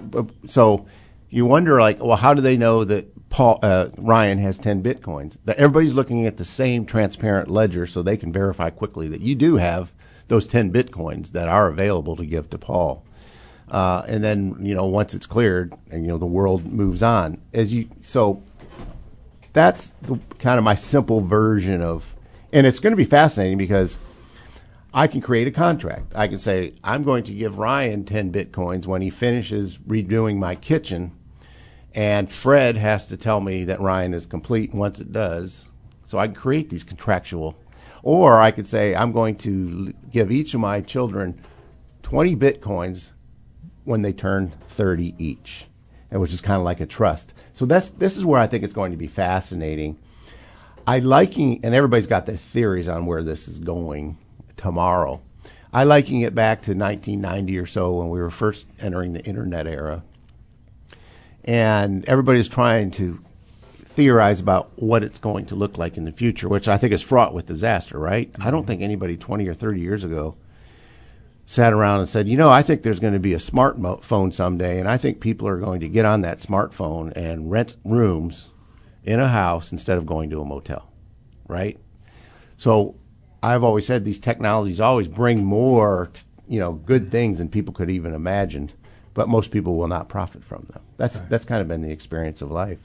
so 0.48 0.88
you 1.30 1.46
wonder, 1.46 1.80
like, 1.80 2.04
well, 2.04 2.18
how 2.18 2.34
do 2.34 2.42
they 2.42 2.58
know 2.58 2.84
that 2.84 3.08
Paul 3.32 3.60
uh, 3.64 3.88
Ryan 3.98 4.38
has 4.40 4.58
10 4.58 4.84
bitcoins. 4.84 5.38
Everybody's 5.48 5.94
looking 5.94 6.28
at 6.28 6.36
the 6.36 6.46
same 6.46 6.86
transparent 6.86 7.50
ledger 7.50 7.88
so 7.88 8.04
they 8.04 8.18
can 8.18 8.32
verify 8.32 8.70
quickly 8.70 9.08
that 9.08 9.22
you 9.22 9.36
do 9.36 9.56
have 9.56 9.94
those 10.28 10.48
10 10.48 10.72
bitcoins 10.72 11.32
that 11.32 11.48
are 11.48 11.70
available 11.70 12.18
to 12.18 12.26
give 12.26 12.50
to 12.50 12.58
Paul. 12.58 13.06
Uh, 13.70 14.04
and 14.06 14.22
then, 14.22 14.58
you 14.60 14.76
know, 14.76 14.86
once 14.86 15.16
it's 15.16 15.26
cleared 15.26 15.74
and, 15.90 16.04
you 16.04 16.10
know, 16.10 16.18
the 16.18 16.26
world 16.26 16.66
moves 16.66 17.02
on 17.02 17.42
as 17.54 17.74
you, 17.74 17.90
so 18.02 18.44
that's 19.54 19.94
the, 20.02 20.20
kind 20.40 20.58
of 20.58 20.66
my 20.66 20.76
simple 20.76 21.22
version 21.22 21.82
of, 21.82 22.14
and 22.52 22.68
it's 22.68 22.80
going 22.80 22.92
to 22.92 22.98
be 22.98 23.06
fascinating 23.06 23.58
because 23.58 23.98
I 24.94 25.08
can 25.08 25.22
create 25.22 25.48
a 25.48 25.52
contract. 25.52 26.12
I 26.14 26.28
can 26.28 26.38
say, 26.38 26.74
I'm 26.84 27.04
going 27.04 27.24
to 27.24 27.34
give 27.34 27.58
Ryan 27.58 28.04
10 28.04 28.34
bitcoins 28.34 28.88
when 28.88 29.02
he 29.02 29.10
finishes 29.10 29.78
redoing 29.78 30.36
my 30.36 30.56
kitchen 30.56 31.14
and 31.94 32.32
Fred 32.32 32.78
has 32.78 33.06
to 33.08 33.18
tell 33.18 33.42
me 33.42 33.66
that 33.66 33.82
Ryan 33.82 34.14
is 34.14 34.26
complete 34.26 34.74
once 34.74 35.00
it 35.00 35.12
does. 35.12 35.68
So 36.06 36.18
I 36.18 36.28
can 36.28 36.36
create 36.36 36.70
these 36.70 36.84
contractual. 36.84 37.58
Or 38.04 38.40
I 38.40 38.52
could 38.52 38.68
say, 38.68 38.96
I'm 38.96 39.12
going 39.12 39.36
to 39.38 39.94
give 40.12 40.32
each 40.32 40.54
of 40.54 40.60
my 40.60 40.82
children 40.82 41.42
20 42.04 42.36
bitcoins 42.36 43.12
when 43.84 44.02
they 44.02 44.14
turn 44.14 44.52
30 44.68 45.16
each, 45.18 45.66
and 46.10 46.20
which 46.20 46.34
is 46.34 46.42
kind 46.42 46.58
of 46.58 46.64
like 46.64 46.80
a 46.80 46.86
trust. 46.86 47.34
So 47.54 47.66
that's 47.66 47.90
this 47.90 48.18
is 48.18 48.26
where 48.26 48.40
I 48.40 48.48
think 48.48 48.64
it's 48.64 48.74
going 48.74 48.92
to 48.92 48.98
be 48.98 49.08
fascinating. 49.08 50.00
I 50.88 51.00
liking, 51.00 51.64
and 51.64 51.76
everybody's 51.76 52.08
got 52.08 52.26
their 52.26 52.38
theories 52.38 52.88
on 52.88 53.06
where 53.06 53.24
this 53.24 53.48
is 53.48 53.60
going 53.60 54.18
tomorrow. 54.58 55.22
I 55.72 55.84
liking 55.84 56.22
it 56.22 56.34
back 56.36 56.64
to 56.64 56.72
1990 56.72 57.58
or 57.58 57.66
so 57.66 57.94
when 57.94 58.10
we 58.10 58.20
were 58.20 58.32
first 58.32 58.66
entering 58.80 59.14
the 59.14 59.24
internet 59.24 59.68
era 59.68 60.04
and 61.46 62.06
everybody's 62.06 62.48
trying 62.48 62.92
to 62.92 63.20
theorize 63.84 64.40
about 64.40 64.72
what 64.76 65.04
it's 65.04 65.20
going 65.20 65.46
to 65.48 65.56
look 65.56 65.78
like 65.78 65.98
in 65.98 66.06
the 66.06 66.12
future, 66.12 66.48
which 66.48 66.68
I 66.68 66.78
think 66.78 66.94
is 66.94 67.02
fraught 67.02 67.34
with 67.34 67.46
disaster, 67.46 68.00
right? 68.00 68.32
Mm-hmm. 68.32 68.48
I 68.48 68.52
don't 68.52 68.66
think 68.66 68.82
anybody 68.82 69.18
20 69.18 69.48
or 69.48 69.54
30 69.54 69.82
years 69.82 70.04
ago 70.04 70.36
sat 71.46 71.74
around 71.74 72.00
and 72.00 72.08
said, 72.08 72.28
you 72.28 72.38
know, 72.38 72.50
I 72.50 72.62
think 72.62 72.84
there's 72.84 73.00
going 73.00 73.14
to 73.14 73.20
be 73.20 73.34
a 73.34 73.38
smartphone 73.38 74.34
someday, 74.34 74.80
and 74.80 74.88
I 74.88 74.98
think 74.98 75.20
people 75.20 75.48
are 75.48 75.58
going 75.58 75.82
to 75.82 75.90
get 75.90 76.06
on 76.06 76.22
that 76.22 76.38
smartphone 76.38 77.12
and 77.16 77.52
rent 77.52 77.76
rooms 77.84 78.50
in 79.04 79.20
a 79.20 79.28
house 79.28 79.72
instead 79.72 79.98
of 79.98 80.06
going 80.06 80.30
to 80.30 80.42
a 80.42 80.46
motel, 80.46 80.90
right? 81.48 81.78
So 82.56 82.96
I've 83.44 83.64
always 83.64 83.86
said 83.86 84.06
these 84.06 84.20
technologies 84.20 84.80
always 84.80 85.08
bring 85.08 85.44
more, 85.44 86.12
you 86.48 86.60
know, 86.60 86.74
good 86.74 87.12
things 87.12 87.40
than 87.40 87.50
people 87.50 87.74
could 87.74 87.90
even 87.90 88.14
imagine 88.14 88.72
but 89.14 89.30
most 89.30 89.52
people 89.52 89.76
will 89.76 89.88
not 89.88 90.10
profit 90.10 90.44
from 90.44 90.66
them. 90.72 90.82
That's 90.98 91.18
right. 91.18 91.30
that's 91.30 91.46
kind 91.46 91.62
of 91.62 91.68
been 91.68 91.82
the 91.82 91.92
experience 91.92 92.42
of 92.42 92.52
life. 92.52 92.80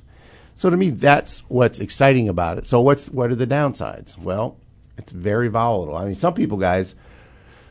So 0.54 0.70
to 0.70 0.76
me, 0.76 0.90
that's 0.90 1.40
what's 1.48 1.80
exciting 1.80 2.28
about 2.28 2.58
it. 2.58 2.66
So 2.66 2.80
what's 2.80 3.08
what 3.08 3.30
are 3.30 3.36
the 3.36 3.46
downsides? 3.46 4.18
Well, 4.18 4.56
it's 4.96 5.12
very 5.12 5.48
volatile. 5.48 5.96
I 5.96 6.04
mean, 6.04 6.14
some 6.14 6.34
people, 6.34 6.56
guys, 6.56 6.94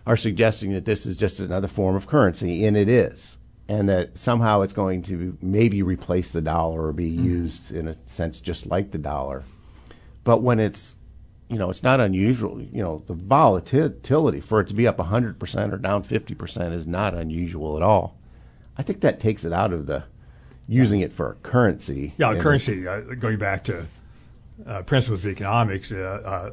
are 0.06 0.18
suggesting 0.18 0.72
that 0.74 0.86
this 0.86 1.06
is 1.06 1.18
just 1.18 1.40
another 1.40 1.68
form 1.68 1.96
of 1.96 2.08
currency, 2.08 2.66
and 2.66 2.78
it 2.78 2.88
is, 2.88 3.38
and 3.68 3.90
that 3.90 4.18
somehow 4.18 4.62
it's 4.62 4.74
going 4.74 5.02
to 5.04 5.38
maybe 5.42 5.82
replace 5.82 6.32
the 6.32 6.42
dollar 6.42 6.86
or 6.86 6.94
be 6.94 7.12
mm. 7.12 7.24
used 7.24 7.72
in 7.72 7.88
a 7.88 7.96
sense 8.06 8.40
just 8.40 8.68
like 8.68 8.92
the 8.92 8.98
dollar. 9.00 9.44
But 10.24 10.44
when 10.44 10.60
it's 10.60 10.96
you 11.50 11.58
know, 11.58 11.70
it's 11.70 11.84
not 11.84 12.00
unusual. 12.00 12.60
You 12.60 12.82
know, 12.82 13.04
the 13.06 13.14
volatility 13.14 14.42
for 14.42 14.62
it 14.62 14.68
to 14.68 14.74
be 14.74 14.88
up 14.88 14.98
100% 14.98 15.74
or 15.74 15.78
down 15.78 16.04
50% 16.04 16.74
is 16.74 16.88
not 16.88 17.14
unusual 17.14 17.78
at 17.78 17.84
all. 17.84 18.18
I 18.78 18.84
think 18.84 19.02
that 19.02 19.20
takes 19.20 19.46
it 19.46 19.54
out 19.54 19.74
of 19.74 19.86
the 19.86 20.04
using 20.68 21.02
it 21.02 21.14
for 21.14 21.32
a 21.32 21.36
currency. 21.36 22.14
Yeah, 22.18 22.38
currency. 22.40 22.88
Uh, 22.88 23.02
going 23.20 23.38
back 23.38 23.64
to 23.66 23.88
uh, 24.66 24.82
principles 24.84 25.26
of 25.26 25.32
economics, 25.32 25.92
uh, 25.92 26.52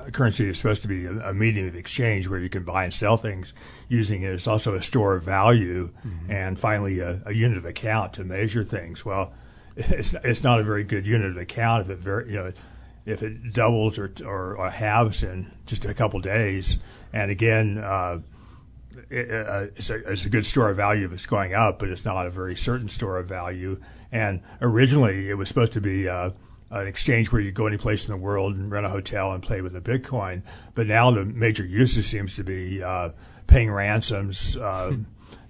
uh, 0.00 0.10
currency 0.10 0.48
is 0.48 0.58
supposed 0.58 0.82
to 0.82 0.88
be 0.88 1.04
a, 1.04 1.30
a, 1.30 1.34
medium 1.34 1.68
of 1.68 1.76
exchange 1.76 2.28
where 2.28 2.38
you 2.38 2.48
can 2.48 2.64
buy 2.64 2.84
and 2.84 2.94
sell 2.94 3.16
things 3.16 3.52
using 3.88 4.22
it. 4.22 4.32
It's 4.32 4.46
also 4.46 4.74
a 4.74 4.82
store 4.82 5.14
of 5.14 5.24
value, 5.24 5.90
mm-hmm. 6.06 6.30
and 6.30 6.58
finally 6.58 7.00
a, 7.00 7.22
a, 7.26 7.32
unit 7.32 7.58
of 7.58 7.64
account 7.64 8.14
to 8.14 8.24
measure 8.24 8.64
things. 8.64 9.04
Well, 9.04 9.32
it's 9.76 10.14
it's 10.24 10.42
not 10.42 10.60
a 10.60 10.64
very 10.64 10.84
good 10.84 11.06
unit 11.06 11.30
of 11.30 11.36
account 11.36 11.82
if 11.84 11.90
it 11.90 11.98
very 11.98 12.30
you 12.30 12.36
know 12.36 12.52
if 13.06 13.22
it 13.22 13.52
doubles 13.52 13.98
or 13.98 14.12
or, 14.24 14.56
or 14.56 14.70
halves 14.70 15.22
in 15.22 15.52
just 15.66 15.84
a 15.84 15.94
couple 15.94 16.20
days. 16.20 16.78
And 17.12 17.30
again 17.30 17.78
uh, 19.10 19.66
it's, 19.76 19.90
a, 19.90 20.12
it's 20.12 20.24
a 20.24 20.30
good 20.30 20.46
store 20.46 20.70
of 20.70 20.76
value 20.76 21.04
if 21.04 21.12
it's 21.12 21.26
going 21.26 21.54
up, 21.54 21.78
but 21.78 21.88
it's 21.88 22.04
not 22.04 22.26
a 22.26 22.30
very 22.30 22.56
certain 22.56 22.88
store 22.88 23.18
of 23.18 23.26
value. 23.28 23.80
And 24.12 24.42
originally, 24.60 25.30
it 25.30 25.34
was 25.34 25.48
supposed 25.48 25.72
to 25.74 25.80
be 25.80 26.08
uh, 26.08 26.30
an 26.70 26.86
exchange 26.86 27.32
where 27.32 27.40
you 27.40 27.52
go 27.52 27.66
any 27.66 27.76
place 27.76 28.08
in 28.08 28.12
the 28.12 28.20
world 28.20 28.54
and 28.54 28.70
rent 28.70 28.86
a 28.86 28.90
hotel 28.90 29.32
and 29.32 29.42
play 29.42 29.60
with 29.60 29.72
the 29.72 29.80
Bitcoin. 29.80 30.42
But 30.74 30.86
now 30.86 31.10
the 31.10 31.24
major 31.24 31.64
usage 31.64 32.06
seems 32.06 32.36
to 32.36 32.44
be 32.44 32.82
uh, 32.82 33.10
paying 33.46 33.70
ransoms, 33.70 34.56
uh, 34.56 34.96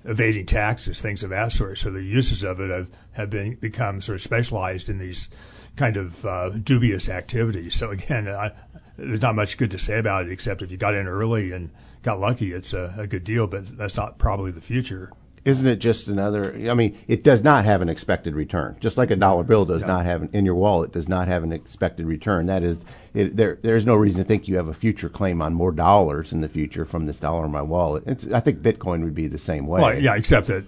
evading 0.04 0.46
taxes, 0.46 1.00
things 1.00 1.22
of 1.22 1.30
that 1.30 1.52
sort. 1.52 1.78
So 1.78 1.90
the 1.90 2.02
uses 2.02 2.42
of 2.42 2.60
it 2.60 2.70
have, 2.70 2.90
have 3.12 3.30
been 3.30 3.56
become 3.56 4.00
sort 4.00 4.16
of 4.16 4.22
specialized 4.22 4.88
in 4.88 4.98
these 4.98 5.28
kind 5.76 5.96
of 5.96 6.24
uh, 6.24 6.50
dubious 6.50 7.08
activities. 7.08 7.74
So 7.74 7.90
again, 7.90 8.28
I, 8.28 8.52
there's 8.96 9.22
not 9.22 9.34
much 9.34 9.56
good 9.56 9.70
to 9.70 9.78
say 9.78 9.98
about 9.98 10.26
it 10.26 10.32
except 10.32 10.62
if 10.62 10.70
you 10.70 10.76
got 10.76 10.94
in 10.94 11.06
early 11.06 11.52
and 11.52 11.70
got 12.02 12.20
lucky, 12.20 12.52
it's 12.52 12.72
a, 12.72 12.94
a 12.98 13.06
good 13.06 13.24
deal. 13.24 13.46
But 13.46 13.76
that's 13.78 13.96
not 13.96 14.18
probably 14.18 14.50
the 14.50 14.60
future. 14.60 15.12
Isn't 15.42 15.66
it 15.66 15.76
just 15.76 16.06
another? 16.06 16.54
I 16.70 16.74
mean, 16.74 16.98
it 17.08 17.24
does 17.24 17.42
not 17.42 17.64
have 17.64 17.80
an 17.80 17.88
expected 17.88 18.34
return. 18.34 18.76
Just 18.78 18.98
like 18.98 19.10
a 19.10 19.16
dollar 19.16 19.42
bill 19.42 19.64
does 19.64 19.86
not 19.86 20.04
have 20.04 20.20
an, 20.20 20.28
in 20.34 20.44
your 20.44 20.54
wallet 20.54 20.92
does 20.92 21.08
not 21.08 21.28
have 21.28 21.42
an 21.42 21.50
expected 21.50 22.04
return. 22.04 22.44
That 22.44 22.62
is, 22.62 22.84
it, 23.14 23.36
there 23.38 23.58
there's 23.62 23.86
no 23.86 23.94
reason 23.94 24.20
to 24.20 24.28
think 24.28 24.48
you 24.48 24.56
have 24.56 24.68
a 24.68 24.74
future 24.74 25.08
claim 25.08 25.40
on 25.40 25.54
more 25.54 25.72
dollars 25.72 26.34
in 26.34 26.42
the 26.42 26.48
future 26.48 26.84
from 26.84 27.06
this 27.06 27.20
dollar 27.20 27.46
in 27.46 27.50
my 27.50 27.62
wallet. 27.62 28.02
It's, 28.06 28.26
I 28.26 28.40
think 28.40 28.58
Bitcoin 28.58 29.02
would 29.02 29.14
be 29.14 29.28
the 29.28 29.38
same 29.38 29.66
way. 29.66 29.80
Well, 29.80 29.98
yeah, 29.98 30.14
except 30.14 30.48
that 30.48 30.64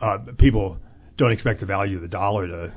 uh, 0.00 0.18
people 0.38 0.78
don't 1.18 1.32
expect 1.32 1.60
the 1.60 1.66
value 1.66 1.96
of 1.96 2.02
the 2.02 2.08
dollar 2.08 2.46
to 2.46 2.72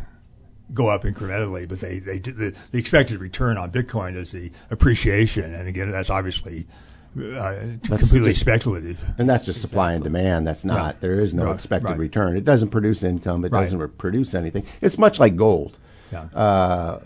go 0.73 0.89
up 0.89 1.03
incrementally, 1.03 1.65
but 1.65 1.79
they 1.79 1.99
they 1.99 2.19
do, 2.19 2.33
the, 2.33 2.53
the 2.71 2.77
expected 2.77 3.21
return 3.21 3.57
on 3.57 3.71
Bitcoin 3.71 4.17
is 4.17 4.31
the 4.31 4.51
appreciation, 4.69 5.53
and 5.53 5.69
again, 5.69 5.91
that's 5.91 6.09
obviously 6.09 6.67
uh, 7.17 7.77
completely 7.83 8.29
just- 8.31 8.41
speculative. 8.41 9.13
And 9.17 9.29
that's 9.29 9.45
just 9.45 9.61
supply 9.61 9.93
and 9.93 10.03
demand. 10.03 10.47
That's 10.47 10.63
not. 10.65 10.77
Right. 10.79 11.01
There 11.01 11.19
is 11.19 11.33
no 11.33 11.45
Right, 11.45 11.55
expected 11.55 11.89
right. 11.89 11.97
return. 11.99 12.37
It 12.37 12.45
doesn't 12.45 12.69
produce 12.69 13.03
income. 13.03 13.43
It 13.45 13.49
doesn't 13.51 13.97
produce 13.97 14.33
anything. 14.33 14.65
It's 14.81 14.97
much 14.97 15.19
like 15.19 15.35
gold. 15.35 15.77
Yeah. 16.11 16.23
Uh, 16.33 16.99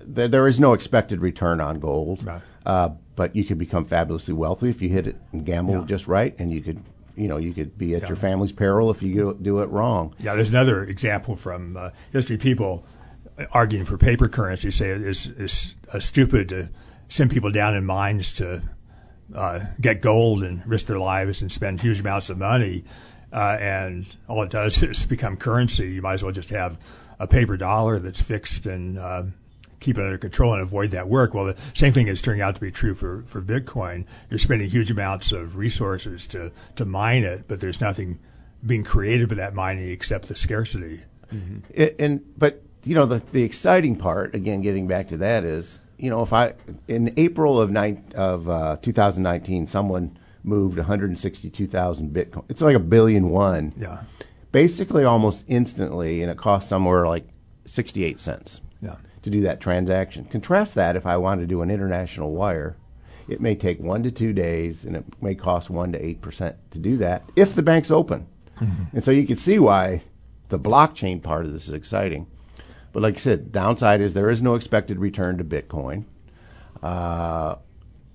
there, 0.00 0.28
there 0.28 0.48
is 0.48 0.58
no 0.58 0.72
expected 0.72 1.20
return 1.20 1.60
on 1.60 1.78
gold. 1.78 2.28
Uh, 2.66 2.90
but 3.14 3.36
you 3.36 3.44
could 3.44 3.58
become 3.58 3.84
fabulously 3.84 4.34
wealthy 4.34 4.68
if 4.70 4.80
you 4.80 4.88
hit 4.88 5.06
it 5.06 5.16
and 5.32 5.44
gamble 5.44 5.74
Yeah. 5.74 5.84
just 5.86 6.06
right, 6.08 6.34
and 6.38 6.50
you 6.52 6.60
could, 6.62 6.80
you 7.16 7.28
know, 7.28 7.36
you 7.36 7.52
could 7.52 7.76
be 7.76 7.94
at 7.94 8.02
Yeah. 8.02 8.08
your 8.08 8.16
family's 8.16 8.52
peril 8.52 8.90
if 8.90 9.02
you 9.02 9.36
do 9.42 9.58
it 9.60 9.68
wrong. 9.68 10.14
Yeah, 10.18 10.34
there's 10.34 10.48
another 10.48 10.82
example 10.84 11.36
from 11.36 11.76
uh, 11.76 11.90
history. 12.12 12.36
People 12.38 12.84
arguing 13.52 13.84
for 13.84 13.98
paper 13.98 14.28
currency 14.28 14.70
say 14.70 14.90
it's, 14.90 15.26
it's 15.26 15.74
uh, 15.92 15.98
stupid 16.00 16.48
to 16.50 16.70
send 17.08 17.30
people 17.30 17.50
down 17.50 17.74
in 17.74 17.84
mines 17.84 18.32
to 18.34 18.62
uh, 19.34 19.60
get 19.80 20.00
gold 20.00 20.42
and 20.42 20.66
risk 20.66 20.86
their 20.86 20.98
lives 20.98 21.40
and 21.40 21.50
spend 21.50 21.80
huge 21.80 22.00
amounts 22.00 22.30
of 22.30 22.38
money. 22.38 22.84
Uh, 23.32 23.56
and 23.60 24.06
all 24.28 24.42
it 24.42 24.50
does 24.50 24.82
is 24.82 25.06
become 25.06 25.36
currency. 25.36 25.92
You 25.92 26.02
might 26.02 26.14
as 26.14 26.22
well 26.22 26.32
just 26.32 26.50
have 26.50 26.78
a 27.18 27.26
paper 27.26 27.56
dollar 27.56 27.98
that's 27.98 28.20
fixed 28.20 28.66
and 28.66 28.98
uh, 28.98 29.24
keep 29.80 29.98
it 29.98 30.04
under 30.04 30.18
control 30.18 30.52
and 30.52 30.62
avoid 30.62 30.90
that 30.90 31.08
work. 31.08 31.34
Well, 31.34 31.46
the 31.46 31.56
same 31.74 31.92
thing 31.92 32.08
is 32.08 32.20
turning 32.20 32.40
out 32.40 32.54
to 32.54 32.60
be 32.60 32.70
true 32.70 32.94
for, 32.94 33.22
for 33.22 33.40
Bitcoin. 33.40 34.06
You're 34.30 34.38
spending 34.38 34.70
huge 34.70 34.90
amounts 34.90 35.32
of 35.32 35.56
resources 35.56 36.26
to, 36.28 36.52
to 36.76 36.84
mine 36.84 37.24
it, 37.24 37.44
but 37.48 37.60
there's 37.60 37.80
nothing 37.80 38.18
being 38.64 38.84
created 38.84 39.28
by 39.28 39.36
that 39.36 39.54
mining 39.54 39.88
except 39.88 40.28
the 40.28 40.34
scarcity. 40.34 41.00
It, 41.70 41.96
and 41.98 42.22
but 42.36 42.62
you 42.84 42.94
know 42.94 43.06
the 43.06 43.18
the 43.18 43.42
exciting 43.42 43.96
part 43.96 44.34
again, 44.34 44.60
getting 44.60 44.86
back 44.86 45.08
to 45.08 45.16
that 45.18 45.44
is 45.44 45.78
you 46.02 46.10
know 46.10 46.20
if 46.22 46.32
I 46.32 46.54
in 46.88 47.14
April 47.16 47.60
of 47.60 47.70
nine 47.70 48.04
of 48.16 48.48
uh, 48.48 48.76
2019, 48.82 49.66
someone 49.68 50.18
moved 50.44 50.76
162,000 50.76 52.12
Bitcoin. 52.12 52.44
It's 52.48 52.60
like 52.60 52.74
a 52.74 52.80
billion 52.80 53.30
one. 53.30 53.72
Yeah. 53.76 54.02
Basically, 54.50 55.04
almost 55.04 55.44
instantly, 55.46 56.20
and 56.20 56.30
it 56.30 56.36
cost 56.36 56.68
somewhere 56.68 57.06
like 57.06 57.26
68 57.66 58.18
cents. 58.18 58.60
Yeah. 58.82 58.96
to 59.22 59.30
do 59.30 59.40
that 59.42 59.60
transaction. 59.60 60.24
Contrast 60.24 60.74
that 60.74 60.96
if 60.96 61.06
I 61.06 61.16
want 61.16 61.40
to 61.40 61.46
do 61.46 61.62
an 61.62 61.70
international 61.70 62.34
wire, 62.34 62.76
it 63.28 63.40
may 63.40 63.54
take 63.54 63.78
one 63.78 64.02
to 64.02 64.10
two 64.10 64.32
days, 64.32 64.84
and 64.84 64.96
it 64.96 65.04
may 65.22 65.36
cost 65.36 65.70
one 65.70 65.92
to 65.92 66.04
eight 66.04 66.20
percent 66.20 66.56
to 66.72 66.80
do 66.80 66.96
that 66.96 67.22
if 67.36 67.54
the 67.54 67.62
bank's 67.62 67.92
open. 67.92 68.26
And 68.92 69.02
so 69.04 69.10
you 69.12 69.26
can 69.26 69.36
see 69.36 69.58
why 69.60 70.02
the 70.48 70.58
blockchain 70.58 71.22
part 71.22 71.44
of 71.46 71.52
this 71.52 71.68
is 71.68 71.74
exciting. 71.74 72.26
But 72.92 73.02
like 73.02 73.14
I 73.14 73.18
said, 73.18 73.52
downside 73.52 74.00
is 74.00 74.14
there 74.14 74.30
is 74.30 74.42
no 74.42 74.54
expected 74.54 74.98
return 74.98 75.38
to 75.38 75.44
Bitcoin. 75.44 76.04
Uh, 76.82 77.56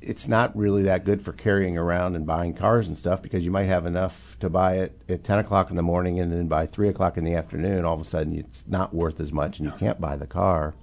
it's 0.01 0.27
not 0.27 0.55
really 0.55 0.83
that 0.83 1.03
good 1.03 1.21
for 1.21 1.33
carrying 1.33 1.77
around 1.77 2.15
and 2.15 2.25
buying 2.25 2.53
cars 2.53 2.87
and 2.87 2.97
stuff 2.97 3.21
because 3.21 3.43
you 3.43 3.51
might 3.51 3.65
have 3.65 3.85
enough 3.85 4.37
to 4.39 4.49
buy 4.49 4.75
it 4.77 5.01
at 5.09 5.23
10 5.23 5.39
o'clock 5.39 5.69
in 5.69 5.75
the 5.75 5.81
morning 5.81 6.19
and 6.19 6.31
then 6.31 6.47
by 6.47 6.65
3 6.65 6.89
o'clock 6.89 7.17
in 7.17 7.23
the 7.23 7.33
afternoon, 7.33 7.83
all 7.83 7.95
of 7.95 8.01
a 8.01 8.05
sudden 8.05 8.37
it's 8.37 8.63
not 8.67 8.93
worth 8.93 9.19
as 9.19 9.33
much 9.33 9.57
and 9.57 9.67
you 9.67 9.73
can't 9.77 9.99
buy 9.99 10.15
the 10.15 10.27
car. 10.27 10.75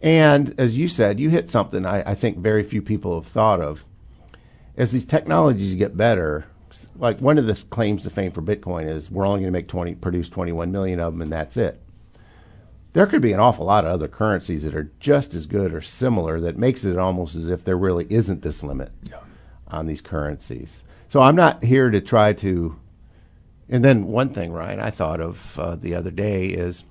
And 0.00 0.54
as 0.58 0.78
you 0.78 0.88
said, 0.88 1.18
you 1.18 1.28
hit 1.28 1.50
something 1.50 1.84
I, 1.84 2.12
I 2.12 2.14
think 2.14 2.38
very 2.38 2.62
few 2.62 2.80
people 2.80 3.20
have 3.20 3.30
thought 3.30 3.60
of. 3.60 3.84
As 4.76 4.92
these 4.92 5.04
technologies 5.04 5.74
get 5.74 5.96
better, 5.96 6.46
like 6.96 7.20
one 7.20 7.36
of 7.36 7.46
the 7.46 7.62
claims 7.68 8.04
to 8.04 8.10
fame 8.10 8.30
for 8.30 8.40
Bitcoin 8.40 8.88
is 8.88 9.10
we're 9.10 9.26
only 9.26 9.40
going 9.40 9.52
to 9.52 9.58
make 9.58 9.68
20, 9.68 9.96
produce 9.96 10.28
21 10.28 10.70
million 10.70 11.00
of 11.00 11.12
them 11.12 11.22
and 11.22 11.32
that's 11.32 11.56
it 11.56 11.82
there 12.92 13.06
could 13.06 13.22
be 13.22 13.32
an 13.32 13.40
awful 13.40 13.66
lot 13.66 13.84
of 13.84 13.92
other 13.92 14.08
currencies 14.08 14.64
that 14.64 14.74
are 14.74 14.90
just 14.98 15.34
as 15.34 15.46
good 15.46 15.72
or 15.72 15.80
similar 15.80 16.40
that 16.40 16.58
makes 16.58 16.84
it 16.84 16.98
almost 16.98 17.36
as 17.36 17.48
if 17.48 17.64
there 17.64 17.78
really 17.78 18.06
isn't 18.10 18.42
this 18.42 18.62
limit 18.62 18.92
on 19.68 19.86
these 19.86 20.00
currencies. 20.00 20.82
So 21.08 21.20
I'm 21.20 21.36
not 21.36 21.64
here 21.64 21.90
to 21.90 22.00
try 22.00 22.32
to. 22.34 22.76
And 23.68 23.84
then 23.84 24.08
one 24.08 24.30
thing, 24.30 24.52
Ryan, 24.52 24.80
I 24.80 24.90
thought 24.90 25.20
of 25.20 25.58
uh, 25.58 25.76
the 25.76 25.94
other 25.94 26.10
day 26.10 26.46
is 26.46 26.84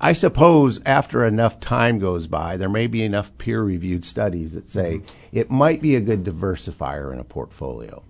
I 0.00 0.12
suppose 0.12 0.80
after 0.86 1.24
enough 1.24 1.58
time 1.58 1.98
goes 1.98 2.28
by, 2.28 2.56
there 2.56 2.68
may 2.68 2.86
be 2.86 3.02
enough 3.02 3.36
peer 3.38 3.62
reviewed 3.62 4.04
studies 4.04 4.52
that 4.52 4.70
say 4.70 5.02
it 5.32 5.50
might 5.50 5.82
be 5.82 5.96
a 5.96 6.00
good 6.00 6.24
diversifier 6.24 7.12
in 7.12 7.18
a 7.18 7.24
portfolio. 7.24 8.04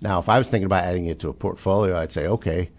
Now, 0.00 0.18
if 0.18 0.28
I 0.28 0.38
was 0.38 0.48
thinking 0.48 0.66
about 0.66 0.84
adding 0.84 1.06
it 1.06 1.18
to 1.20 1.30
a 1.30 1.34
portfolio, 1.34 1.96
I'd 1.96 2.12
say, 2.12 2.26
okay, 2.26 2.70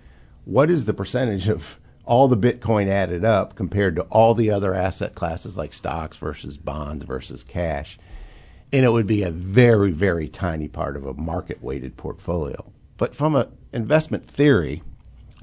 what 0.45 0.69
is 0.69 0.85
the 0.85 0.93
percentage 0.93 1.47
of 1.49 1.78
all 2.09 2.27
the 2.27 2.35
Bitcoin 2.35 2.87
added 2.87 3.23
up 3.23 3.55
compared 3.55 3.95
to 3.95 4.01
all 4.03 4.33
the 4.33 4.49
other 4.49 4.73
asset 4.73 5.13
classes 5.13 5.55
like 5.55 5.73
stocks 5.73 6.17
versus 6.17 6.57
bonds 6.57 7.03
versus 7.03 7.43
cash? 7.43 7.99
And 8.73 8.83
it 8.83 8.91
would 8.91 9.05
be 9.05 9.21
a 9.21 9.31
very, 9.31 9.91
very 9.91 10.27
tiny 10.27 10.67
part 10.67 10.95
of 10.95 11.05
a 11.05 11.13
market 11.13 11.61
weighted 11.61 11.97
portfolio. 11.97 12.71
But 12.97 13.15
from 13.15 13.35
an 13.35 13.47
investment 13.71 14.27
theory, 14.27 14.81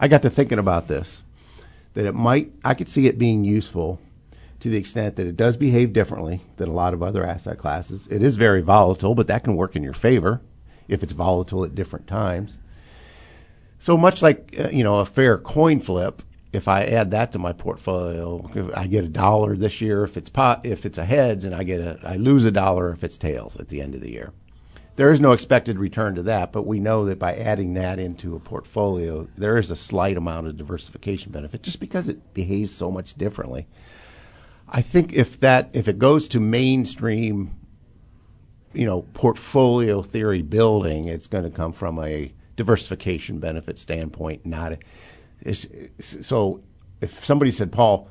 I 0.01 0.09
got 0.09 0.23
to 0.23 0.31
thinking 0.31 0.59
about 0.59 0.89
this 0.89 1.23
that 1.95 2.05
it 2.05 2.15
might, 2.15 2.53
I 2.65 2.75
could 2.75 2.89
see 2.89 3.07
it 3.07 3.17
being 3.17 3.45
useful 3.45 4.01
to 4.59 4.69
the 4.69 4.77
extent 4.77 5.17
that 5.17 5.27
it 5.27 5.37
does 5.37 5.57
behave 5.57 5.93
differently 5.93 6.43
than 6.57 6.69
a 6.69 6.75
lot 6.75 6.95
of 6.95 7.03
other 7.03 7.25
asset 7.25 7.59
classes. 7.59 8.09
It 8.11 8.23
is 8.23 8.37
very 8.37 8.61
volatile, 8.61 9.15
but 9.15 9.29
that 9.29 9.45
can 9.45 9.55
work 9.55 9.77
in 9.77 9.85
your 9.85 9.95
favor 9.95 10.41
if 10.89 11.05
it's 11.05 11.13
volatile 11.13 11.65
at 11.65 11.77
different 11.77 12.09
times. 12.09 12.59
So 13.79 13.97
much 13.97 14.21
like 14.21 14.57
uh, 14.59 14.71
you 14.71 14.83
know 14.83 14.97
a 14.97 15.07
fair 15.07 15.39
coin 15.39 15.81
flip, 15.81 16.23
if 16.53 16.69
I 16.69 16.85
add 16.85 17.11
that 17.11 17.33
to 17.33 17.39
my 17.39 17.53
portfolio, 17.53 18.71
I 18.75 18.87
get 18.87 19.05
a 19.05 19.09
dollar 19.09 19.57
this 19.57 19.81
year 19.81 20.05
if 20.05 20.17
it's 20.17 20.29
pot, 20.31 20.65
if 20.65 20.87
it's 20.87 20.99
a 20.99 21.05
heads, 21.05 21.45
and 21.45 21.55
I 21.55 21.65
get 21.65 21.81
a 21.81 21.99
I 22.05 22.17
lose 22.17 22.45
a 22.45 22.51
dollar 22.51 22.91
if 22.93 23.05
it's 23.05 23.19
tails 23.19 23.57
at 23.57 23.69
the 23.69 23.81
end 23.81 23.95
of 23.95 24.01
the 24.01 24.13
year. 24.13 24.33
There 24.97 25.13
is 25.13 25.21
no 25.21 25.33
expected 25.33 25.79
return 25.79 26.15
to 26.15 26.23
that, 26.23 26.53
but 26.53 26.67
we 26.67 26.81
know 26.81 27.05
that 27.05 27.19
by 27.19 27.37
adding 27.37 27.75
that 27.75 27.99
into 27.99 28.35
a 28.35 28.41
portfolio, 28.41 29.29
there 29.37 29.59
is 29.59 29.71
a 29.71 29.77
slight 29.77 30.17
amount 30.17 30.47
of 30.47 30.57
diversification 30.57 31.33
benefit 31.33 31.63
just 31.63 31.81
because 31.81 32.09
it 32.09 32.33
behaves 32.33 32.75
so 32.75 32.91
much 32.91 33.15
differently. 33.15 33.69
I 34.69 34.81
think 34.81 35.13
if 35.13 35.39
that 35.41 35.69
if 35.75 35.87
it 35.87 35.99
goes 35.99 36.27
to 36.29 36.41
mainstream, 36.41 37.55
you 38.73 38.87
know, 38.87 39.03
portfolio 39.13 40.01
theory 40.01 40.43
building, 40.43 41.09
it's 41.09 41.27
going 41.27 41.45
to 41.45 41.51
come 41.51 41.73
from 41.73 41.99
a 41.99 42.33
diversification 42.57 43.39
benefit 43.39 43.79
standpoint, 43.79 44.47
not 44.47 44.73
a, 44.73 44.79
it's, 45.41 45.67
so 46.01 46.63
if 47.01 47.25
somebody 47.25 47.51
said, 47.51 47.73
Paul, 47.73 48.09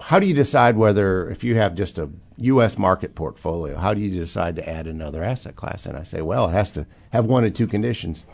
how 0.00 0.18
do 0.18 0.26
you 0.26 0.34
decide 0.34 0.76
whether 0.76 1.30
if 1.30 1.42
you 1.42 1.54
have 1.56 1.74
just 1.74 1.98
a 1.98 2.10
U.S. 2.38 2.78
market 2.78 3.14
portfolio, 3.14 3.76
how 3.78 3.94
do 3.94 4.00
you 4.00 4.10
decide 4.10 4.56
to 4.56 4.68
add 4.68 4.86
another 4.86 5.24
asset 5.24 5.56
class? 5.56 5.86
And 5.86 5.96
I 5.96 6.04
say, 6.04 6.22
well, 6.22 6.48
it 6.48 6.52
has 6.52 6.70
to 6.72 6.86
have 7.10 7.24
one 7.24 7.44
of 7.44 7.54
two 7.54 7.66
conditions. 7.66 8.24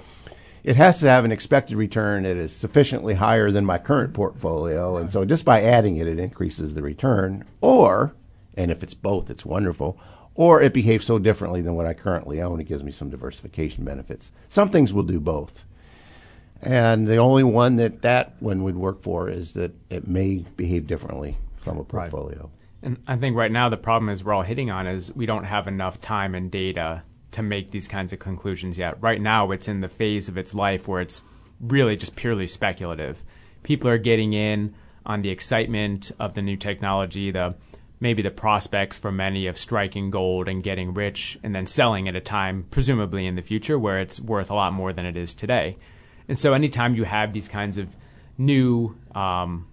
It 0.63 0.77
has 0.77 1.01
to 1.01 1.09
have 1.09 1.25
an 1.25 1.33
expected 1.33 1.77
return 1.77 2.23
that 2.23 2.37
is 2.37 2.55
sufficiently 2.55 3.15
higher 3.15 3.51
than 3.51 3.65
my 3.65 3.79
current 3.79 4.15
portfolio, 4.15 4.97
and 4.97 5.13
so 5.13 5.25
just 5.25 5.45
by 5.45 5.63
adding 5.63 5.97
it, 5.97 6.09
it 6.09 6.19
increases 6.19 6.73
the 6.73 6.83
return. 6.83 7.45
Or, 7.61 8.15
and 8.57 8.71
if 8.71 8.83
it's 8.83 8.95
both, 8.95 9.29
it's 9.31 9.45
wonderful. 9.45 9.99
Or 10.35 10.63
it 10.63 10.73
behaves 10.73 11.07
so 11.07 11.19
differently 11.19 11.61
than 11.61 11.75
what 11.75 11.87
I 11.87 11.95
currently 11.95 12.41
own, 12.41 12.61
it 12.61 12.65
gives 12.65 12.83
me 12.83 12.93
some 12.93 13.11
diversification 13.11 13.85
benefits. 13.85 14.33
Some 14.49 14.71
things 14.71 14.93
will 14.93 15.03
do 15.03 15.21
both. 15.21 15.65
And 16.65 17.07
the 17.07 17.19
only 17.19 17.45
one 17.45 17.77
that 17.77 18.03
that 18.03 18.35
one 18.41 18.63
would 18.63 18.77
work 18.77 19.03
for 19.03 19.29
is 19.29 19.53
that 19.53 19.73
it 19.91 20.09
may 20.09 20.45
behave 20.57 20.87
differently 20.87 21.37
from 21.57 21.77
a 21.77 21.83
Right. 21.83 22.11
portfolio. 22.11 22.51
And 22.83 22.99
I 23.07 23.17
think 23.17 23.37
right 23.37 23.53
now 23.53 23.69
the 23.69 23.77
problem 23.77 24.09
is 24.09 24.25
we're 24.25 24.33
all 24.35 24.43
hitting 24.43 24.71
on 24.71 24.87
is 24.87 25.15
we 25.15 25.27
don't 25.27 25.45
have 25.45 25.69
enough 25.69 26.01
time 26.01 26.35
and 26.35 26.51
data 26.51 27.03
to 27.33 27.43
make 27.43 27.71
these 27.71 27.89
kinds 27.89 28.13
of 28.13 28.19
conclusions 28.19 28.79
yet. 28.79 28.97
Right 29.01 29.21
now 29.21 29.51
it's 29.51 29.69
in 29.69 29.81
the 29.81 29.89
phase 29.89 30.29
of 30.29 30.39
its 30.39 30.55
life 30.55 30.87
where 30.89 31.01
it's 31.01 31.23
really 31.61 31.97
just 31.97 32.17
purely 32.17 32.47
speculative. 32.47 33.23
People 33.63 33.89
are 33.91 33.99
getting 33.99 34.33
in 34.33 34.75
on 35.07 35.23
the 35.23 35.31
excitement 35.31 36.13
of 36.19 36.35
the 36.35 36.43
new 36.43 36.57
technology, 36.57 37.31
the 37.31 37.57
maybe 38.01 38.23
the 38.23 38.31
prospects 38.31 38.99
for 38.99 39.11
many 39.11 39.47
of 39.47 39.57
striking 39.57 40.11
gold 40.11 40.47
and 40.49 40.63
getting 40.63 40.93
rich 40.93 41.39
and 41.43 41.55
then 41.55 41.67
selling 41.67 42.07
at 42.09 42.17
a 42.17 42.21
time, 42.21 42.67
presumably 42.71 43.27
in 43.27 43.35
the 43.35 43.43
future, 43.43 43.79
where 43.79 43.99
it's 43.99 44.21
worth 44.21 44.51
a 44.51 44.55
lot 44.55 44.73
more 44.73 44.93
than 44.93 45.07
it 45.07 45.17
is 45.17 45.33
today. 45.33 45.77
And 46.29 46.39
so, 46.39 46.55
anytime 46.55 46.95
you 46.95 47.05
have 47.05 47.33
these 47.33 47.49
kinds 47.49 47.79
of 47.79 47.95
new 48.39 48.97
um, 49.15 49.67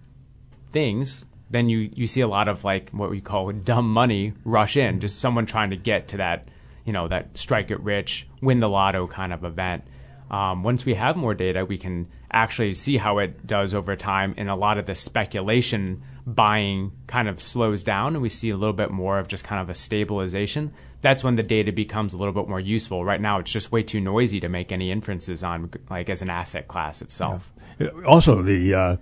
things, 0.72 1.24
then 1.50 1.68
you, 1.68 1.90
you 1.94 2.06
see 2.06 2.20
a 2.20 2.28
lot 2.28 2.48
of 2.48 2.64
like 2.64 2.90
what 2.90 3.10
we 3.10 3.20
call 3.20 3.52
dumb 3.52 3.90
money 3.90 4.32
rush 4.44 4.76
in, 4.76 5.00
just 5.00 5.18
someone 5.18 5.46
trying 5.46 5.70
to 5.70 5.76
get 5.76 6.08
to 6.08 6.16
that, 6.16 6.48
you 6.84 6.92
know, 6.92 7.08
that 7.08 7.36
strike 7.36 7.70
it 7.70 7.80
rich, 7.80 8.26
win 8.40 8.60
the 8.60 8.68
lotto 8.68 9.06
kind 9.06 9.32
of 9.32 9.44
event. 9.44 9.84
Um, 10.30 10.62
once 10.62 10.86
we 10.86 10.94
have 10.94 11.16
more 11.16 11.34
data, 11.34 11.64
we 11.64 11.76
can 11.76 12.08
actually 12.32 12.72
see 12.74 12.96
how 12.96 13.18
it 13.18 13.46
does 13.46 13.74
over 13.74 13.96
time, 13.96 14.34
and 14.38 14.48
a 14.48 14.54
lot 14.54 14.78
of 14.78 14.86
the 14.86 14.94
speculation 14.94 16.02
buying 16.26 16.92
kind 17.06 17.28
of 17.28 17.42
slows 17.42 17.82
down, 17.82 18.14
and 18.14 18.22
we 18.22 18.28
see 18.28 18.50
a 18.50 18.56
little 18.56 18.72
bit 18.72 18.90
more 18.90 19.18
of 19.18 19.28
just 19.28 19.44
kind 19.44 19.60
of 19.60 19.68
a 19.68 19.74
stabilization. 19.74 20.72
That's 21.00 21.24
when 21.24 21.36
the 21.36 21.42
data 21.42 21.72
becomes 21.72 22.14
a 22.14 22.16
little 22.16 22.32
bit 22.32 22.48
more 22.48 22.60
useful. 22.60 23.04
Right 23.04 23.20
now, 23.20 23.38
it's 23.38 23.50
just 23.50 23.72
way 23.72 23.82
too 23.82 24.00
noisy 24.00 24.38
to 24.40 24.48
make 24.48 24.70
any 24.70 24.90
inferences 24.92 25.42
on, 25.42 25.70
like 25.90 26.08
as 26.08 26.22
an 26.22 26.30
asset 26.30 26.68
class 26.68 27.02
itself. 27.02 27.52
Yeah. 27.78 27.88
Also, 28.06 28.42
the 28.42 28.74
uh, 28.74 28.96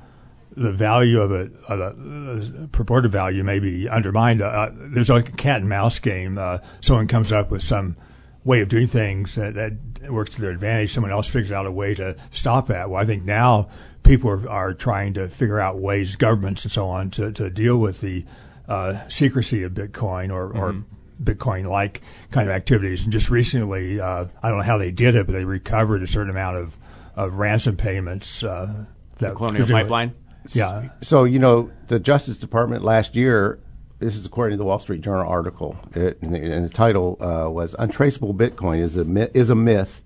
the 0.56 0.72
value 0.72 1.20
of 1.20 1.30
it, 1.33 1.52
uh, 1.68 1.76
the 1.76 2.68
purported 2.72 3.11
value, 3.12 3.44
may 3.44 3.59
be 3.59 3.88
undermined. 3.88 4.42
Uh, 4.42 4.70
there's 4.72 5.11
like 5.11 5.28
a 5.28 5.37
cat 5.37 5.61
and 5.61 5.68
mouse 5.68 5.98
game. 5.98 6.38
Uh, 6.38 6.59
someone 6.80 7.06
comes 7.06 7.33
up 7.33 7.50
with 7.50 7.62
some 7.62 7.96
way 8.44 8.61
of 8.61 8.68
doing 8.68 8.87
things 8.87 9.35
that, 9.35 9.54
that 9.54 10.11
works 10.11 10.35
to 10.35 10.40
their 10.40 10.50
advantage. 10.50 10.92
Someone 10.92 11.12
else 11.12 11.28
figures 11.28 11.52
out 11.52 11.66
a 11.66 11.70
way 11.70 11.94
to 11.94 12.16
stop 12.30 12.68
that. 12.68 12.88
Well, 12.88 13.00
I 13.00 13.04
think 13.04 13.24
now 13.24 13.68
people 14.11 14.29
are, 14.29 14.49
are 14.49 14.75
trying 14.75 15.14
to 15.14 15.29
figure 15.29 15.61
out 15.61 15.79
ways, 15.79 16.16
governments 16.16 16.64
and 16.64 16.73
so 16.73 16.88
on, 16.88 17.11
to, 17.11 17.31
to 17.31 17.49
deal 17.49 17.79
with 17.79 18.01
the 18.01 18.25
uh, 18.66 19.07
secrecy 19.09 19.62
of 19.62 19.73
Bitcoin 19.73 20.33
or, 20.33 20.49
mm-hmm. 20.49 20.59
or 20.59 20.85
Bitcoin 21.23 21.70
like 21.70 22.03
kind 22.33 22.49
of 22.49 22.55
activities. 22.55 23.05
And 23.05 23.12
just 23.12 23.31
recently, 23.31 24.01
uh, 24.01 24.27
I 24.42 24.49
don't 24.49 24.59
know 24.59 24.64
how 24.64 24.79
they 24.79 24.90
did 24.90 25.14
it, 25.14 25.27
but 25.27 25.33
they 25.33 25.44
recovered 25.44 26.03
a 26.03 26.09
certain 26.09 26.31
amount 26.31 26.57
of, 26.57 26.77
of 27.14 27.35
ransom 27.35 27.77
payments. 27.77 28.42
Uh, 28.42 28.87
that 29.18 29.29
the 29.29 29.35
Colonial 29.37 29.68
Pipeline? 29.68 30.12
Yeah. 30.49 30.88
So, 31.03 31.23
you 31.23 31.38
know, 31.38 31.70
the 31.87 32.01
Justice 32.01 32.38
Department 32.38 32.83
last 32.83 33.14
year 33.14 33.61
this 34.01 34.16
is 34.16 34.25
according 34.25 34.55
to 34.55 34.57
the 34.57 34.64
Wall 34.64 34.79
Street 34.79 35.03
Journal 35.03 35.29
article, 35.29 35.77
it, 35.94 36.18
and, 36.23 36.35
the, 36.35 36.40
and, 36.40 36.64
the, 36.64 36.70
title 36.70 37.18
uh, 37.20 37.51
was 37.51 37.77
"Untraceable 37.79 38.33
Bitcoin 38.33 38.79
is 38.79 38.96
a 38.96 39.05
myth, 39.05 39.31
is 39.35 39.51
a 39.51 39.55
myth." 39.55 40.03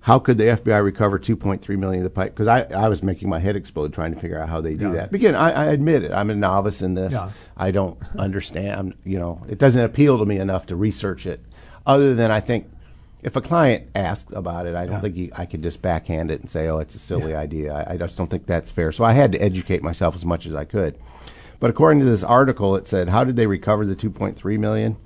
How 0.00 0.18
could 0.18 0.38
the 0.38 0.44
FBI 0.44 0.82
recover 0.82 1.18
2.3 1.18 1.68
million 1.78 2.00
of 2.00 2.04
the 2.04 2.10
pipe? 2.10 2.32
Because 2.32 2.46
I, 2.46 2.62
I 2.62 2.88
was 2.88 3.02
making 3.02 3.28
my 3.28 3.38
head 3.38 3.54
explode 3.54 3.92
trying 3.92 4.14
to 4.14 4.20
figure 4.20 4.40
out 4.40 4.48
how 4.48 4.60
they 4.60 4.74
do 4.74 4.86
yeah. 4.86 4.92
that. 4.92 5.14
Again, 5.14 5.34
I, 5.34 5.50
I, 5.50 5.64
admit 5.66 6.04
it. 6.04 6.10
I'm 6.10 6.30
a 6.30 6.34
novice 6.34 6.80
in 6.80 6.94
this. 6.94 7.12
Yeah. 7.12 7.32
I 7.56 7.70
don't 7.70 7.98
understand. 8.18 8.94
You 9.04 9.18
know, 9.18 9.44
it 9.48 9.58
doesn't 9.58 9.82
appeal 9.82 10.18
to 10.18 10.24
me 10.24 10.38
enough 10.38 10.66
to 10.66 10.76
research 10.76 11.26
it. 11.26 11.44
Other 11.86 12.14
than 12.14 12.30
I 12.30 12.40
think 12.40 12.70
if 13.22 13.36
a 13.36 13.42
client 13.42 13.90
asks 13.94 14.32
about 14.32 14.66
it, 14.66 14.74
I 14.74 14.86
don't 14.86 14.94
yeah. 14.94 15.00
think 15.00 15.16
you, 15.16 15.32
I 15.36 15.44
could 15.44 15.62
just 15.62 15.82
backhand 15.82 16.30
it 16.30 16.40
and 16.40 16.48
say, 16.48 16.68
"Oh, 16.68 16.78
it's 16.78 16.94
a 16.94 16.98
silly 16.98 17.34
idea." 17.34 17.74
I, 17.74 17.92
I 17.92 17.96
just 17.98 18.16
don't 18.16 18.30
think 18.30 18.46
that's 18.46 18.70
fair. 18.70 18.92
So 18.92 19.04
I 19.04 19.12
had 19.12 19.32
to 19.32 19.38
educate 19.38 19.82
myself 19.82 20.14
as 20.14 20.24
much 20.24 20.46
as 20.46 20.54
I 20.54 20.64
could. 20.64 20.98
But 21.60 21.68
according 21.68 22.00
to 22.00 22.06
this 22.06 22.24
article, 22.24 22.74
it 22.74 22.88
said, 22.88 23.10
how 23.10 23.22
did 23.22 23.36
they 23.36 23.46
recover 23.46 23.84
the 23.84 23.94
2.3 23.94 24.58
million? 24.58 24.96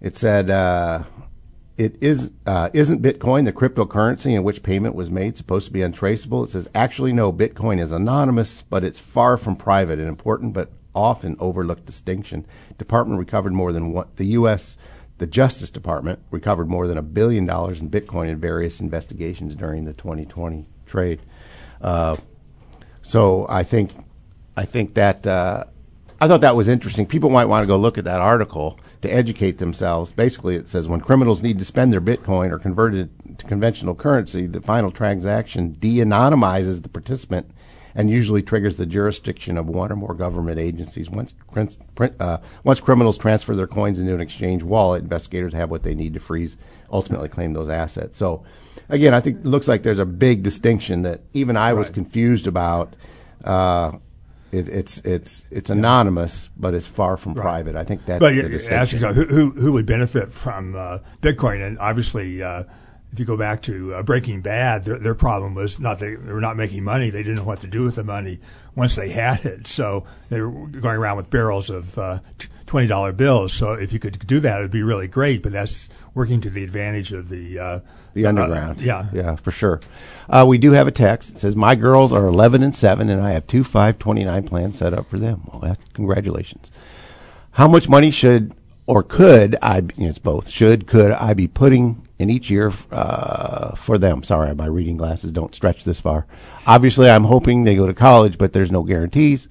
It 0.00 0.16
said, 0.16 0.48
uh, 0.48 1.02
it 1.76 1.96
is 2.00 2.30
uh, 2.46 2.70
isn't 2.72 3.02
Bitcoin 3.02 3.44
the 3.44 3.52
cryptocurrency 3.52 4.34
in 4.34 4.44
which 4.44 4.62
payment 4.62 4.94
was 4.94 5.10
made 5.10 5.36
supposed 5.36 5.66
to 5.66 5.72
be 5.72 5.82
untraceable? 5.82 6.44
It 6.44 6.50
says 6.50 6.68
actually 6.74 7.12
no, 7.12 7.32
Bitcoin 7.32 7.80
is 7.80 7.92
anonymous, 7.92 8.62
but 8.62 8.84
it's 8.84 9.00
far 9.00 9.36
from 9.36 9.56
private. 9.56 9.98
An 9.98 10.06
important 10.06 10.52
but 10.52 10.70
often 10.94 11.36
overlooked 11.40 11.84
distinction. 11.84 12.46
Department 12.78 13.18
recovered 13.18 13.52
more 13.52 13.72
than 13.72 13.92
what 13.92 14.16
the 14.16 14.26
U.S. 14.26 14.76
The 15.18 15.26
Justice 15.26 15.70
Department 15.70 16.20
recovered 16.30 16.68
more 16.68 16.86
than 16.86 16.98
a 16.98 17.02
billion 17.02 17.46
dollars 17.46 17.80
in 17.80 17.90
Bitcoin 17.90 18.28
in 18.28 18.38
various 18.38 18.80
investigations 18.80 19.54
during 19.54 19.84
the 19.84 19.92
2020 19.92 20.66
trade. 20.86 21.22
Uh, 21.80 22.16
so 23.02 23.46
I 23.48 23.62
think 23.64 23.92
I 24.56 24.64
think 24.64 24.94
that 24.94 25.26
uh, 25.26 25.64
I 26.20 26.28
thought 26.28 26.40
that 26.42 26.56
was 26.56 26.68
interesting. 26.68 27.06
People 27.06 27.30
might 27.30 27.46
want 27.46 27.64
to 27.64 27.66
go 27.66 27.76
look 27.76 27.98
at 27.98 28.04
that 28.04 28.20
article 28.20 28.78
to 29.02 29.12
educate 29.12 29.58
themselves. 29.58 30.12
Basically, 30.12 30.56
it 30.56 30.68
says 30.68 30.88
when 30.88 31.00
criminals 31.00 31.42
need 31.42 31.58
to 31.58 31.64
spend 31.64 31.92
their 31.92 32.00
Bitcoin 32.00 32.50
or 32.50 32.58
convert 32.58 32.94
it 32.94 33.10
to 33.38 33.46
conventional 33.46 33.94
currency, 33.94 34.46
the 34.46 34.60
final 34.60 34.90
transaction 34.90 35.72
de-anonymizes 35.72 36.82
the 36.82 36.88
participant 36.88 37.50
and 37.96 38.10
usually 38.10 38.42
triggers 38.42 38.76
the 38.76 38.86
jurisdiction 38.86 39.56
of 39.56 39.66
one 39.66 39.90
or 39.92 39.96
more 39.96 40.14
government 40.14 40.58
agencies. 40.58 41.10
Once, 41.10 41.34
uh, 42.18 42.38
once 42.64 42.80
criminals 42.80 43.16
transfer 43.16 43.54
their 43.54 43.66
coins 43.66 44.00
into 44.00 44.14
an 44.14 44.20
exchange 44.20 44.62
wallet, 44.62 45.02
investigators 45.02 45.52
have 45.52 45.70
what 45.70 45.82
they 45.82 45.94
need 45.94 46.14
to 46.14 46.20
freeze, 46.20 46.56
ultimately 46.90 47.28
claim 47.28 47.52
those 47.52 47.68
assets. 47.68 48.16
So, 48.16 48.44
again, 48.88 49.14
I 49.14 49.20
think 49.20 49.40
it 49.40 49.46
looks 49.46 49.68
like 49.68 49.82
there's 49.82 49.98
a 50.00 50.06
big 50.06 50.42
distinction 50.42 51.02
that 51.02 51.20
even 51.34 51.56
I 51.56 51.72
was 51.72 51.90
confused 51.90 52.46
about. 52.46 52.96
Uh, 53.44 53.98
it, 54.54 54.68
it's 54.68 54.98
it's 54.98 55.46
it's 55.50 55.70
anonymous, 55.70 56.50
but 56.56 56.74
it's 56.74 56.86
far 56.86 57.16
from 57.16 57.34
right. 57.34 57.42
private. 57.42 57.76
I 57.76 57.84
think 57.84 58.04
that's 58.06 58.20
but 58.20 58.32
distinction. 58.32 59.04
Ask 59.04 59.16
who, 59.16 59.24
who, 59.24 59.50
who 59.50 59.72
would 59.72 59.86
benefit 59.86 60.30
from 60.30 60.76
uh, 60.76 60.98
Bitcoin, 61.20 61.66
and 61.66 61.78
obviously. 61.78 62.42
Uh, 62.42 62.64
if 63.12 63.20
you 63.20 63.26
go 63.26 63.36
back 63.36 63.62
to 63.62 63.94
uh, 63.94 64.02
Breaking 64.02 64.40
Bad, 64.40 64.86
their, 64.86 64.98
their 64.98 65.14
problem 65.14 65.54
was 65.54 65.78
not 65.78 66.00
they, 66.00 66.16
they 66.16 66.32
were 66.32 66.40
not 66.40 66.56
making 66.56 66.82
money; 66.82 67.10
they 67.10 67.22
didn't 67.22 67.36
know 67.36 67.44
what 67.44 67.60
to 67.60 67.68
do 67.68 67.84
with 67.84 67.94
the 67.94 68.02
money 68.02 68.40
once 68.74 68.96
they 68.96 69.10
had 69.10 69.44
it. 69.44 69.68
So 69.68 70.04
they 70.30 70.40
were 70.40 70.66
going 70.66 70.96
around 70.98 71.18
with 71.18 71.30
barrels 71.30 71.70
of 71.70 71.96
uh, 71.96 72.18
twenty 72.66 72.88
dollar 72.88 73.12
bills. 73.12 73.52
So 73.52 73.74
if 73.74 73.92
you 73.92 74.00
could 74.00 74.26
do 74.26 74.40
that, 74.40 74.58
it'd 74.58 74.72
be 74.72 74.82
really 74.82 75.06
great. 75.06 75.44
But 75.44 75.52
that's 75.52 75.88
working 76.14 76.40
to 76.40 76.50
the 76.50 76.62
advantage 76.62 77.12
of 77.12 77.28
the 77.28 77.58
uh, 77.58 77.80
the 78.14 78.26
underground. 78.26 78.78
Uh, 78.78 78.84
yeah, 78.84 79.06
yeah, 79.12 79.36
for 79.36 79.50
sure. 79.50 79.80
Uh, 80.28 80.44
we 80.46 80.58
do 80.58 80.72
have 80.72 80.86
a 80.86 80.92
text. 80.92 81.32
It 81.32 81.40
says 81.40 81.56
my 81.56 81.74
girls 81.74 82.12
are 82.12 82.26
11 82.26 82.62
and 82.62 82.74
7, 82.74 83.08
and 83.08 83.20
I 83.20 83.32
have 83.32 83.46
two 83.46 83.64
529 83.64 84.44
plans 84.44 84.78
set 84.78 84.94
up 84.94 85.08
for 85.08 85.18
them. 85.18 85.42
Well, 85.52 85.76
congratulations. 85.92 86.70
How 87.52 87.68
much 87.68 87.88
money 87.88 88.10
should 88.10 88.54
or 88.86 89.02
could 89.02 89.56
I? 89.62 89.78
You 89.78 90.04
know, 90.04 90.08
it's 90.08 90.18
both. 90.18 90.50
Should 90.50 90.86
could 90.86 91.12
I 91.12 91.34
be 91.34 91.48
putting 91.48 92.06
in 92.18 92.30
each 92.30 92.50
year 92.50 92.72
uh, 92.90 93.74
for 93.74 93.98
them? 93.98 94.22
Sorry, 94.22 94.54
my 94.54 94.66
reading 94.66 94.96
glasses 94.96 95.32
don't 95.32 95.54
stretch 95.54 95.84
this 95.84 96.00
far. 96.00 96.26
Obviously, 96.66 97.10
I'm 97.10 97.24
hoping 97.24 97.64
they 97.64 97.76
go 97.76 97.86
to 97.86 97.94
college, 97.94 98.38
but 98.38 98.52
there's 98.52 98.70
no 98.72 98.82
guarantees. 98.82 99.48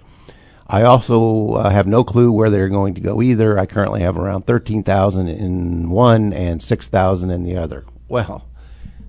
I 0.73 0.81
also 0.85 1.53
uh, 1.53 1.69
have 1.69 1.85
no 1.85 2.03
clue 2.03 2.31
where 2.31 2.49
they're 2.49 2.67
going 2.67 2.95
to 2.95 3.01
go 3.01 3.21
either. 3.21 3.59
I 3.59 3.67
currently 3.67 4.01
have 4.01 4.17
around 4.17 4.47
13,000 4.47 5.27
in 5.27 5.91
one 5.91 6.33
and 6.33 6.63
6,000 6.63 7.29
in 7.29 7.43
the 7.43 7.57
other. 7.57 7.85
Well, 8.07 8.47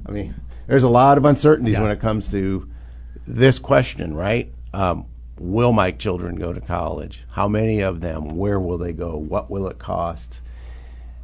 I 0.05 0.11
mean, 0.11 0.35
there's 0.66 0.83
a 0.83 0.90
lot 0.90 1.16
of 1.16 1.24
uncertainties 1.24 1.72
yeah. 1.72 1.81
when 1.81 1.90
it 1.90 2.00
comes 2.00 2.31
to 2.33 2.68
this 3.27 3.59
question, 3.59 4.12
right? 4.12 4.53
Um, 4.74 5.07
will 5.38 5.72
my 5.72 5.90
children 5.90 6.37
go 6.37 6.53
to 6.53 6.61
college? 6.61 7.24
How 7.31 7.48
many 7.48 7.81
of 7.81 8.03
them? 8.03 8.37
Where 8.37 8.61
will 8.61 8.77
they 8.77 8.92
go? 8.92 9.16
What 9.16 9.50
will 9.50 9.66
it 9.66 9.79
cost? 9.79 10.42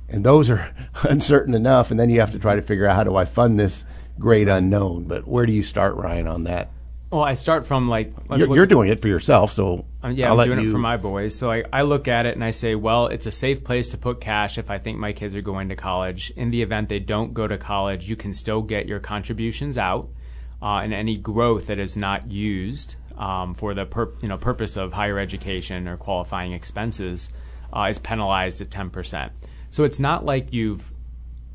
And 0.08 0.24
those 0.24 0.48
are 0.48 0.74
uncertain 1.02 1.52
enough. 1.52 1.90
And 1.90 2.00
then 2.00 2.08
you 2.08 2.20
have 2.20 2.32
to 2.32 2.38
try 2.38 2.54
to 2.54 2.62
figure 2.62 2.86
out 2.86 2.96
how 2.96 3.04
do 3.04 3.14
I 3.14 3.26
fund 3.26 3.60
this 3.60 3.84
great 4.18 4.48
unknown. 4.48 5.04
But 5.04 5.28
where 5.28 5.44
do 5.44 5.52
you 5.52 5.62
start, 5.62 5.96
Ryan, 5.96 6.26
on 6.26 6.44
that? 6.44 6.70
Well, 7.10 7.20
I 7.20 7.34
start 7.34 7.66
from 7.66 7.90
like 7.90 8.14
you're, 8.30 8.54
you're, 8.54 8.66
doing 8.66 8.88
it 8.88 9.02
for 9.02 9.08
yourself, 9.08 9.52
so 9.52 9.84
um, 10.02 10.12
yeah, 10.12 10.30
I'll 10.30 10.40
I'm 10.40 10.46
doing 10.46 10.60
you... 10.60 10.68
it 10.68 10.72
for 10.72 10.78
my 10.78 10.96
boys. 10.96 11.36
So 11.36 11.50
I, 11.50 11.64
I 11.72 11.82
look 11.82 12.08
at 12.08 12.26
it 12.26 12.34
and 12.34 12.42
I 12.42 12.52
say, 12.52 12.74
well, 12.74 13.06
it's 13.06 13.26
a 13.26 13.30
safe 13.32 13.62
place 13.64 13.90
to 13.90 13.98
put 13.98 14.20
cash 14.20 14.58
if 14.58 14.70
I 14.70 14.78
think 14.78 14.98
my 14.98 15.12
kids 15.12 15.34
are 15.34 15.42
going 15.42 15.68
to 15.68 15.76
college. 15.76 16.32
In 16.36 16.50
the 16.50 16.62
event 16.62 16.88
they 16.88 16.98
don't 16.98 17.34
go 17.34 17.46
to 17.46 17.58
college, 17.58 18.08
you 18.08 18.16
can 18.16 18.32
still 18.34 18.62
get 18.62 18.86
your 18.86 19.00
contributions 19.00 19.76
out, 19.76 20.08
uh, 20.62 20.80
and 20.82 20.94
any 20.94 21.16
growth 21.16 21.66
that 21.66 21.78
is 21.78 21.96
not 21.96 22.30
used 22.30 22.96
um, 23.18 23.54
for 23.54 23.74
the 23.74 23.84
pur- 23.84 24.12
you 24.22 24.28
know 24.28 24.38
purpose 24.38 24.76
of 24.76 24.92
higher 24.92 25.18
education 25.18 25.86
or 25.86 25.96
qualifying 25.96 26.52
expenses 26.52 27.28
uh, 27.72 27.88
is 27.90 27.98
penalized 27.98 28.60
at 28.60 28.70
ten 28.70 28.90
percent. 28.90 29.32
So 29.68 29.84
it's 29.84 30.00
not 30.00 30.24
like 30.24 30.52
you've 30.52 30.90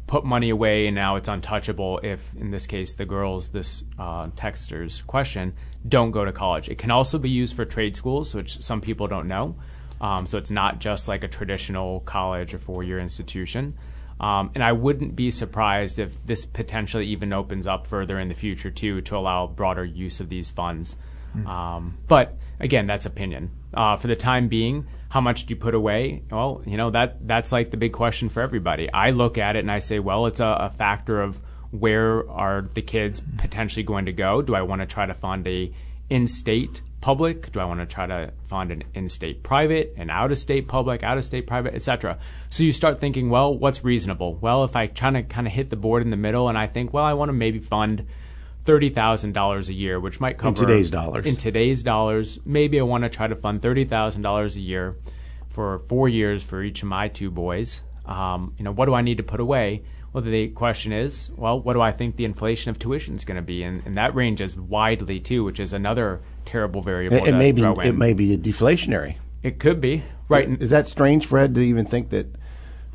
put 0.07 0.23
money 0.23 0.49
away 0.49 0.87
and 0.87 0.95
now 0.95 1.15
it's 1.15 1.27
untouchable 1.27 1.99
if, 2.03 2.33
in 2.35 2.51
this 2.51 2.67
case, 2.67 2.93
the 2.93 3.05
girls, 3.05 3.47
this 3.49 3.83
uh, 3.97 4.27
texter's 4.27 5.01
question, 5.01 5.53
don't 5.87 6.11
go 6.11 6.23
to 6.25 6.31
college. 6.31 6.69
It 6.69 6.77
can 6.77 6.91
also 6.91 7.17
be 7.17 7.29
used 7.29 7.55
for 7.55 7.65
trade 7.65 7.95
schools, 7.95 8.35
which 8.35 8.61
some 8.61 8.81
people 8.81 9.07
don't 9.07 9.27
know. 9.27 9.55
Um, 10.01 10.27
so 10.27 10.37
it's 10.37 10.51
not 10.51 10.79
just 10.79 11.07
like 11.07 11.23
a 11.23 11.27
traditional 11.27 12.01
college 12.01 12.53
or 12.53 12.59
four 12.59 12.83
year 12.83 12.99
institution. 12.99 13.75
Um, 14.19 14.51
and 14.55 14.63
I 14.63 14.71
wouldn't 14.71 15.15
be 15.15 15.31
surprised 15.31 15.99
if 15.99 16.25
this 16.25 16.45
potentially 16.45 17.07
even 17.07 17.33
opens 17.33 17.67
up 17.67 17.87
further 17.87 18.17
in 18.19 18.29
the 18.29 18.35
future, 18.35 18.71
too, 18.71 19.01
to 19.01 19.17
allow 19.17 19.47
broader 19.47 19.83
use 19.83 20.19
of 20.19 20.29
these 20.29 20.49
funds. 20.49 20.95
Mm. 21.35 21.47
Um, 21.47 21.97
but 22.07 22.37
again, 22.59 22.85
that's 22.85 23.05
opinion. 23.05 23.51
Uh, 23.73 23.97
for 23.97 24.07
the 24.07 24.15
time 24.15 24.47
being, 24.47 24.87
how 25.15 25.21
much 25.21 25.45
do 25.45 25.53
you 25.53 25.55
put 25.57 25.73
away? 25.73 26.23
Well, 26.29 26.61
you 26.65 26.75
know 26.75 26.89
that 26.89 27.25
that's 27.25 27.53
like 27.53 27.71
the 27.71 27.77
big 27.77 27.93
question 27.93 28.27
for 28.27 28.41
everybody. 28.41 28.91
I 28.91 29.11
look 29.11 29.37
at 29.37 29.55
it 29.55 29.59
and 29.59 29.71
I 29.71 29.79
say, 29.79 29.97
well, 29.97 30.25
it's 30.25 30.41
a, 30.41 30.57
a 30.59 30.69
factor 30.69 31.21
of 31.21 31.39
where 31.71 32.29
are 32.29 32.63
the 32.73 32.81
kids 32.81 33.21
potentially 33.37 33.83
going 33.83 34.07
to 34.07 34.11
go? 34.11 34.41
Do 34.41 34.55
I 34.55 34.63
want 34.63 34.81
to 34.81 34.85
try 34.85 35.05
to 35.05 35.13
fund 35.13 35.47
a 35.47 35.73
in-state 36.09 36.81
public? 36.99 37.49
Do 37.53 37.61
I 37.61 37.63
want 37.63 37.79
to 37.79 37.85
try 37.85 38.05
to 38.05 38.33
fund 38.43 38.73
an 38.73 38.83
in-state 38.93 39.41
private, 39.41 39.93
an 39.95 40.09
out-of-state 40.09 40.67
public, 40.67 41.01
out-of-state 41.01 41.47
private, 41.47 41.75
etc.? 41.75 42.19
So 42.49 42.63
you 42.63 42.73
start 42.73 42.99
thinking, 42.99 43.29
well, 43.29 43.57
what's 43.57 43.85
reasonable? 43.85 44.35
Well, 44.35 44.65
if 44.65 44.75
I 44.75 44.87
try 44.87 45.11
to 45.11 45.23
kind 45.23 45.47
of 45.47 45.53
hit 45.53 45.69
the 45.69 45.77
board 45.77 46.01
in 46.01 46.09
the 46.09 46.17
middle, 46.17 46.49
and 46.49 46.57
I 46.57 46.67
think, 46.67 46.91
well, 46.91 47.05
I 47.05 47.13
want 47.13 47.29
to 47.29 47.33
maybe 47.33 47.59
fund 47.59 48.05
thirty 48.65 48.89
thousand 48.89 49.33
dollars 49.33 49.69
a 49.69 49.73
year, 49.73 49.99
which 49.99 50.19
might 50.19 50.37
cover 50.37 50.61
in 50.61 50.67
today's 50.67 50.89
dollars. 50.89 51.25
In 51.25 51.35
today's 51.35 51.83
dollars, 51.83 52.39
maybe 52.43 52.79
I 52.79 52.83
want 52.83 53.03
to 53.03 53.09
try 53.09 53.27
to 53.27 53.35
fund 53.35 53.61
thirty 53.61 53.85
thousand 53.85 54.23
dollars 54.23 54.55
a 54.55 54.61
year 54.61 54.97
for 55.47 55.79
four 55.79 56.09
years 56.09 56.43
for 56.43 56.61
each 56.61 56.81
of 56.81 56.89
my 56.89 57.07
two 57.07 57.31
boys. 57.31 57.83
Um, 58.05 58.53
you 58.57 58.65
know, 58.65 58.71
what 58.71 58.85
do 58.85 58.93
I 58.93 59.01
need 59.01 59.17
to 59.17 59.23
put 59.23 59.39
away? 59.39 59.83
Well, 60.11 60.23
the 60.23 60.47
question 60.49 60.91
is, 60.93 61.29
well, 61.35 61.59
what 61.59 61.73
do 61.73 61.81
I 61.81 61.91
think 61.91 62.15
the 62.15 62.25
inflation 62.25 62.69
of 62.69 62.79
tuition 62.79 63.15
is 63.15 63.25
going 63.25 63.35
to 63.35 63.41
be? 63.41 63.63
And, 63.63 63.81
and 63.85 63.97
that 63.97 64.15
ranges 64.15 64.57
widely 64.57 65.19
too, 65.19 65.43
which 65.43 65.59
is 65.59 65.73
another 65.73 66.21
terrible 66.45 66.81
variable. 66.81 67.17
It, 67.17 67.27
it 67.27 67.35
may 67.35 67.51
be 67.51 67.63
it 67.63 67.97
may 67.97 68.13
be 68.13 68.33
a 68.33 68.37
deflationary. 68.37 69.17
It 69.43 69.59
could 69.59 69.81
be 69.81 70.03
right. 70.29 70.49
Is 70.61 70.69
that 70.69 70.87
strange, 70.87 71.25
Fred, 71.25 71.53
to 71.55 71.61
even 71.61 71.85
think 71.85 72.09
that 72.09 72.27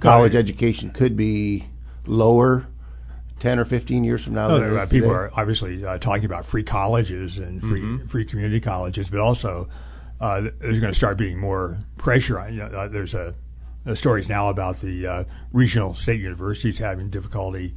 college 0.01 0.35
education 0.35 0.91
could 0.91 1.17
be 1.17 1.69
lower 2.07 2.67
ten 3.41 3.59
or 3.59 3.65
fifteen 3.65 4.05
years 4.05 4.23
from 4.23 4.35
now? 4.35 4.47
No, 4.47 4.87
people 4.87 5.09
today? 5.09 5.11
are 5.11 5.31
obviously 5.35 5.85
uh, 5.85 5.99
talking 5.99 6.25
about 6.27 6.45
free 6.45 6.63
colleges 6.63 7.39
and 7.39 7.61
free 7.61 7.81
Mm-hmm. 7.81 8.07
free 8.07 8.25
community 8.25 8.61
colleges, 8.61 9.11
but 9.11 9.19
also 9.19 9.69
uh, 10.21 10.43
there's 10.61 10.79
going 10.79 10.93
to 10.93 10.97
start 10.97 11.19
being 11.19 11.39
more 11.41 11.79
pressure 11.99 12.39
on. 12.39 12.53
You 12.53 12.61
know, 12.61 12.67
uh, 12.67 12.89
there's 12.89 13.15
a, 13.15 13.35
a 13.87 13.97
stories 13.97 14.29
now 14.29 14.51
about 14.51 14.81
the 14.81 15.07
uh, 15.07 15.25
regional 15.53 15.95
state 15.95 16.21
universities 16.21 16.79
having 16.79 17.11
difficulty. 17.11 17.75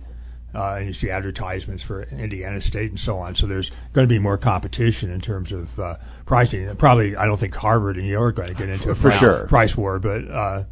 Uh, 0.55 0.75
and 0.77 0.85
you 0.85 0.93
see 0.93 1.09
advertisements 1.09 1.81
for 1.81 2.03
Indiana 2.03 2.61
State 2.61 2.91
and 2.91 2.99
so 2.99 3.17
on. 3.17 3.33
So 3.33 3.47
there's 3.47 3.71
going 3.91 4.07
to 4.07 4.13
be 4.13 4.19
more 4.19 4.37
competition 4.37 5.09
in 5.09 5.19
terms 5.19 5.51
of 5.51 5.79
uh, 5.79 5.95
pricing. 6.27 6.67
And 6.67 6.77
Probably, 6.77 7.15
I 7.15 7.25
don't 7.25 7.39
think 7.39 7.55
Harvard 7.55 7.97
and 7.97 8.05
Yale 8.05 8.21
are 8.21 8.31
going 8.31 8.49
to 8.49 8.53
get 8.53 8.69
into 8.69 8.91
a 8.91 8.93
For 8.93 9.09
price, 9.09 9.19
sure. 9.19 9.47
price 9.47 9.75
war, 9.75 9.97
but 9.97 10.29
uh, 10.29 10.65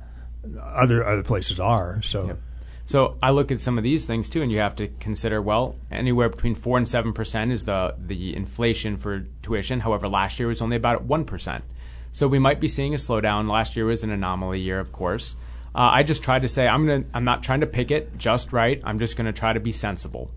other 0.62 1.04
other 1.04 1.24
places 1.24 1.60
are. 1.60 2.00
So 2.04 2.38
So 2.86 3.18
I 3.22 3.32
look 3.32 3.52
at 3.52 3.62
some 3.62 3.78
of 3.78 3.84
these 3.84 4.06
things 4.06 4.28
too, 4.28 4.42
and 4.42 4.52
you 4.52 4.60
have 4.60 4.76
to 4.78 4.88
consider 5.00 5.42
well, 5.42 5.76
anywhere 5.92 6.30
between 6.30 6.56
four 6.56 6.78
and 6.78 6.88
seven 6.88 7.14
percent 7.14 7.52
is 7.52 7.66
the 7.66 7.96
the 7.98 8.36
inflation 8.36 8.98
for 8.98 9.26
tuition. 9.42 9.82
However, 9.82 10.08
last 10.08 10.40
year 10.40 10.48
was 10.48 10.62
only 10.62 10.76
about 10.76 11.04
one 11.04 11.26
percent. 11.26 11.64
So 12.12 12.28
we 12.28 12.40
might 12.40 12.60
be 12.60 12.68
seeing 12.68 12.94
a 12.94 12.98
slowdown. 12.98 13.50
Last 13.50 13.76
year 13.76 13.86
was 13.86 14.04
an 14.04 14.12
anomaly 14.12 14.60
year, 14.60 14.80
of 14.80 14.92
course. 14.92 15.36
Uh, 15.74 15.90
I 15.94 16.04
just 16.04 16.24
tried 16.24 16.42
to 16.42 16.50
say 16.50 16.68
I'm 16.68 16.86
gonna 16.86 17.06
I'm 17.14 17.24
not 17.24 17.44
trying 17.44 17.62
to 17.62 17.68
pick 17.68 17.92
it 17.92 18.18
just 18.18 18.52
right. 18.52 18.82
I'm 18.84 19.00
just 19.00 19.16
gonna 19.16 19.32
try 19.32 19.54
to 19.54 19.60
be 19.60 19.72
sensible. 19.72 20.32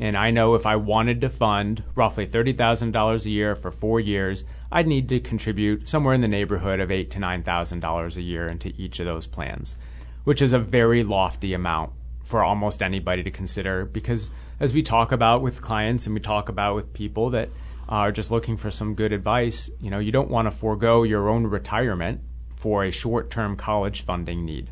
And 0.00 0.16
I 0.16 0.32
know 0.32 0.56
if 0.56 0.66
I 0.66 0.74
wanted 0.76 1.20
to 1.20 1.28
fund 1.28 1.84
roughly 1.94 2.26
thirty 2.26 2.52
thousand 2.52 2.90
dollars 2.90 3.24
a 3.24 3.30
year 3.30 3.54
for 3.54 3.70
four 3.70 4.00
years, 4.00 4.42
I'd 4.72 4.88
need 4.88 5.08
to 5.10 5.20
contribute 5.20 5.88
somewhere 5.88 6.14
in 6.14 6.22
the 6.22 6.28
neighborhood 6.28 6.80
of 6.80 6.90
eight 6.90 7.10
to 7.12 7.20
nine 7.20 7.44
thousand 7.44 7.80
dollars 7.80 8.16
a 8.16 8.22
year 8.22 8.48
into 8.48 8.72
each 8.76 8.98
of 8.98 9.06
those 9.06 9.28
plans, 9.28 9.76
which 10.24 10.42
is 10.42 10.52
a 10.52 10.58
very 10.58 11.02
lofty 11.02 11.54
amount 11.54 11.92
for 12.22 12.42
almost 12.42 12.82
anybody 12.82 13.22
to 13.22 13.30
consider. 13.30 13.84
Because 13.84 14.30
as 14.60 14.72
we 14.72 14.82
talk 14.82 15.12
about 15.12 15.42
with 15.42 15.60
clients 15.60 16.06
and 16.06 16.14
we 16.14 16.20
talk 16.20 16.48
about 16.48 16.74
with 16.74 16.92
people 16.92 17.30
that 17.30 17.48
are 17.88 18.12
just 18.12 18.30
looking 18.30 18.56
for 18.56 18.70
some 18.70 18.94
good 18.94 19.12
advice, 19.12 19.70
you 19.80 19.90
know, 19.90 19.98
you 19.98 20.12
don't 20.12 20.30
want 20.30 20.46
to 20.46 20.50
forego 20.50 21.02
your 21.02 21.28
own 21.28 21.46
retirement 21.46 22.20
for 22.54 22.84
a 22.84 22.90
short-term 22.90 23.56
college 23.56 24.02
funding 24.02 24.44
need, 24.44 24.70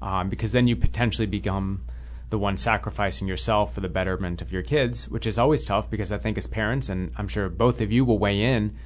um, 0.00 0.28
because 0.28 0.52
then 0.52 0.68
you 0.68 0.76
potentially 0.76 1.26
become 1.26 1.84
the 2.30 2.38
one 2.38 2.56
sacrificing 2.56 3.28
yourself 3.28 3.74
for 3.74 3.80
the 3.80 3.88
betterment 3.88 4.40
of 4.40 4.52
your 4.52 4.62
kids, 4.62 5.08
which 5.08 5.26
is 5.26 5.36
always 5.36 5.64
tough 5.64 5.90
because 5.90 6.12
I 6.12 6.18
think 6.18 6.38
as 6.38 6.46
parents, 6.46 6.88
and 6.88 7.12
I'm 7.16 7.28
sure 7.28 7.48
both 7.48 7.80
of 7.80 7.92
you 7.92 8.04
will 8.04 8.18
weigh 8.18 8.40
in, 8.40 8.76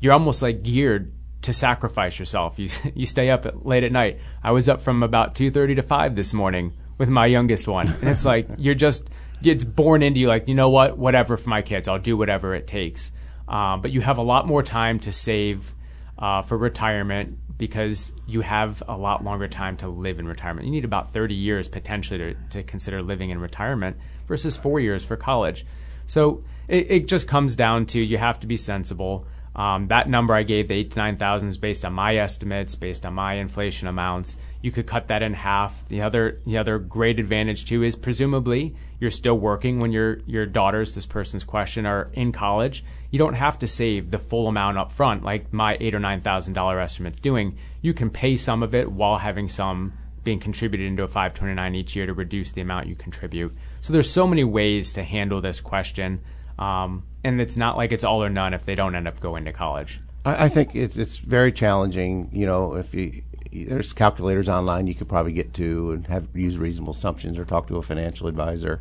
you're 0.00 0.12
almost 0.12 0.42
like 0.42 0.62
geared 0.62 1.12
to 1.42 1.52
sacrifice 1.52 2.18
yourself. 2.18 2.58
You 2.58 2.68
you 2.94 3.06
stay 3.06 3.30
up 3.30 3.46
at, 3.46 3.66
late 3.66 3.84
at 3.84 3.92
night. 3.92 4.18
I 4.42 4.52
was 4.52 4.68
up 4.68 4.80
from 4.80 5.02
about 5.02 5.34
two 5.34 5.50
thirty 5.50 5.74
to 5.74 5.82
five 5.82 6.14
this 6.16 6.32
morning 6.32 6.72
with 6.98 7.08
my 7.08 7.26
youngest 7.26 7.68
one, 7.68 7.88
and 7.88 8.08
it's 8.08 8.24
like 8.24 8.48
you're 8.58 8.74
just 8.74 9.04
it's 9.42 9.64
born 9.64 10.02
into 10.02 10.20
you. 10.20 10.28
Like 10.28 10.48
you 10.48 10.54
know 10.54 10.70
what, 10.70 10.98
whatever 10.98 11.36
for 11.36 11.50
my 11.50 11.62
kids, 11.62 11.88
I'll 11.88 11.98
do 11.98 12.16
whatever 12.16 12.54
it 12.54 12.66
takes. 12.66 13.12
Um, 13.48 13.82
but 13.82 13.90
you 13.90 14.00
have 14.00 14.18
a 14.18 14.22
lot 14.22 14.46
more 14.46 14.62
time 14.62 15.00
to 15.00 15.12
save 15.12 15.74
uh, 16.18 16.42
for 16.42 16.56
retirement 16.56 17.38
because 17.58 18.12
you 18.26 18.40
have 18.40 18.82
a 18.88 18.96
lot 18.96 19.22
longer 19.22 19.46
time 19.46 19.76
to 19.78 19.88
live 19.88 20.18
in 20.18 20.26
retirement. 20.26 20.66
You 20.66 20.72
need 20.72 20.84
about 20.84 21.12
30 21.12 21.34
years 21.34 21.68
potentially 21.68 22.18
to, 22.18 22.34
to 22.50 22.62
consider 22.62 23.02
living 23.02 23.30
in 23.30 23.40
retirement 23.40 23.96
versus 24.26 24.56
four 24.56 24.80
years 24.80 25.04
for 25.04 25.16
college. 25.16 25.66
So 26.06 26.44
it, 26.68 26.90
it 26.90 27.08
just 27.08 27.28
comes 27.28 27.54
down 27.54 27.86
to 27.86 28.00
you 28.00 28.18
have 28.18 28.40
to 28.40 28.46
be 28.46 28.56
sensible. 28.56 29.26
Um, 29.54 29.88
that 29.88 30.08
number 30.08 30.34
I 30.34 30.44
gave, 30.44 30.68
the 30.68 30.74
eight 30.74 30.92
to 30.92 30.98
nine 30.98 31.16
thousand, 31.16 31.50
is 31.50 31.58
based 31.58 31.84
on 31.84 31.92
my 31.92 32.16
estimates, 32.16 32.74
based 32.74 33.04
on 33.04 33.14
my 33.14 33.34
inflation 33.34 33.86
amounts. 33.86 34.36
You 34.62 34.70
could 34.70 34.86
cut 34.86 35.08
that 35.08 35.22
in 35.22 35.34
half. 35.34 35.86
The 35.88 36.02
other, 36.02 36.40
the 36.46 36.56
other 36.58 36.78
great 36.78 37.18
advantage 37.18 37.66
too 37.66 37.82
is 37.82 37.96
presumably 37.96 38.74
you're 38.98 39.10
still 39.10 39.38
working 39.38 39.80
when 39.80 39.92
your 39.92 40.20
your 40.20 40.46
daughters, 40.46 40.94
this 40.94 41.06
person's 41.06 41.44
question, 41.44 41.84
are 41.84 42.10
in 42.14 42.32
college. 42.32 42.84
You 43.10 43.18
don't 43.18 43.34
have 43.34 43.58
to 43.58 43.68
save 43.68 44.10
the 44.10 44.18
full 44.18 44.48
amount 44.48 44.78
up 44.78 44.90
front 44.90 45.22
like 45.22 45.52
my 45.52 45.76
eight 45.80 45.94
or 45.94 46.00
nine 46.00 46.20
thousand 46.20 46.54
dollar 46.54 46.80
estimate's 46.80 47.20
doing. 47.20 47.58
You 47.82 47.92
can 47.92 48.10
pay 48.10 48.36
some 48.36 48.62
of 48.62 48.74
it 48.74 48.90
while 48.90 49.18
having 49.18 49.48
some 49.48 49.92
being 50.24 50.38
contributed 50.38 50.86
into 50.86 51.02
a 51.02 51.08
529 51.08 51.74
each 51.74 51.96
year 51.96 52.06
to 52.06 52.14
reduce 52.14 52.52
the 52.52 52.60
amount 52.60 52.86
you 52.86 52.94
contribute. 52.94 53.52
So 53.80 53.92
there's 53.92 54.10
so 54.10 54.26
many 54.26 54.44
ways 54.44 54.92
to 54.92 55.02
handle 55.02 55.40
this 55.40 55.60
question. 55.60 56.20
Um, 56.62 57.02
and 57.24 57.40
it's 57.40 57.56
not 57.56 57.76
like 57.76 57.92
it's 57.92 58.04
all 58.04 58.22
or 58.22 58.28
none 58.28 58.54
if 58.54 58.64
they 58.64 58.74
don't 58.74 58.94
end 58.94 59.08
up 59.08 59.20
going 59.20 59.44
to 59.46 59.52
college. 59.52 60.00
I, 60.24 60.44
I 60.44 60.48
think 60.48 60.74
it's 60.74 60.96
it's 60.96 61.16
very 61.16 61.52
challenging. 61.52 62.28
You 62.32 62.46
know, 62.46 62.74
if 62.74 62.94
you 62.94 63.22
there's 63.52 63.92
calculators 63.92 64.48
online 64.48 64.86
you 64.86 64.94
could 64.94 65.08
probably 65.08 65.32
get 65.32 65.52
to 65.52 65.92
and 65.92 66.06
have 66.06 66.26
use 66.34 66.56
reasonable 66.56 66.92
assumptions 66.92 67.38
or 67.38 67.44
talk 67.44 67.68
to 67.68 67.76
a 67.76 67.82
financial 67.82 68.26
advisor. 68.26 68.80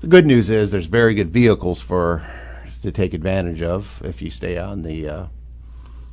The 0.00 0.08
good 0.08 0.26
news 0.26 0.50
is 0.50 0.72
there's 0.72 0.86
very 0.86 1.14
good 1.14 1.30
vehicles 1.30 1.80
for 1.80 2.26
to 2.82 2.90
take 2.90 3.12
advantage 3.12 3.60
of 3.60 4.00
if 4.04 4.22
you 4.22 4.30
stay 4.30 4.56
on 4.56 4.82
the 4.82 5.08
uh, 5.08 5.26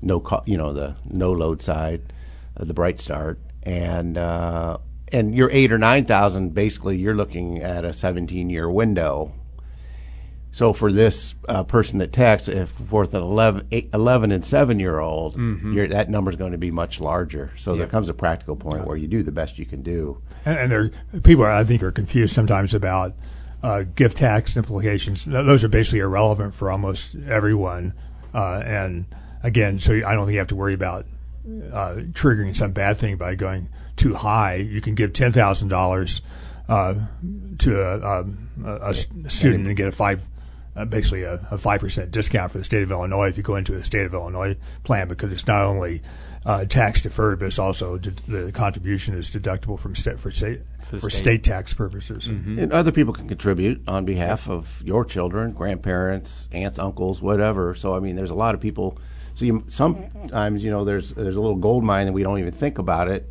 no 0.01 0.19
co- 0.19 0.43
you 0.45 0.57
know 0.57 0.73
the 0.73 0.95
no 1.05 1.31
load 1.31 1.61
side, 1.61 2.13
uh, 2.57 2.65
the 2.65 2.73
Bright 2.73 2.99
Start, 2.99 3.39
and 3.63 4.17
uh, 4.17 4.77
and 5.13 5.33
your 5.33 5.49
eight 5.51 5.71
or 5.71 5.77
nine 5.77 6.03
thousand 6.03 6.53
basically 6.53 6.97
you're 6.97 7.15
looking 7.15 7.61
at 7.61 7.85
a 7.85 7.93
17 7.93 8.49
year 8.49 8.69
window 8.69 9.33
so 10.51 10.73
for 10.73 10.91
this 10.91 11.35
uh, 11.47 11.63
person 11.63 11.99
that 11.99 12.11
texts, 12.13 12.49
if 12.49 12.69
for 12.89 13.03
an 13.03 13.09
11, 13.15 13.67
eight, 13.71 13.89
11 13.93 14.31
and 14.31 14.43
7 14.43 14.79
year 14.79 14.99
old, 14.99 15.37
you're, 15.73 15.87
that 15.89 16.09
number 16.09 16.31
is 16.31 16.37
going 16.37 16.53
to 16.53 16.57
be 16.57 16.71
much 16.71 16.99
larger. 16.99 17.51
So 17.57 17.75
there 17.75 17.87
comes 17.87 18.09
a 18.09 18.13
practical 18.13 18.55
point 18.55 18.85
where 18.87 18.97
you 18.97 19.07
do 19.07 19.21
the 19.23 19.31
best 19.31 19.59
you 19.59 19.65
can 19.65 19.83
do. 19.83 20.21
and, 20.45 20.57
and 20.57 20.71
there 20.71 20.89
people 21.21 21.43
are, 21.43 21.51
I 21.51 21.63
think 21.63 21.83
are 21.83 21.91
confused 21.91 22.33
sometimes 22.33 22.73
about 22.73 23.13
uh, 23.61 23.83
gift 23.83 24.17
tax 24.17 24.55
implications. 24.57 25.25
Those 25.25 25.63
are 25.63 25.67
basically 25.67 25.99
irrelevant 25.99 26.53
for 26.53 26.71
almost 26.71 27.15
everyone. 27.27 27.93
Uh, 28.33 28.61
and 28.65 29.05
again, 29.43 29.79
so 29.79 29.93
I 29.93 30.13
don't 30.15 30.25
think 30.25 30.33
you 30.33 30.39
have 30.39 30.47
to 30.49 30.55
worry 30.55 30.73
about 30.73 31.05
uh, 31.71 32.01
triggering 32.11 32.55
some 32.55 32.71
bad 32.71 32.97
thing 32.97 33.15
by 33.17 33.35
going 33.35 33.69
too 33.95 34.13
high. 34.13 34.55
You 34.55 34.81
can 34.81 34.95
give 34.95 35.13
ten 35.13 35.31
thousand 35.31 35.69
dollars 35.69 36.21
uh, 36.67 36.95
to 37.59 37.81
a, 37.81 38.19
um, 38.19 38.49
a, 38.65 38.89
a 38.89 39.29
student 39.29 39.67
and 39.67 39.75
get 39.77 39.87
a 39.87 39.91
five. 39.91 40.27
Uh, 40.77 40.85
basically, 40.85 41.23
a 41.23 41.37
five 41.57 41.79
percent 41.79 42.11
discount 42.11 42.51
for 42.51 42.59
the 42.59 42.63
state 42.63 42.83
of 42.83 42.91
Illinois 42.91 43.27
if 43.29 43.35
you 43.37 43.41
go 43.43 43.55
into 43.55 43.73
a 43.73 43.83
state 43.83 44.05
of 44.05 44.13
Illinois 44.13 44.55
plan 44.83 45.07
because 45.07 45.31
it's 45.31 45.47
not 45.47 45.63
only 45.63 46.03
uh, 46.45 46.65
tax 46.65 47.01
deferred, 47.01 47.39
but 47.39 47.45
it's 47.45 47.59
also 47.59 47.97
d- 47.97 48.11
the 48.27 48.51
contribution 48.51 49.15
is 49.15 49.29
deductible 49.29 49.79
from 49.79 49.95
state 49.95 50.19
for 50.19 50.31
state 50.31 50.61
for, 50.81 50.97
the 50.97 51.01
state. 51.01 51.11
state. 51.11 51.43
tax 51.43 51.73
purposes. 51.73 52.27
And 52.27 52.71
other 52.71 52.91
people 52.91 53.11
can 53.11 53.27
contribute 53.27 53.81
on 53.87 54.05
behalf 54.05 54.47
of 54.47 54.81
your 54.85 55.03
children, 55.03 55.51
grandparents, 55.51 56.47
aunts, 56.51 56.79
uncles, 56.79 57.21
whatever. 57.21 57.75
So 57.75 57.95
I 57.95 57.99
mean, 57.99 58.15
there's 58.15 58.29
a 58.29 58.35
lot 58.35 58.55
of 58.55 58.61
people. 58.61 58.97
So 59.33 59.45
you, 59.45 59.63
sometimes 59.67 60.63
you 60.63 60.71
know 60.71 60.85
there's 60.85 61.11
there's 61.11 61.37
a 61.37 61.41
little 61.41 61.57
gold 61.57 61.83
mine 61.83 62.07
and 62.07 62.15
we 62.15 62.23
don't 62.23 62.39
even 62.39 62.53
think 62.53 62.77
about 62.77 63.09
it. 63.09 63.29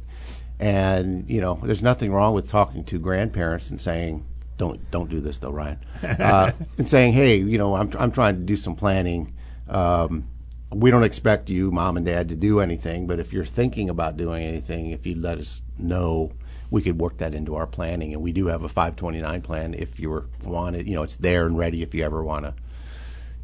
And 0.59 1.28
you 1.30 1.40
know, 1.40 1.61
there's 1.62 1.82
nothing 1.82 2.12
wrong 2.12 2.34
with 2.34 2.51
talking 2.51 2.84
to 2.84 2.99
grandparents 2.99 3.70
and 3.70 3.80
saying, 3.80 4.26
"Don't 4.57 4.90
don't 4.90 5.11
do 5.11 5.20
this 5.20 5.38
though, 5.38 5.50
Ryan," 5.50 5.78
uh, 6.02 6.52
and 6.78 6.88
saying, 6.88 7.12
"Hey, 7.12 7.36
you 7.38 7.59
know, 7.59 7.74
I'm 7.74 7.90
I'm 7.98 8.11
trying 8.11 8.36
to 8.36 8.42
do 8.42 8.57
some 8.57 8.76
planning." 8.76 9.34
Um, 9.68 10.28
we 10.72 10.90
don't 10.90 11.04
expect 11.04 11.48
you, 11.48 11.70
mom 11.70 11.96
and 11.96 12.04
dad, 12.04 12.28
to 12.28 12.34
do 12.34 12.61
anything, 12.61 13.07
but 13.07 13.20
if 13.20 13.32
you're 13.32 13.44
thinking 13.44 13.88
about 13.88 14.16
doing 14.16 14.44
anything, 14.44 14.90
if 14.90 15.07
you 15.07 15.14
let 15.14 15.38
us 15.38 15.62
know, 15.78 16.32
we 16.70 16.82
could 16.82 16.98
work 17.00 17.18
that 17.18 17.34
into 17.34 17.54
our 17.54 17.66
planning. 17.66 18.12
And 18.12 18.22
we 18.22 18.32
do 18.32 18.46
have 18.46 18.64
a 18.64 18.68
529 18.68 19.42
plan 19.42 19.74
if 19.74 20.00
you 20.00 20.11
were 20.11 20.26
wanted. 20.42 20.88
You 20.88 20.94
know, 20.94 21.04
it's 21.04 21.16
there 21.16 21.46
and 21.46 21.57
ready 21.57 21.82
if 21.82 21.94
you 21.94 22.04
ever 22.04 22.24
want 22.24 22.46
to 22.46 22.54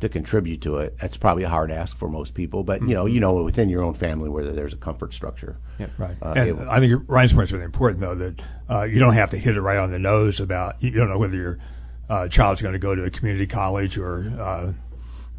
to 0.03 0.09
contribute 0.09 0.61
to 0.62 0.76
it. 0.78 0.96
That's 1.00 1.16
probably 1.16 1.42
a 1.44 1.48
hard 1.48 1.70
ask 1.72 1.96
for 1.96 2.09
most 2.09 2.34
people, 2.34 2.62
but 2.62 2.80
you 2.82 2.94
know, 2.94 3.07
you 3.07 3.18
know, 3.18 3.42
within 3.42 3.68
your 3.68 3.82
own 3.82 3.94
family 3.94 4.28
whether 4.28 4.53
there's 4.53 4.72
a 4.72 4.76
comfort 4.76 5.14
structure. 5.14 5.57
Right. 5.98 6.16
Uh, 6.22 6.34
and 6.36 6.48
it- 6.50 6.68
I 6.68 6.78
think 6.80 7.03
Ryan's 7.09 7.32
point 7.32 7.44
is 7.48 7.53
really 7.53 7.64
important, 7.64 8.00
though, 8.00 8.14
that 8.14 8.40
uh, 8.70 8.82
you 8.82 8.98
don't 8.98 9.14
have 9.14 9.30
to 9.30 9.38
hit 9.38 9.57
it 9.57 9.61
right 9.61 9.78
on 9.78 9.90
the 9.90 9.98
nose 9.98 10.38
about, 10.40 10.82
you 10.82 10.90
don't 10.90 11.09
know 11.09 11.18
whether 11.18 11.36
your 11.36 11.59
uh, 12.09 12.28
child's 12.28 12.61
going 12.62 12.74
to 12.74 12.78
go 12.78 12.94
to 12.94 13.05
a 13.05 13.11
community 13.11 13.46
college 13.46 13.96
or 13.98 14.28
uh, 14.38 14.72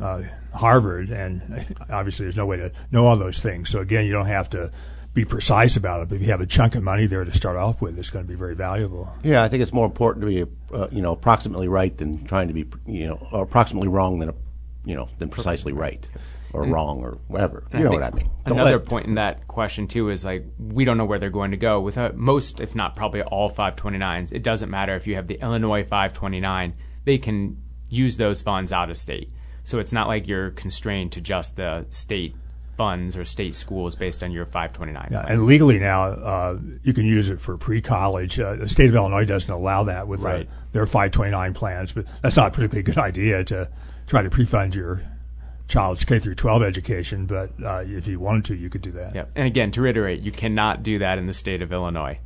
uh, 0.04 0.24
Harvard, 0.54 1.10
and 1.10 1.76
obviously 1.90 2.26
there's 2.26 2.36
no 2.36 2.46
way 2.46 2.58
to 2.58 2.72
know 2.92 3.06
all 3.06 3.16
those 3.16 3.40
things. 3.40 3.70
So 3.70 3.80
again, 3.80 4.06
you 4.06 4.12
don't 4.12 4.26
have 4.26 4.50
to 4.52 4.72
be 5.14 5.26
precise 5.26 5.76
about 5.78 6.02
it. 6.02 6.10
But 6.10 6.16
if 6.16 6.22
you 6.24 6.32
have 6.32 6.42
a 6.42 6.46
chunk 6.48 6.74
of 6.74 6.82
money 6.82 7.06
there 7.06 7.24
to 7.24 7.34
start 7.36 7.56
off 7.56 7.82
with, 7.82 8.00
it's 8.00 8.10
going 8.10 8.26
to 8.26 8.30
be 8.30 8.36
very 8.36 8.56
valuable. 8.56 9.08
Yeah, 9.24 9.44
I 9.44 9.48
think 9.50 9.62
it's 9.62 9.72
more 9.72 9.86
important 9.86 10.26
to 10.26 10.28
be, 10.46 10.52
uh, 10.74 10.88
you 10.92 11.04
know, 11.04 11.12
approximately 11.12 11.68
right 11.68 11.96
than 11.96 12.26
trying 12.26 12.48
to 12.48 12.54
be, 12.56 12.66
you 12.88 13.06
know, 13.08 13.28
or 13.32 13.44
approximately 13.44 13.88
wrong 13.90 14.18
than, 14.18 14.32
you 14.86 14.96
know, 14.96 15.10
than 15.20 15.30
precisely 15.30 15.74
right 15.74 16.08
or 16.54 16.66
wrong 16.66 17.00
or 17.02 17.18
whatever. 17.30 17.64
You 17.74 17.80
know 17.86 17.92
what 17.92 18.04
I 18.04 18.12
mean? 18.12 18.30
Don't 18.46 18.60
Another 18.60 18.78
let- 18.78 18.86
point 18.86 19.06
in 19.08 19.16
that 19.16 19.48
question 19.48 19.88
too 19.88 20.10
is 20.10 20.24
like 20.24 20.46
we 20.60 20.86
don't 20.86 20.98
know 20.98 21.06
where 21.06 21.18
they're 21.18 21.30
going 21.32 21.52
to 21.52 21.58
go. 21.58 21.82
With 21.82 21.98
uh, 21.98 22.12
most, 22.16 22.60
if 22.60 22.76
not 22.76 22.96
probably 22.96 23.24
all 23.24 23.50
529s, 23.50 24.32
it 24.32 24.44
doesn't 24.44 24.70
matter 24.70 24.94
if 24.94 25.08
you 25.08 25.16
have 25.16 25.28
the 25.28 25.40
Illinois 25.42 25.84
529. 25.84 26.76
They 27.06 27.18
can 27.18 27.62
use 27.90 28.18
those 28.18 28.42
funds 28.42 28.72
out 28.72 28.90
of 28.90 28.98
state, 28.98 29.32
so 29.64 29.80
it's 29.80 29.92
not 29.94 30.08
like 30.08 30.28
you're 30.28 30.52
constrained 30.52 31.12
to 31.14 31.22
just 31.22 31.56
the 31.56 31.86
state 31.90 32.36
funds 32.78 33.16
or 33.16 33.24
state 33.26 33.56
schools 33.56 33.96
based 33.96 34.24
on 34.24 34.32
your 34.32 34.46
529. 34.46 35.10
Yeah, 35.12 35.26
and 35.28 35.46
legally 35.46 35.80
now, 35.80 36.06
uh, 36.06 36.60
you 36.82 36.92
can 36.94 37.06
use 37.06 37.30
it 37.30 37.40
for 37.40 37.56
pre-college. 37.58 38.40
Uh, 38.40 38.56
the 38.56 38.68
state 38.70 38.90
of 38.90 38.96
Illinois 38.96 39.26
doesn't 39.26 39.54
allow 39.54 39.84
that 39.84 40.08
with 40.08 40.22
uh, 40.22 40.24
Right. 40.24 40.50
their 40.72 40.86
529 40.88 41.54
plans, 41.54 41.92
but 41.92 42.06
that's 42.24 42.36
not 42.36 42.48
a 42.48 42.52
particularly 42.52 42.82
good 42.84 42.98
idea 42.98 43.44
to 43.46 43.70
try 44.08 44.22
to 44.22 44.30
pre-fund 44.30 44.76
your 44.76 45.02
child's 45.68 46.04
K 46.06 46.20
through 46.20 46.36
12 46.36 46.62
education. 46.64 47.26
But 47.26 47.52
uh, 47.64 47.84
if 47.86 48.08
you 48.08 48.20
wanted 48.20 48.46
to, 48.46 48.56
you 48.56 48.70
could 48.70 48.82
do 48.82 48.92
that. 48.92 49.16
Yep. 49.16 49.32
And 49.36 49.48
again, 49.48 49.72
to 49.72 49.82
reiterate, 49.82 50.22
you 50.22 50.32
cannot 50.32 50.84
do 50.84 51.00
that 51.00 51.18
in 51.18 51.28
the 51.28 51.34
state 51.34 51.62
of 51.62 51.72
Illinois. 51.72 52.20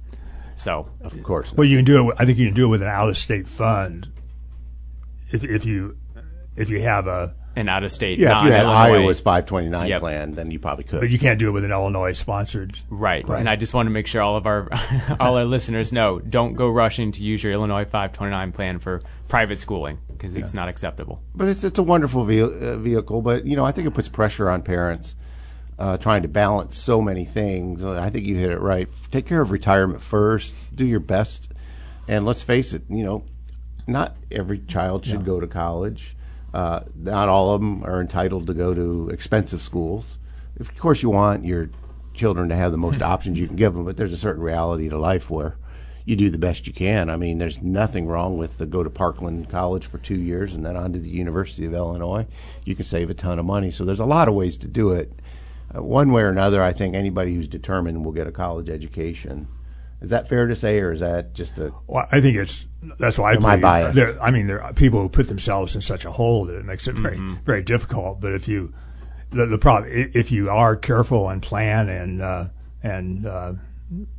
So 0.55 0.89
Of 1.01 1.21
course. 1.23 1.53
Well, 1.53 1.67
you 1.67 1.77
can 1.77 1.85
do 1.85 2.09
it. 2.09 2.15
I 2.19 2.25
think 2.25 2.39
you 2.39 2.47
can 2.47 2.55
do 2.55 2.65
it 2.65 2.69
with 2.69 2.81
an 2.81 2.87
out-of-state 2.87 3.45
fund. 3.45 4.11
If 5.29 5.43
if 5.43 5.65
you 5.65 5.97
if 6.55 6.69
you 6.69 6.81
have 6.81 7.05
a, 7.05 7.35
an 7.55 7.69
out 7.69 7.83
of 7.83 7.91
state, 7.91 8.17
yeah, 8.17 8.39
if 8.39 8.45
you 8.45 8.51
had 8.51 8.63
non-Illinois- 8.63 9.01
Iowa's 9.03 9.19
529 9.19 9.87
Yep. 9.89 9.99
plan, 10.01 10.31
then 10.33 10.49
you 10.49 10.57
probably 10.57 10.83
could. 10.85 11.01
but 11.01 11.09
you 11.11 11.19
can't 11.19 11.37
do 11.37 11.49
it 11.49 11.51
with 11.51 11.63
an 11.65 11.71
Illinois-sponsored. 11.71 12.79
Right. 12.89 13.27
Right. 13.27 13.39
And 13.39 13.47
I 13.49 13.55
just 13.57 13.73
want 13.75 13.85
to 13.87 13.91
make 13.91 14.07
sure 14.07 14.21
all 14.21 14.35
of 14.37 14.47
our 14.47 14.67
all 15.19 15.37
our 15.37 15.45
listeners 15.45 15.91
know 15.91 16.17
don't 16.19 16.53
go 16.53 16.69
rushing 16.69 17.11
to 17.11 17.23
use 17.23 17.43
your 17.43 17.53
Illinois 17.53 17.83
529 17.85 18.51
plan 18.53 18.79
for 18.79 19.01
private 19.27 19.59
schooling 19.59 19.99
because 20.17 20.35
it's 20.35 20.53
not 20.53 20.67
acceptable. 20.67 21.21
but 21.35 21.47
it's 21.47 21.63
it's 21.63 21.79
a 21.79 21.83
wonderful 21.83 22.25
ve- 22.25 22.41
uh, 22.41 22.77
vehicle. 22.77 23.21
But 23.21 23.45
you 23.45 23.55
know, 23.55 23.65
I 23.65 23.71
think 23.71 23.87
it 23.87 23.91
puts 23.91 24.09
pressure 24.09 24.49
on 24.49 24.61
parents 24.61 25.15
uh, 25.79 25.97
trying 25.97 26.23
to 26.23 26.27
balance 26.27 26.77
so 26.77 27.01
many 27.01 27.23
things. 27.25 27.83
Uh, 27.83 27.99
I 27.99 28.09
think 28.09 28.25
you 28.25 28.35
hit 28.35 28.51
it 28.51 28.59
right. 28.59 28.87
Take 29.11 29.25
care 29.27 29.41
of 29.41 29.51
retirement 29.51 30.01
first. 30.01 30.55
Do 30.75 30.85
your 30.85 30.99
best, 30.99 31.51
and 32.07 32.25
let's 32.25 32.41
face 32.43 32.73
it. 32.73 32.83
You 32.89 33.03
know, 33.03 33.23
not 33.87 34.15
every 34.31 34.59
child 34.59 35.05
should 35.05 35.23
go 35.25 35.39
to 35.39 35.47
college. 35.47 36.15
Uh, 36.53 36.81
not 36.95 37.29
all 37.29 37.53
of 37.53 37.61
them 37.61 37.83
are 37.83 38.01
entitled 38.01 38.47
to 38.47 38.53
go 38.53 38.73
to 38.73 39.09
expensive 39.09 39.61
schools. 39.61 40.17
Of 40.59 40.75
course, 40.77 41.03
you 41.03 41.09
want 41.11 41.45
your 41.45 41.69
children 42.15 42.49
to 42.49 42.55
have 42.55 42.71
the 42.71 42.77
most 42.79 43.01
options 43.13 43.37
you 43.37 43.45
can 43.45 43.55
give 43.55 43.73
them, 43.75 43.85
but 43.85 43.97
there's 43.97 44.13
a 44.13 44.17
certain 44.17 44.41
reality 44.41 44.89
to 44.89 44.97
life 44.97 45.29
where 45.29 45.57
you 46.07 46.15
do 46.15 46.29
the 46.29 46.37
best 46.37 46.65
you 46.65 46.71
can. 46.73 47.09
I 47.09 47.17
mean, 47.17 47.37
there's 47.37 47.61
nothing 47.61 48.07
wrong 48.07 48.37
with 48.37 48.57
the 48.59 48.65
go 48.65 48.81
to 48.81 48.89
Parkland 48.89 49.49
College 49.49 49.85
for 49.85 49.97
two 49.97 50.19
years 50.19 50.55
and 50.55 50.65
then 50.65 50.77
on 50.77 50.93
to 50.93 50.99
the 50.99 51.09
University 51.09 51.65
of 51.65 51.73
Illinois. 51.73 52.25
You 52.63 52.75
can 52.75 52.85
save 52.85 53.09
a 53.09 53.13
ton 53.13 53.39
of 53.39 53.45
money. 53.45 53.71
So 53.71 53.83
there's 53.83 53.99
a 53.99 54.05
lot 54.05 54.29
of 54.29 54.33
ways 54.33 54.55
to 54.57 54.67
do 54.67 54.91
it. 54.91 55.11
Uh, 55.75 55.83
one 55.83 56.13
way 56.13 56.21
or 56.21 56.29
another, 56.29 56.63
I 56.63 56.71
think 56.71 56.95
anybody 56.95 57.35
who's 57.35 57.49
determined 57.49 58.05
will 58.05 58.13
get 58.13 58.25
a 58.25 58.31
college 58.31 58.69
education. 58.69 59.47
Is 59.99 60.09
that 60.11 60.29
fair 60.29 60.47
to 60.47 60.55
say, 60.55 60.79
or 60.79 60.93
is 60.93 61.01
that 61.01 61.33
just 61.33 61.57
a 61.57 61.73
Well, 61.87 62.07
I 62.09 62.21
think 62.21 62.37
it's 62.37 62.67
that's 62.99 63.17
why 63.17 63.31
I 63.33 63.35
Am 63.35 63.45
I 63.45 63.57
biased? 63.57 63.95
There, 63.95 64.17
I 64.23 64.31
mean, 64.31 64.47
there 64.47 64.63
are 64.63 64.71
people 64.71 65.01
who 65.01 65.09
put 65.09 65.27
themselves 65.27 65.75
in 65.75 65.81
such 65.81 66.05
a 66.05 66.11
hole 66.11 66.45
that 66.45 66.55
it 66.55 66.63
makes 66.63 66.87
it 66.87 66.95
very 66.95 67.17
Mm-hmm. 67.17 67.43
very 67.43 67.63
difficult. 67.63 68.21
But 68.21 68.31
if 68.33 68.47
you 68.47 68.71
the, 69.31 69.45
the 69.45 69.57
problem 69.57 69.91
if 69.93 70.31
you 70.31 70.49
are 70.49 70.77
careful 70.77 71.27
and 71.27 71.41
plan 71.41 71.89
and 71.89 72.21
uh, 72.21 72.45
and 72.81 73.25
uh, 73.25 73.53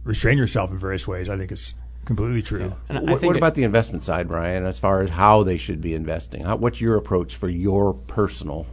restrain 0.05 0.39
yourself 0.39 0.71
in 0.71 0.79
various 0.79 1.07
ways, 1.07 1.29
I 1.29 1.37
think 1.37 1.53
it's 1.53 1.75
completely 2.05 2.43
true. 2.43 2.75
And 2.89 2.99
I 2.99 3.01
What, 3.03 3.21
think 3.21 3.31
what 3.31 3.37
it- 3.37 3.39
about 3.39 3.55
the 3.55 3.65
investment 3.65 4.03
side, 4.05 4.31
Ryan? 4.31 4.65
As 4.67 4.79
far 4.79 5.03
as 5.03 5.11
how 5.11 5.43
they 5.43 5.59
should 5.59 5.81
be 5.81 5.95
investing, 5.95 6.45
how, 6.45 6.57
what's 6.57 6.81
your 6.81 6.97
approach 6.97 7.37
for 7.37 7.49
your 7.49 7.93
personal? 7.95 8.67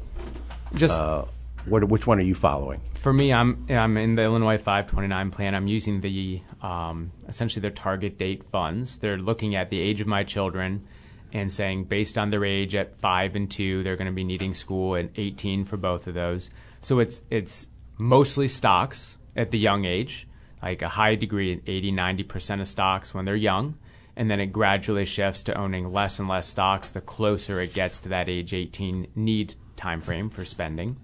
just 0.76 1.00
Uh, 1.00 1.26
what, 1.68 1.84
which 1.86 2.06
one 2.08 2.20
are 2.20 2.24
you 2.24 2.36
following? 2.36 2.82
for 2.94 3.14
me, 3.14 3.32
I'm 3.32 3.66
I'm 3.70 3.98
in 3.98 4.16
the 4.16 4.24
Illinois 4.24 4.58
529 4.58 5.30
plan. 5.30 5.54
I'm 5.54 5.68
using 5.68 6.02
the 6.02 6.42
um, 6.64 7.12
essentially 7.28 7.62
their 7.62 7.70
target 7.72 8.18
date 8.18 8.44
funds. 8.46 8.98
They're 8.98 9.20
looking 9.20 9.54
at 9.56 9.70
the 9.70 9.80
age 9.80 10.02
of 10.02 10.08
my 10.08 10.24
children 10.24 10.84
and 11.32 11.54
saying 11.54 11.84
based 11.86 12.18
on 12.18 12.30
their 12.30 12.44
age 12.44 12.74
at 12.74 12.98
five 13.00 13.36
and 13.36 13.50
two, 13.52 13.84
they're 13.84 13.96
going 13.96 14.08
to 14.08 14.14
be 14.14 14.24
needing 14.24 14.56
school 14.56 14.96
at 14.96 15.10
18 15.18 15.66
for 15.66 15.78
both 15.78 16.08
of 16.08 16.16
those. 16.16 16.50
So 16.82 16.98
it's 17.00 17.22
it's 17.30 17.68
mostly 18.00 18.48
stocks 18.48 19.18
at 19.36 19.52
the 19.52 19.60
young 19.60 19.86
age, 19.86 20.28
like 20.66 20.82
a 20.82 20.90
high 20.90 21.14
degree, 21.16 21.62
80, 21.66 21.92
90 21.92 22.24
percent 22.24 22.62
of 22.62 22.68
stocks 22.68 23.14
when 23.14 23.26
they're 23.26 23.36
young. 23.36 23.78
And 24.18 24.32
then 24.32 24.40
it 24.40 24.48
gradually 24.48 25.06
shifts 25.06 25.44
to 25.44 25.58
owning 25.58 25.92
less 25.92 26.20
and 26.20 26.28
less 26.28 26.48
stocks 26.48 26.90
the 26.90 27.02
closer 27.02 27.60
it 27.60 27.74
gets 27.74 28.00
to 28.00 28.10
that 28.10 28.30
age 28.30 28.54
18 28.54 29.08
need 29.16 29.56
time 29.76 30.02
frame 30.02 30.30
for 30.30 30.44
spending. 30.46 30.98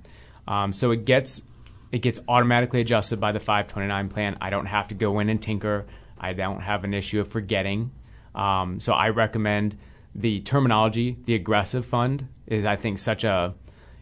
Um, 0.47 0.73
so 0.73 0.91
it 0.91 1.05
gets 1.05 1.43
it 1.91 1.99
gets 1.99 2.19
automatically 2.27 2.81
adjusted 2.81 3.19
by 3.19 3.33
the 3.33 3.39
529 3.39 4.09
plan. 4.09 4.37
I 4.41 4.49
don't 4.49 4.65
have 4.65 4.87
to 4.87 4.95
go 4.95 5.19
in 5.19 5.29
and 5.29 5.41
tinker. 5.41 5.85
I 6.17 6.33
don't 6.33 6.61
have 6.61 6.83
an 6.83 6.93
issue 6.93 7.19
of 7.19 7.27
forgetting. 7.27 7.91
Um, 8.33 8.79
so 8.79 8.93
I 8.93 9.09
recommend 9.09 9.77
the 10.15 10.39
terminology. 10.41 11.17
The 11.25 11.35
aggressive 11.35 11.85
fund 11.85 12.27
is, 12.47 12.65
I 12.65 12.77
think, 12.77 12.97
such 12.97 13.23
a 13.25 13.53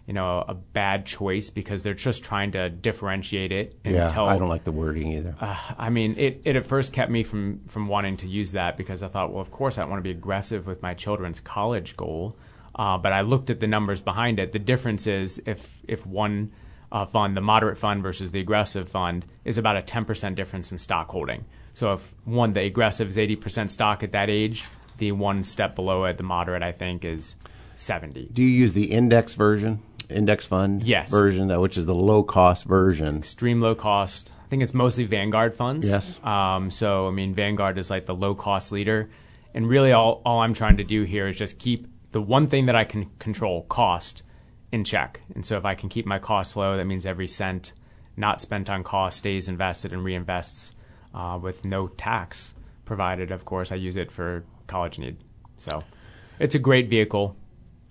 you 0.10 0.14
know 0.14 0.44
a 0.48 0.56
bad 0.56 1.06
choice 1.06 1.52
because 1.52 1.84
they're 1.84 1.94
just 1.94 2.24
trying 2.24 2.54
to 2.54 2.68
differentiate 2.68 3.52
it 3.52 3.78
and 3.86 3.94
Yeah, 3.94 4.10
tell 4.10 4.26
I 4.26 4.40
don't 4.40 4.50
like 4.50 4.64
the 4.64 4.72
wording 4.72 5.12
either. 5.12 5.36
I 5.78 5.92
mean, 5.92 6.16
it, 6.18 6.42
it 6.46 6.56
at 6.56 6.66
first 6.66 6.94
kept 6.94 7.12
me 7.12 7.22
from, 7.22 7.62
from 7.68 7.88
wanting 7.88 8.18
to 8.18 8.28
use 8.28 8.54
that 8.54 8.76
because 8.76 9.04
I 9.04 9.08
thought, 9.08 9.32
well, 9.32 9.40
of 9.40 9.52
course, 9.52 9.78
I 9.78 9.86
want 9.86 10.00
to 10.00 10.02
be 10.04 10.10
aggressive 10.10 10.66
with 10.66 10.82
my 10.82 10.96
children's 10.96 11.40
college 11.40 11.96
goal. 11.96 12.36
Uh, 12.74 12.98
but 12.98 13.14
I 13.14 13.22
looked 13.22 13.52
at 13.52 13.60
the 13.60 13.68
numbers 13.68 14.02
behind 14.02 14.40
it. 14.40 14.52
The 14.52 14.58
difference 14.58 15.06
is 15.06 15.40
if 15.46 15.80
if 15.88 16.08
one 16.08 16.54
uh, 16.92 17.06
fund, 17.06 17.38
the 17.38 17.42
moderate 17.42 17.78
fund 17.78 18.02
versus 18.02 18.32
the 18.32 18.40
aggressive 18.40 18.90
fund, 18.90 19.28
is 19.46 19.60
about 19.60 19.78
a 19.78 19.82
10% 19.82 20.34
difference 20.34 20.72
in 20.72 20.80
stock 20.80 21.12
holding. 21.12 21.46
So 21.76 21.94
if 21.94 22.16
one, 22.26 22.54
the 22.54 22.62
aggressive 22.62 23.10
is 23.10 23.18
80% 23.18 23.70
stock 23.70 24.02
at 24.02 24.14
that 24.14 24.32
age, 24.32 24.66
the 24.98 25.12
one 25.12 25.44
step 25.44 25.76
below 25.76 26.06
it, 26.06 26.18
the 26.18 26.24
moderate, 26.24 26.64
I 26.64 26.72
think, 26.72 27.06
is 27.06 27.36
70. 27.76 28.30
Do 28.34 28.42
you 28.42 28.50
use 28.50 28.74
the 28.74 28.86
index 28.86 29.36
version, 29.36 29.84
index 30.10 30.46
fund 30.46 30.84
Yes. 30.84 31.10
version, 31.12 31.48
that 31.48 31.62
which 31.62 31.78
is 31.78 31.86
the 31.86 31.96
low 31.96 32.24
cost 32.24 32.66
version? 32.66 33.18
extreme 33.18 33.62
low 33.62 33.76
cost. 33.76 34.32
I 34.44 34.48
think 34.50 34.64
it's 34.64 34.74
mostly 34.74 35.04
Vanguard 35.06 35.54
funds. 35.54 35.88
Yes. 35.88 36.20
Um, 36.24 36.70
so 36.72 37.08
I 37.08 37.12
mean, 37.12 37.34
Vanguard 37.34 37.78
is 37.78 37.90
like 37.90 38.06
the 38.08 38.16
low 38.16 38.34
cost 38.36 38.72
leader, 38.72 39.10
and 39.54 39.68
really 39.70 39.92
all 39.92 40.22
all 40.26 40.40
I'm 40.42 40.54
trying 40.54 40.78
to 40.78 40.84
do 40.84 41.04
here 41.04 41.28
is 41.28 41.38
just 41.38 41.60
keep 41.60 41.88
the 42.12 42.22
one 42.22 42.48
thing 42.48 42.66
that 42.66 42.76
I 42.76 42.84
can 42.86 43.06
control, 43.20 43.64
cost, 43.64 44.24
in 44.72 44.84
check. 44.84 45.22
And 45.36 45.46
so 45.46 45.58
if 45.58 45.66
I 45.66 45.76
can 45.76 45.90
keep 45.90 46.06
my 46.08 46.18
costs 46.20 46.56
low, 46.56 46.76
that 46.78 46.86
means 46.86 47.06
every 47.06 47.28
cent 47.28 47.74
not 48.18 48.42
spent 48.42 48.70
on 48.70 48.84
cost 48.84 49.20
stays 49.20 49.48
invested 49.48 49.94
and 49.94 50.02
reinvests 50.04 50.74
uh, 51.14 51.38
with 51.42 51.64
no 51.66 51.88
tax 51.88 52.54
provided. 52.86 53.32
Of 53.32 53.46
course, 53.46 53.72
I 53.72 53.76
use 53.76 53.96
it 53.96 54.12
for 54.12 54.44
college 54.68 54.98
need. 54.98 55.18
So 55.58 55.84
it's 56.40 56.56
a 56.56 56.60
great 56.60 56.90
vehicle. 56.90 57.36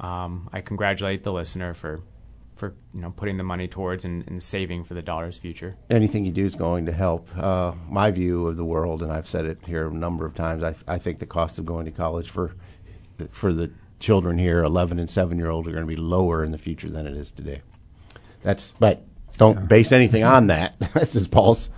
Um, 0.01 0.49
I 0.53 0.61
congratulate 0.61 1.23
the 1.23 1.33
listener 1.33 1.75
for 1.75 2.01
for 2.59 2.75
you 2.93 3.01
know 3.01 3.11
putting 3.11 3.37
the 3.37 3.45
money 3.45 3.69
towards 3.69 4.05
and, 4.05 4.27
and 4.27 4.43
saving 4.43 4.85
for 4.85 4.95
the 4.95 5.03
daughter's 5.03 5.39
future. 5.39 5.77
Anything 5.89 6.25
you 6.25 6.33
do 6.33 6.45
is 6.45 6.55
going 6.55 6.87
to 6.87 6.93
help. 6.93 7.29
Uh, 7.37 7.73
my 7.89 8.11
view 8.11 8.47
of 8.49 8.57
the 8.57 8.65
world, 8.65 9.03
and 9.03 9.13
I've 9.13 9.29
said 9.29 9.47
it 9.47 9.59
here 9.67 9.89
a 9.89 9.93
number 9.93 10.27
of 10.27 10.35
times, 10.35 10.63
I, 10.63 10.75
I 10.87 10.99
think 10.99 11.21
the 11.21 11.27
cost 11.27 11.59
of 11.59 11.67
going 11.67 11.85
to 11.87 11.93
college 11.93 12.31
for 12.31 12.55
for 13.31 13.53
the 13.53 13.71
children 14.01 14.39
here, 14.39 14.63
11 14.63 14.99
and 14.99 15.11
7 15.11 15.39
year 15.39 15.51
old, 15.51 15.67
are 15.67 15.73
going 15.73 15.83
to 15.83 15.89
be 15.89 15.97
lower 15.97 16.45
in 16.45 16.53
the 16.53 16.59
future 16.59 16.89
than 16.89 17.07
it 17.07 17.17
is 17.17 17.31
today. 17.31 17.63
That's, 18.43 18.73
but 18.79 19.03
don't 19.39 19.69
base 19.69 19.93
anything 19.93 20.23
on 20.23 20.47
that. 20.49 20.79
That's 20.95 21.13
just 21.13 21.31
Paul's 21.31 21.69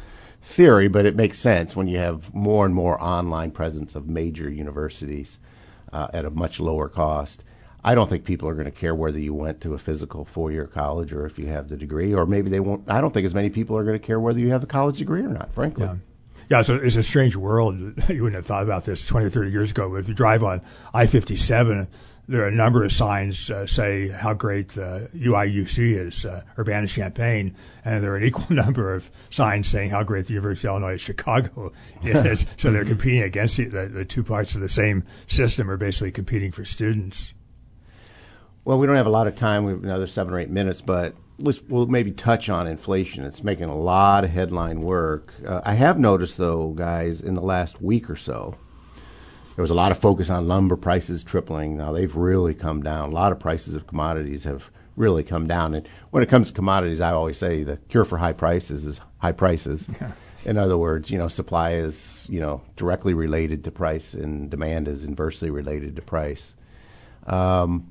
theory, 0.42 0.88
but 0.88 1.06
it 1.06 1.16
makes 1.16 1.38
sense 1.38 1.74
when 1.74 1.88
you 1.88 1.98
have 1.98 2.34
more 2.34 2.66
and 2.66 2.74
more 2.74 3.00
online 3.02 3.50
presence 3.50 3.94
of 3.94 4.08
major 4.08 4.50
universities 4.50 5.38
uh, 5.92 6.08
at 6.12 6.24
a 6.24 6.30
much 6.30 6.60
lower 6.60 6.88
cost. 6.88 7.44
I 7.82 7.94
don't 7.94 8.08
think 8.08 8.24
people 8.24 8.48
are 8.48 8.54
going 8.54 8.66
to 8.66 8.70
care 8.70 8.94
whether 8.94 9.18
you 9.18 9.34
went 9.34 9.60
to 9.62 9.74
a 9.74 9.78
physical 9.78 10.24
four 10.24 10.52
year 10.52 10.66
college 10.66 11.12
or 11.12 11.26
if 11.26 11.38
you 11.38 11.46
have 11.46 11.68
the 11.68 11.76
degree, 11.76 12.14
or 12.14 12.26
maybe 12.26 12.50
they 12.50 12.60
won't. 12.60 12.90
I 12.90 13.00
don't 13.00 13.12
think 13.12 13.26
as 13.26 13.34
many 13.34 13.50
people 13.50 13.76
are 13.76 13.84
going 13.84 13.98
to 13.98 14.06
care 14.06 14.20
whether 14.20 14.38
you 14.38 14.50
have 14.50 14.62
a 14.62 14.66
college 14.66 14.98
degree 14.98 15.22
or 15.22 15.28
not, 15.28 15.52
frankly. 15.54 15.86
Yeah. 15.86 15.96
Yeah, 16.48 16.62
so 16.62 16.74
it's 16.74 16.96
a 16.96 17.02
strange 17.02 17.36
world. 17.36 17.78
You 18.08 18.24
wouldn't 18.24 18.34
have 18.34 18.46
thought 18.46 18.64
about 18.64 18.84
this 18.84 19.06
20 19.06 19.26
or 19.26 19.30
30 19.30 19.50
years 19.52 19.70
ago. 19.70 19.88
But 19.88 19.96
if 19.98 20.08
you 20.08 20.14
drive 20.14 20.42
on 20.42 20.62
I 20.92 21.06
57, 21.06 21.86
there 22.26 22.42
are 22.42 22.48
a 22.48 22.52
number 22.52 22.84
of 22.84 22.92
signs 22.92 23.50
uh, 23.50 23.66
say 23.66 24.08
how 24.08 24.34
great 24.34 24.76
uh, 24.76 25.06
UIUC 25.14 26.06
is, 26.06 26.24
uh, 26.24 26.42
Urbana 26.58 26.88
Champaign, 26.88 27.54
and 27.84 28.02
there 28.02 28.12
are 28.12 28.16
an 28.16 28.24
equal 28.30 28.54
number 28.54 28.92
of 28.94 29.10
signs 29.30 29.68
saying 29.68 29.90
how 29.90 30.02
great 30.02 30.26
the 30.26 30.32
University 30.32 30.66
of 30.66 30.72
Illinois 30.72 30.94
at 30.94 31.00
Chicago 31.00 31.72
is. 32.02 32.46
so 32.56 32.72
they're 32.72 32.84
competing 32.84 33.22
against 33.22 33.56
the, 33.56 33.66
the, 33.66 33.86
the 33.86 34.04
two 34.04 34.24
parts 34.24 34.56
of 34.56 34.60
the 34.60 34.68
same 34.68 35.04
system 35.28 35.70
are 35.70 35.76
basically 35.76 36.10
competing 36.10 36.50
for 36.50 36.64
students. 36.64 37.32
Well, 38.70 38.78
we 38.78 38.86
don't 38.86 38.94
have 38.94 39.06
a 39.06 39.10
lot 39.10 39.26
of 39.26 39.34
time. 39.34 39.64
We 39.64 39.72
have 39.72 39.82
another 39.82 40.06
seven 40.06 40.32
or 40.32 40.38
eight 40.38 40.48
minutes, 40.48 40.80
but 40.80 41.16
let's, 41.40 41.60
we'll 41.62 41.88
maybe 41.88 42.12
touch 42.12 42.48
on 42.48 42.68
inflation. 42.68 43.24
It's 43.24 43.42
making 43.42 43.64
a 43.64 43.76
lot 43.76 44.22
of 44.22 44.30
headline 44.30 44.82
work. 44.82 45.34
Uh, 45.44 45.60
I 45.64 45.72
have 45.74 45.98
noticed, 45.98 46.38
though, 46.38 46.68
guys, 46.68 47.20
in 47.20 47.34
the 47.34 47.40
last 47.40 47.82
week 47.82 48.08
or 48.08 48.14
so, 48.14 48.54
there 49.56 49.62
was 49.64 49.72
a 49.72 49.74
lot 49.74 49.90
of 49.90 49.98
focus 49.98 50.30
on 50.30 50.46
lumber 50.46 50.76
prices 50.76 51.24
tripling. 51.24 51.78
Now 51.78 51.90
they've 51.90 52.14
really 52.14 52.54
come 52.54 52.80
down. 52.80 53.10
A 53.10 53.12
lot 53.12 53.32
of 53.32 53.40
prices 53.40 53.74
of 53.74 53.88
commodities 53.88 54.44
have 54.44 54.70
really 54.94 55.24
come 55.24 55.48
down. 55.48 55.74
And 55.74 55.88
when 56.10 56.22
it 56.22 56.28
comes 56.28 56.46
to 56.50 56.54
commodities, 56.54 57.00
I 57.00 57.10
always 57.10 57.38
say 57.38 57.64
the 57.64 57.78
cure 57.88 58.04
for 58.04 58.18
high 58.18 58.34
prices 58.34 58.86
is 58.86 59.00
high 59.18 59.32
prices. 59.32 59.88
Yeah. 60.00 60.12
In 60.44 60.56
other 60.56 60.78
words, 60.78 61.10
you 61.10 61.18
know, 61.18 61.28
supply 61.28 61.72
is 61.72 62.26
you 62.30 62.40
know 62.40 62.62
directly 62.76 63.12
related 63.12 63.62
to 63.64 63.70
price, 63.70 64.14
and 64.14 64.48
demand 64.48 64.88
is 64.88 65.04
inversely 65.04 65.50
related 65.50 65.96
to 65.96 66.02
price. 66.02 66.54
Um, 67.26 67.86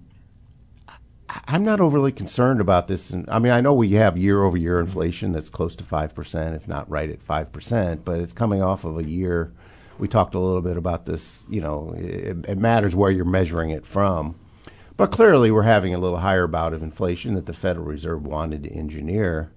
I'm 1.48 1.64
not 1.64 1.80
overly 1.80 2.12
concerned 2.12 2.60
about 2.60 2.88
this. 2.88 3.12
And 3.12 3.30
I 3.30 3.40
mean, 3.40 3.52
I 3.52 3.62
know 3.62 3.74
we 3.74 3.94
have 3.94 4.18
year 4.18 4.44
over 4.44 4.58
year 4.58 4.80
inflation 4.80 5.32
that's 5.32 5.50
close 5.50 5.76
to 5.78 5.84
five 5.84 6.16
percent, 6.16 6.56
if 6.56 6.68
not 6.68 6.90
right 6.90 7.10
at 7.10 7.22
five 7.22 7.52
percent, 7.52 8.04
but 8.04 8.20
it's 8.20 8.34
coming 8.34 8.62
off 8.62 8.84
of 8.84 8.98
a 8.98 9.04
year. 9.04 9.54
We 10.00 10.08
talked 10.08 10.34
a 10.34 10.40
little 10.40 10.62
bit 10.62 10.78
about 10.78 11.06
this. 11.06 11.46
You 11.50 11.62
know, 11.62 11.94
it, 11.98 12.46
it 12.48 12.58
matters 12.58 12.96
where 12.96 13.12
you're 13.12 13.26
measuring 13.26 13.70
it 13.70 13.86
from. 13.86 14.36
But 14.98 15.12
clearly, 15.12 15.52
we're 15.52 15.64
having 15.64 15.94
a 15.94 16.00
little 16.00 16.20
higher 16.20 16.48
bout 16.48 16.74
of 16.74 16.84
inflation 16.84 17.36
that 17.36 17.46
the 17.46 17.54
Federal 17.54 17.86
Reserve 17.86 18.26
wanted 18.26 18.64
to 18.64 18.72
engineer. 18.72 19.52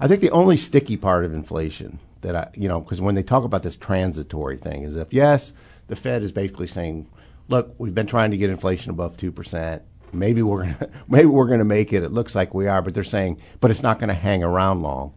I 0.00 0.08
think 0.08 0.20
the 0.20 0.30
only 0.30 0.56
sticky 0.56 0.96
part 0.96 1.24
of 1.24 1.32
inflation 1.32 2.00
that 2.22 2.34
I, 2.34 2.50
you 2.54 2.68
know, 2.68 2.80
because 2.80 3.00
when 3.00 3.14
they 3.14 3.22
talk 3.22 3.44
about 3.44 3.62
this 3.62 3.76
transitory 3.76 4.58
thing, 4.58 4.82
is 4.82 4.96
if 4.96 5.12
yes, 5.12 5.52
the 5.86 5.96
Fed 5.96 6.22
is 6.22 6.32
basically 6.32 6.66
saying, 6.66 7.08
look, 7.48 7.74
we've 7.78 7.94
been 7.94 8.06
trying 8.06 8.30
to 8.32 8.36
get 8.36 8.50
inflation 8.50 8.90
above 8.90 9.16
two 9.16 9.30
percent. 9.30 9.82
Maybe 10.14 10.42
we're 10.42 10.62
gonna, 10.64 10.90
maybe 11.08 11.26
we're 11.26 11.46
going 11.46 11.58
to 11.58 11.64
make 11.64 11.92
it. 11.92 12.02
It 12.02 12.12
looks 12.12 12.34
like 12.34 12.54
we 12.54 12.66
are, 12.66 12.82
but 12.82 12.94
they're 12.94 13.04
saying, 13.04 13.40
but 13.60 13.70
it's 13.70 13.82
not 13.82 13.98
going 13.98 14.08
to 14.08 14.14
hang 14.14 14.42
around 14.42 14.82
long. 14.82 15.14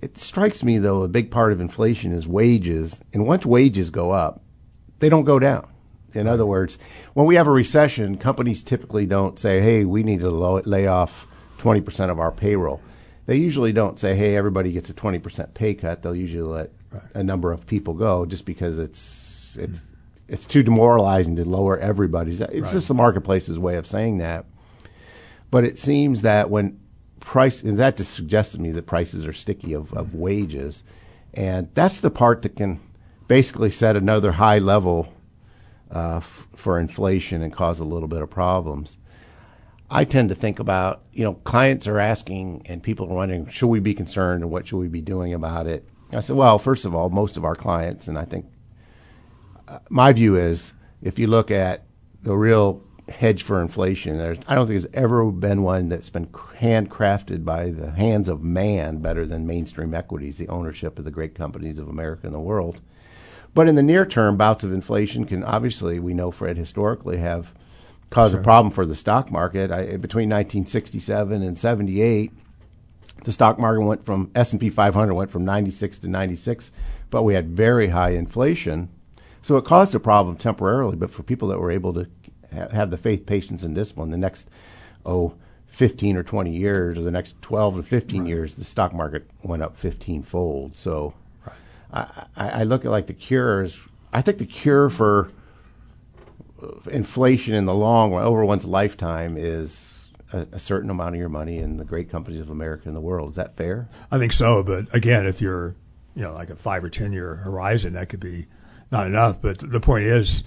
It 0.00 0.16
strikes 0.16 0.64
me 0.64 0.78
though 0.78 1.02
a 1.02 1.08
big 1.08 1.30
part 1.30 1.52
of 1.52 1.60
inflation 1.60 2.12
is 2.12 2.26
wages, 2.26 3.02
and 3.12 3.26
once 3.26 3.44
wages 3.44 3.90
go 3.90 4.12
up, 4.12 4.42
they 4.98 5.08
don't 5.08 5.24
go 5.24 5.38
down. 5.38 5.68
In 6.14 6.26
other 6.26 6.46
words, 6.46 6.78
when 7.14 7.26
we 7.26 7.36
have 7.36 7.46
a 7.46 7.52
recession, 7.52 8.16
companies 8.16 8.62
typically 8.62 9.06
don't 9.06 9.38
say, 9.38 9.60
"Hey, 9.60 9.84
we 9.84 10.02
need 10.02 10.20
to 10.20 10.30
lay 10.30 10.86
off 10.86 11.26
20% 11.58 12.10
of 12.10 12.18
our 12.18 12.32
payroll." 12.32 12.80
They 13.26 13.36
usually 13.36 13.72
don't 13.72 13.98
say, 13.98 14.16
"Hey, 14.16 14.36
everybody 14.36 14.72
gets 14.72 14.90
a 14.90 14.94
20% 14.94 15.54
pay 15.54 15.74
cut." 15.74 16.02
They'll 16.02 16.16
usually 16.16 16.42
let 16.42 16.72
right. 16.90 17.02
a 17.14 17.22
number 17.22 17.52
of 17.52 17.66
people 17.66 17.94
go 17.94 18.26
just 18.26 18.44
because 18.44 18.78
it's 18.78 19.56
it's. 19.60 19.80
It's 20.30 20.46
too 20.46 20.62
demoralizing 20.62 21.34
to 21.36 21.44
lower 21.44 21.76
everybody's. 21.78 22.40
It's 22.40 22.52
right. 22.52 22.72
just 22.72 22.88
the 22.88 22.94
marketplace's 22.94 23.58
way 23.58 23.74
of 23.74 23.86
saying 23.86 24.18
that. 24.18 24.46
But 25.50 25.64
it 25.64 25.76
seems 25.78 26.22
that 26.22 26.48
when 26.48 26.78
price, 27.18 27.62
and 27.62 27.76
that 27.78 27.96
just 27.96 28.14
suggests 28.14 28.52
to 28.54 28.60
me 28.60 28.70
that 28.70 28.86
prices 28.86 29.26
are 29.26 29.32
sticky 29.32 29.72
of, 29.72 29.92
of 29.92 30.14
wages, 30.14 30.84
and 31.34 31.68
that's 31.74 31.98
the 31.98 32.12
part 32.12 32.42
that 32.42 32.54
can 32.54 32.80
basically 33.26 33.70
set 33.70 33.96
another 33.96 34.32
high 34.32 34.58
level 34.58 35.12
uh, 35.92 36.18
f- 36.18 36.46
for 36.54 36.78
inflation 36.78 37.42
and 37.42 37.52
cause 37.52 37.80
a 37.80 37.84
little 37.84 38.08
bit 38.08 38.22
of 38.22 38.30
problems. 38.30 38.96
I 39.90 40.04
tend 40.04 40.28
to 40.28 40.36
think 40.36 40.60
about, 40.60 41.02
you 41.12 41.24
know, 41.24 41.34
clients 41.34 41.88
are 41.88 41.98
asking 41.98 42.62
and 42.66 42.80
people 42.80 43.06
are 43.06 43.14
wondering, 43.14 43.48
should 43.48 43.66
we 43.66 43.80
be 43.80 43.94
concerned 43.94 44.44
and 44.44 44.52
what 44.52 44.68
should 44.68 44.78
we 44.78 44.86
be 44.86 45.00
doing 45.00 45.34
about 45.34 45.66
it? 45.66 45.84
I 46.12 46.20
said, 46.20 46.36
well, 46.36 46.60
first 46.60 46.84
of 46.84 46.94
all, 46.94 47.10
most 47.10 47.36
of 47.36 47.44
our 47.44 47.56
clients, 47.56 48.06
and 48.06 48.16
I 48.16 48.24
think 48.24 48.46
my 49.88 50.12
view 50.12 50.36
is 50.36 50.74
if 51.02 51.18
you 51.18 51.26
look 51.26 51.50
at 51.50 51.84
the 52.22 52.36
real 52.36 52.82
hedge 53.08 53.42
for 53.42 53.60
inflation, 53.60 54.18
there's, 54.18 54.38
I 54.46 54.54
don't 54.54 54.66
think 54.66 54.82
there's 54.82 54.94
ever 54.94 55.30
been 55.30 55.62
one 55.62 55.88
that's 55.88 56.10
been 56.10 56.26
handcrafted 56.26 57.44
by 57.44 57.70
the 57.70 57.90
hands 57.90 58.28
of 58.28 58.42
man 58.42 58.98
better 58.98 59.26
than 59.26 59.46
mainstream 59.46 59.94
equities, 59.94 60.38
the 60.38 60.48
ownership 60.48 60.98
of 60.98 61.04
the 61.04 61.10
great 61.10 61.34
companies 61.34 61.78
of 61.78 61.88
America 61.88 62.26
and 62.26 62.34
the 62.34 62.40
world. 62.40 62.80
But 63.54 63.68
in 63.68 63.74
the 63.74 63.82
near 63.82 64.06
term, 64.06 64.36
bouts 64.36 64.62
of 64.62 64.72
inflation 64.72 65.24
can 65.24 65.42
obviously, 65.42 65.98
we 65.98 66.14
know 66.14 66.30
Fred 66.30 66.56
historically 66.56 67.18
have 67.18 67.52
caused 68.10 68.32
sure. 68.32 68.40
a 68.40 68.44
problem 68.44 68.72
for 68.72 68.86
the 68.86 68.94
stock 68.94 69.30
market. 69.30 69.70
I, 69.70 69.96
between 69.96 70.28
1967 70.28 71.42
and 71.42 71.58
78, 71.58 72.32
the 73.24 73.32
stock 73.32 73.58
market 73.58 73.82
went 73.82 74.04
from 74.04 74.30
S&P 74.34 74.70
500 74.70 75.14
went 75.14 75.30
from 75.30 75.44
96 75.44 75.98
to 75.98 76.08
96, 76.08 76.70
but 77.10 77.22
we 77.22 77.34
had 77.34 77.50
very 77.50 77.88
high 77.88 78.10
inflation. 78.10 78.88
So 79.42 79.56
it 79.56 79.64
caused 79.64 79.94
a 79.94 80.00
problem 80.00 80.36
temporarily, 80.36 80.96
but 80.96 81.10
for 81.10 81.22
people 81.22 81.48
that 81.48 81.58
were 81.58 81.70
able 81.70 81.94
to 81.94 82.06
ha- 82.52 82.68
have 82.68 82.90
the 82.90 82.98
faith, 82.98 83.26
patience, 83.26 83.62
and 83.62 83.74
discipline, 83.74 84.10
the 84.10 84.18
next, 84.18 84.48
oh, 85.06 85.34
15 85.66 86.16
or 86.16 86.22
20 86.22 86.54
years, 86.54 86.98
or 86.98 87.02
the 87.02 87.10
next 87.10 87.40
12 87.42 87.76
to 87.76 87.82
15 87.82 88.20
right. 88.20 88.28
years, 88.28 88.54
the 88.56 88.64
stock 88.64 88.92
market 88.92 89.30
went 89.42 89.62
up 89.62 89.76
15 89.76 90.22
fold. 90.22 90.76
So 90.76 91.14
I, 91.92 92.24
I 92.36 92.62
look 92.64 92.84
at 92.84 92.90
like 92.90 93.06
the 93.06 93.14
cures. 93.14 93.80
I 94.12 94.22
think 94.22 94.38
the 94.38 94.46
cure 94.46 94.90
for 94.90 95.30
inflation 96.90 97.54
in 97.54 97.64
the 97.64 97.74
long 97.74 98.12
run, 98.12 98.24
over 98.24 98.44
one's 98.44 98.64
lifetime, 98.64 99.36
is 99.38 100.08
a, 100.32 100.46
a, 100.52 100.58
certain 100.58 100.90
amount 100.90 101.14
of 101.14 101.18
your 101.18 101.28
money 101.28 101.58
in 101.58 101.78
the 101.78 101.84
great 101.84 102.10
companies 102.10 102.40
of 102.40 102.50
America 102.50 102.84
and 102.86 102.94
the 102.94 103.00
world. 103.00 103.30
Is 103.30 103.36
that 103.36 103.56
fair? 103.56 103.88
I 104.10 104.18
think 104.18 104.32
so. 104.32 104.62
But 104.62 104.94
again, 104.94 105.26
if 105.26 105.40
you're, 105.40 105.74
you 106.14 106.22
know, 106.22 106.34
like 106.34 106.50
a 106.50 106.56
five 106.56 106.84
or 106.84 106.90
ten 106.90 107.12
year 107.12 107.36
horizon, 107.36 107.94
that 107.94 108.08
could 108.08 108.20
be 108.20 108.46
not 108.90 109.06
enough. 109.06 109.40
But 109.40 109.58
the 109.58 109.80
point 109.80 110.04
is, 110.04 110.44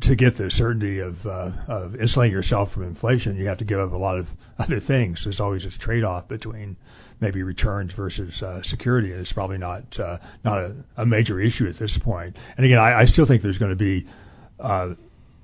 to 0.00 0.14
get 0.14 0.36
the 0.36 0.50
certainty 0.50 0.98
of, 0.98 1.26
uh, 1.26 1.52
of 1.66 1.96
insulating 1.96 2.32
yourself 2.32 2.72
from 2.72 2.82
inflation, 2.82 3.36
you 3.36 3.46
have 3.46 3.58
to 3.58 3.64
give 3.64 3.78
up 3.80 3.92
a 3.92 3.96
lot 3.96 4.18
of 4.18 4.34
other 4.58 4.80
things. 4.80 5.24
There's 5.24 5.40
always 5.40 5.64
this 5.64 5.76
trade 5.76 6.04
off 6.04 6.28
between 6.28 6.76
maybe 7.20 7.42
returns 7.42 7.92
versus 7.94 8.42
uh, 8.42 8.62
security. 8.62 9.10
It's 9.10 9.32
probably 9.32 9.58
not 9.58 9.98
uh, 9.98 10.18
not 10.44 10.58
a, 10.58 10.76
a, 10.98 11.06
major 11.06 11.40
issue 11.40 11.66
at 11.66 11.78
this 11.78 11.98
point. 11.98 12.36
And 12.56 12.64
again, 12.64 12.78
I, 12.78 13.00
I 13.00 13.04
still 13.06 13.26
think 13.26 13.42
there's 13.42 13.58
going 13.58 13.72
to 13.72 13.76
be 13.76 14.06
uh, 14.60 14.94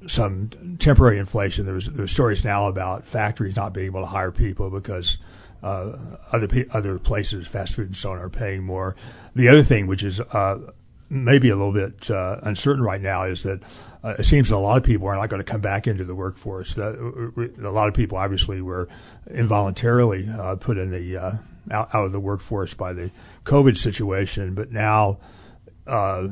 some 0.07 0.77
temporary 0.79 1.19
inflation. 1.19 1.67
There's 1.67 1.87
there's 1.87 2.13
stories 2.13 2.45
now 2.45 2.69
about 2.69 3.05
factories 3.05 3.57
not 3.57 3.73
being 3.73 3.87
able 3.87 4.01
to 4.03 4.09
hire 4.09 4.33
people 4.33 4.71
because. 4.71 5.19
Uh, 5.63 6.19
other 6.31 6.47
other 6.75 6.99
places, 6.99 7.47
fast 7.47 7.75
food 7.75 7.87
and 7.87 7.97
so 7.97 8.13
on, 8.13 8.19
are 8.19 8.29
paying 8.29 8.63
more. 8.63 8.95
The 9.35 9.49
other 9.49 9.63
thing, 9.63 9.87
which 9.87 10.03
is 10.03 10.21
uh, 10.21 10.59
maybe 11.11 11.51
a 11.51 11.57
little 11.57 11.73
bit 11.73 12.11
uh, 12.11 12.39
uncertain 12.43 12.83
right 12.83 13.01
now 13.01 13.25
is 13.25 13.43
that 13.43 13.63
uh, 14.03 14.15
it 14.19 14.25
seems 14.25 14.49
that 14.49 14.57
a 14.57 14.59
lot 14.59 14.77
of 14.77 14.85
people 14.85 15.07
are 15.07 15.17
not 15.17 15.29
going 15.29 15.43
to 15.43 15.51
come 15.51 15.61
back 15.61 15.87
into 15.87 16.05
the 16.05 16.15
workforce. 16.15 16.75
That, 16.75 16.95
a 17.63 17.71
lot 17.71 17.89
of 17.89 17.95
people 17.95 18.19
obviously 18.19 18.61
were 18.61 18.89
involuntarily 19.31 20.29
uh, 20.29 20.57
put 20.57 20.77
in 20.77 20.91
the 20.91 21.17
uh, 21.17 21.33
out, 21.71 21.95
out, 21.95 22.07
of 22.07 22.13
the 22.13 22.21
workforce 22.21 22.75
by 22.75 22.93
the 22.93 23.11
COVID 23.45 23.77
situation, 23.77 24.55
but 24.55 24.71
now 24.71 25.19
uh, 25.87 26.29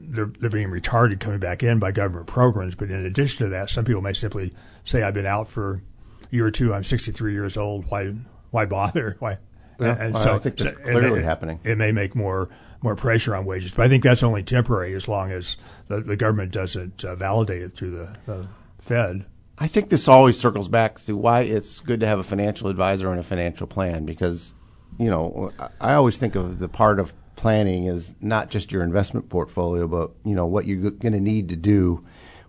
they're, 0.00 0.26
they're 0.26 0.50
being 0.50 0.68
retarded 0.68 1.18
coming 1.20 1.40
back 1.40 1.62
in 1.62 1.78
by 1.78 1.90
government 1.90 2.26
programs. 2.26 2.74
But 2.74 2.90
in 2.90 3.04
addition 3.04 3.46
to 3.46 3.50
that, 3.50 3.70
some 3.70 3.84
people 3.84 4.02
may 4.02 4.12
simply 4.12 4.54
say, 4.84 5.02
"I've 5.02 5.14
been 5.14 5.26
out 5.26 5.48
for 5.48 5.82
a 6.22 6.34
year 6.34 6.46
or 6.46 6.50
two. 6.50 6.72
I'm 6.72 6.84
63 6.84 7.32
years 7.32 7.56
old. 7.56 7.86
Why 7.90 8.12
why 8.50 8.66
bother? 8.66 9.16
Why?" 9.20 9.38
Yeah, 9.78 9.96
and 10.00 10.14
well, 10.14 10.22
so 10.22 10.34
I 10.36 10.38
think 10.38 10.56
that's 10.56 10.76
so, 10.76 10.82
clearly 10.82 11.20
it, 11.20 11.24
happening. 11.24 11.60
It 11.62 11.76
may 11.76 11.92
make 11.92 12.14
more 12.14 12.48
more 12.82 12.96
pressure 12.96 13.34
on 13.34 13.44
wages. 13.44 13.72
But 13.72 13.86
I 13.86 13.88
think 13.88 14.02
that's 14.02 14.22
only 14.22 14.42
temporary 14.42 14.94
as 14.94 15.08
long 15.08 15.30
as 15.30 15.56
the, 15.88 16.00
the 16.00 16.16
government 16.16 16.52
doesn't 16.52 17.04
uh, 17.04 17.14
validate 17.14 17.62
it 17.62 17.76
through 17.76 17.90
the, 17.90 18.16
the 18.26 18.48
Fed. 18.78 19.26
I 19.58 19.66
think 19.66 19.88
this 19.88 20.06
always 20.06 20.38
circles 20.38 20.68
back 20.68 21.00
to 21.00 21.16
why 21.16 21.40
it's 21.40 21.80
good 21.80 22.00
to 22.00 22.06
have 22.06 22.18
a 22.18 22.24
financial 22.24 22.68
advisor 22.68 23.10
and 23.10 23.18
a 23.18 23.24
financial 23.24 23.66
plan 23.66 24.04
because, 24.04 24.52
you 24.98 25.08
know, 25.08 25.50
I 25.80 25.94
always 25.94 26.18
think 26.18 26.34
of 26.34 26.58
the 26.58 26.68
part 26.68 27.00
of 27.00 27.14
planning 27.36 27.86
is 27.86 28.14
not 28.20 28.50
just 28.50 28.70
your 28.70 28.82
investment 28.82 29.28
portfolio, 29.28 29.88
but, 29.88 30.10
you 30.24 30.34
know, 30.34 30.46
what 30.46 30.66
you're 30.66 30.90
going 30.90 31.12
to 31.12 31.20
need 31.20 31.48
to 31.48 31.56
do 31.56 32.04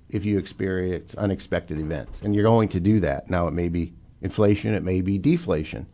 if 0.09 0.25
you 0.25 0.37
experience 0.37 1.15
unexpected 1.15 1.79
events. 1.79 2.21
And 2.21 2.35
you're 2.35 2.43
going 2.43 2.69
to 2.69 2.79
do 2.79 2.99
that. 3.01 3.29
Now, 3.29 3.47
it 3.47 3.51
may 3.51 3.69
be 3.69 3.93
inflation, 4.21 4.73
it 4.73 4.83
may 4.83 5.01
be 5.01 5.17
deflation. 5.17 5.87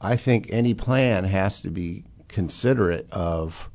I 0.00 0.16
think 0.16 0.48
any 0.50 0.74
plan 0.74 1.24
has 1.24 1.60
to 1.60 1.70
be 1.70 2.04
considerate 2.28 3.08
of 3.12 3.70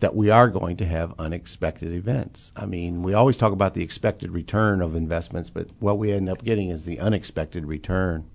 that 0.00 0.16
we 0.16 0.30
are 0.30 0.48
going 0.48 0.76
to 0.78 0.86
have 0.86 1.14
unexpected 1.18 1.92
events. 1.92 2.52
I 2.56 2.66
mean, 2.66 3.02
we 3.02 3.14
always 3.14 3.36
talk 3.36 3.52
about 3.52 3.74
the 3.74 3.82
expected 3.82 4.30
return 4.30 4.80
of 4.80 4.96
investments, 4.96 5.50
but 5.50 5.68
what 5.78 5.98
we 5.98 6.10
end 6.10 6.28
up 6.28 6.42
getting 6.42 6.70
is 6.70 6.84
the 6.84 6.98
unexpected 7.00 7.66
return. 7.66 8.28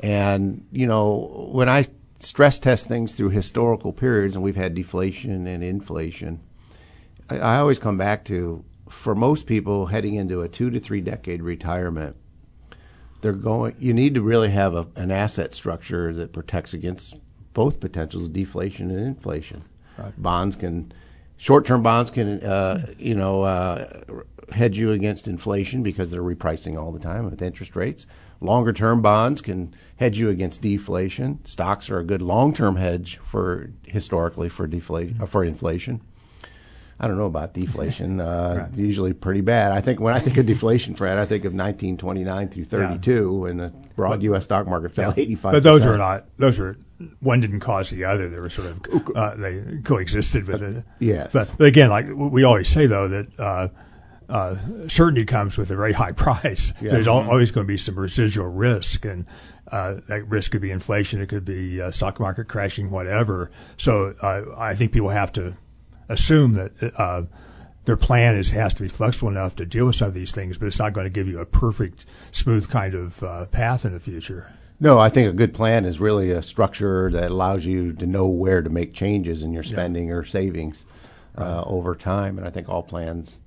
And, 0.00 0.66
you 0.72 0.86
know, 0.86 1.50
when 1.52 1.68
I 1.68 1.86
stress 2.18 2.58
test 2.58 2.88
things 2.88 3.14
through 3.14 3.30
historical 3.30 3.92
periods, 3.92 4.36
and 4.36 4.44
we've 4.44 4.56
had 4.56 4.74
deflation 4.74 5.46
and 5.46 5.62
inflation, 5.62 6.40
I, 7.28 7.38
I 7.38 7.58
always 7.58 7.78
come 7.78 7.98
back 7.98 8.24
to 8.26 8.64
for 8.88 9.14
most 9.14 9.46
people 9.46 9.86
heading 9.86 10.14
into 10.14 10.42
a 10.42 10.48
two 10.48 10.70
to 10.70 10.80
three 10.80 11.00
decade 11.00 11.42
retirement, 11.42 12.16
they're 13.20 13.32
going. 13.32 13.74
You 13.78 13.92
need 13.94 14.14
to 14.14 14.22
really 14.22 14.50
have 14.50 14.74
a, 14.74 14.86
an 14.96 15.10
asset 15.10 15.54
structure 15.54 16.12
that 16.14 16.32
protects 16.32 16.74
against 16.74 17.14
both 17.54 17.80
potentials, 17.80 18.26
of 18.26 18.32
deflation 18.32 18.90
and 18.90 19.00
inflation. 19.00 19.64
Right. 19.98 20.12
Bonds 20.20 20.56
can 20.56 20.92
Short-term 21.36 21.82
bonds 21.82 22.10
can, 22.10 22.42
uh, 22.42 22.86
you 22.98 23.14
know, 23.14 23.42
uh, 23.42 24.00
hedge 24.52 24.78
you 24.78 24.92
against 24.92 25.26
inflation 25.26 25.82
because 25.82 26.10
they're 26.10 26.22
repricing 26.22 26.80
all 26.80 26.92
the 26.92 27.00
time 27.00 27.24
with 27.24 27.42
interest 27.42 27.74
rates. 27.74 28.06
Longer-term 28.40 29.02
bonds 29.02 29.40
can 29.40 29.74
hedge 29.96 30.18
you 30.18 30.28
against 30.28 30.62
deflation. 30.62 31.40
Stocks 31.44 31.90
are 31.90 31.98
a 31.98 32.04
good 32.04 32.22
long-term 32.22 32.76
hedge 32.76 33.18
for 33.30 33.70
historically 33.84 34.48
for 34.48 34.66
deflation 34.66 35.20
uh, 35.20 35.26
for 35.26 35.44
inflation. 35.44 36.00
I 36.98 37.08
don't 37.08 37.18
know 37.18 37.26
about 37.26 37.54
deflation. 37.54 38.20
Uh, 38.24 38.68
right. 38.70 38.78
Usually 38.78 39.12
pretty 39.12 39.40
bad. 39.40 39.72
I 39.72 39.80
think 39.80 40.00
when 40.00 40.14
I 40.14 40.18
think 40.18 40.36
of 40.38 40.46
deflation, 40.46 40.94
Fred, 40.94 41.18
I 41.18 41.26
think 41.26 41.44
of 41.44 41.52
1929 41.52 42.48
through 42.48 42.64
32 42.64 43.12
yeah. 43.12 43.28
when 43.28 43.56
the 43.58 43.72
broad 43.96 44.10
but, 44.10 44.22
U.S. 44.22 44.44
stock 44.44 44.66
market 44.66 44.92
fell 44.92 45.12
yeah. 45.16 45.22
85. 45.22 45.52
But 45.52 45.62
those 45.62 45.84
were 45.84 45.98
not. 45.98 46.26
Those 46.38 46.58
were 46.58 46.78
one 47.20 47.40
didn't 47.40 47.60
cause 47.60 47.90
the 47.90 48.04
other. 48.04 48.30
They 48.30 48.38
were 48.38 48.50
sort 48.50 48.68
of 48.68 49.16
uh, 49.16 49.34
they 49.36 49.80
coexisted 49.84 50.46
with 50.46 50.62
it. 50.62 50.84
Yes. 51.00 51.32
But, 51.32 51.54
but, 51.58 51.66
again, 51.66 51.90
like 51.90 52.06
we 52.08 52.44
always 52.44 52.68
say 52.68 52.86
though 52.86 53.08
that. 53.08 53.26
Uh, 53.38 53.68
uh, 54.26 54.56
certainty 54.88 55.26
comes 55.26 55.58
with 55.58 55.70
a 55.70 55.76
very 55.76 55.92
high 55.92 56.12
price. 56.26 56.72
Yeah. 56.80 56.88
So 56.88 56.94
there's 56.94 57.06
mm-hmm. 57.06 57.28
always 57.28 57.50
going 57.50 57.66
to 57.66 57.68
be 57.68 57.76
some 57.76 57.98
residual 57.98 58.48
risk, 58.48 59.04
and 59.04 59.26
uh, 59.70 59.96
that 60.08 60.26
risk 60.28 60.52
could 60.52 60.62
be 60.62 60.70
inflation, 60.70 61.20
it 61.20 61.28
could 61.28 61.44
be 61.44 61.80
uh, 61.80 61.90
stock 61.90 62.20
market 62.20 62.48
crashing, 62.48 62.90
whatever. 62.90 63.50
So 63.76 64.14
uh, 64.22 64.44
I 64.56 64.74
think 64.74 64.92
people 64.92 65.10
have 65.10 65.32
to 65.34 65.56
assume 66.08 66.54
that 66.54 66.92
uh, 66.98 67.22
their 67.84 67.96
plan 67.96 68.36
is 68.36 68.50
has 68.50 68.74
to 68.74 68.82
be 68.82 68.88
flexible 68.88 69.28
enough 69.28 69.56
to 69.56 69.66
deal 69.66 69.86
with 69.86 69.96
some 69.96 70.08
of 70.08 70.14
these 70.14 70.32
things, 70.32 70.58
but 70.58 70.66
it's 70.66 70.78
not 70.78 70.92
going 70.92 71.04
to 71.04 71.10
give 71.10 71.28
you 71.28 71.38
a 71.38 71.46
perfect, 71.46 72.04
smooth 72.32 72.68
kind 72.68 72.94
of 72.94 73.22
uh, 73.22 73.46
path 73.46 73.84
in 73.84 73.92
the 73.92 74.00
future. 74.00 74.54
No, 74.80 74.98
I 74.98 75.08
think 75.08 75.28
a 75.28 75.32
good 75.32 75.54
plan 75.54 75.84
is 75.84 76.00
really 76.00 76.30
a 76.30 76.42
structure 76.42 77.10
that 77.12 77.30
allows 77.30 77.64
you 77.64 77.92
to 77.94 78.06
know 78.06 78.26
where 78.26 78.60
to 78.60 78.70
make 78.70 78.92
changes 78.92 79.42
in 79.42 79.52
your 79.52 79.62
spending 79.62 80.08
yeah. 80.08 80.14
or 80.14 80.24
savings 80.24 80.84
uh, 81.38 81.44
right. 81.44 81.64
over 81.66 81.94
time, 81.94 82.38
and 82.38 82.46
I 82.46 82.50
think 82.50 82.68
all 82.68 82.82
plans 82.82 83.38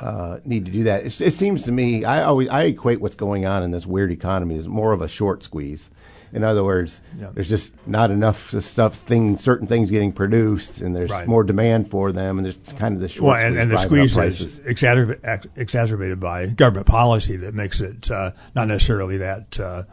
uh, 0.00 0.38
need 0.44 0.66
to 0.66 0.72
do 0.72 0.82
that. 0.84 1.06
It, 1.06 1.20
it, 1.20 1.34
seems 1.34 1.62
to 1.64 1.72
me, 1.72 2.04
I 2.04 2.24
always 2.24 2.48
I 2.48 2.64
equate 2.64 3.00
what's 3.00 3.14
going 3.14 3.46
on 3.46 3.62
in 3.62 3.70
this 3.70 3.86
weird 3.86 4.10
economy 4.10 4.56
as 4.58 4.66
more 4.66 4.92
of 4.92 5.00
a 5.00 5.08
short 5.08 5.44
squeeze. 5.44 5.90
In 6.34 6.42
other 6.42 6.64
words, 6.64 7.00
yeah. 7.16 7.30
there's 7.32 7.48
just 7.48 7.72
not 7.86 8.10
enough 8.10 8.50
stuff, 8.60 8.96
things, 8.96 9.40
certain 9.40 9.68
things 9.68 9.88
getting 9.88 10.12
produced, 10.12 10.80
and 10.80 10.94
there's 10.94 11.10
right. 11.10 11.28
more 11.28 11.44
demand 11.44 11.90
for 11.92 12.10
them, 12.10 12.38
and 12.38 12.44
there's 12.44 12.58
kind 12.74 12.96
of 12.96 13.00
the 13.00 13.08
short. 13.08 13.28
Well, 13.28 13.46
and, 13.46 13.56
and 13.56 13.70
the 13.70 13.78
squeeze 13.78 14.16
is 14.16 14.58
exacerbated, 14.58 15.50
exacerbated 15.54 16.18
by 16.18 16.48
government 16.48 16.88
policy 16.88 17.36
that 17.36 17.54
makes 17.54 17.80
it 17.80 18.10
uh, 18.10 18.32
not 18.54 18.68
necessarily 18.68 19.18
that. 19.18 19.58
Uh, 19.58 19.84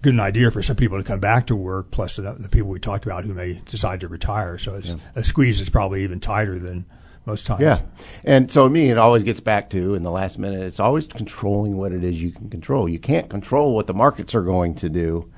good 0.00 0.14
an 0.14 0.20
idea 0.20 0.48
for 0.50 0.62
some 0.62 0.76
people 0.76 0.96
to 0.98 1.02
come 1.02 1.18
back 1.18 1.46
to 1.46 1.56
work, 1.56 1.90
plus 1.90 2.16
the, 2.16 2.32
the 2.34 2.48
people 2.48 2.68
we 2.68 2.78
talked 2.78 3.04
about 3.04 3.24
who 3.24 3.34
may 3.34 3.60
decide 3.66 4.00
to 4.00 4.08
retire. 4.08 4.56
So 4.58 4.76
yeah. 4.76 4.96
a 5.16 5.24
squeeze 5.24 5.60
is 5.60 5.70
probably 5.70 6.04
even 6.04 6.20
tighter 6.20 6.58
than 6.58 6.86
most 7.26 7.46
times. 7.46 7.60
Yeah. 7.60 7.80
And 8.24 8.50
so 8.50 8.68
me, 8.68 8.90
it 8.90 8.98
always 8.98 9.22
gets 9.22 9.40
back 9.40 9.70
to 9.70 9.94
in 9.94 10.02
the 10.02 10.10
last 10.10 10.38
minute, 10.38 10.62
it's 10.62 10.80
always 10.80 11.06
controlling 11.06 11.76
what 11.76 11.92
it 11.92 12.04
is 12.04 12.20
you 12.20 12.30
can 12.30 12.48
control. 12.48 12.88
You 12.88 12.98
can't 12.98 13.28
control 13.28 13.74
what 13.74 13.86
the 13.86 13.94
markets 13.94 14.34
are 14.34 14.42
going 14.42 14.74
to 14.76 14.88
do, 14.88 15.30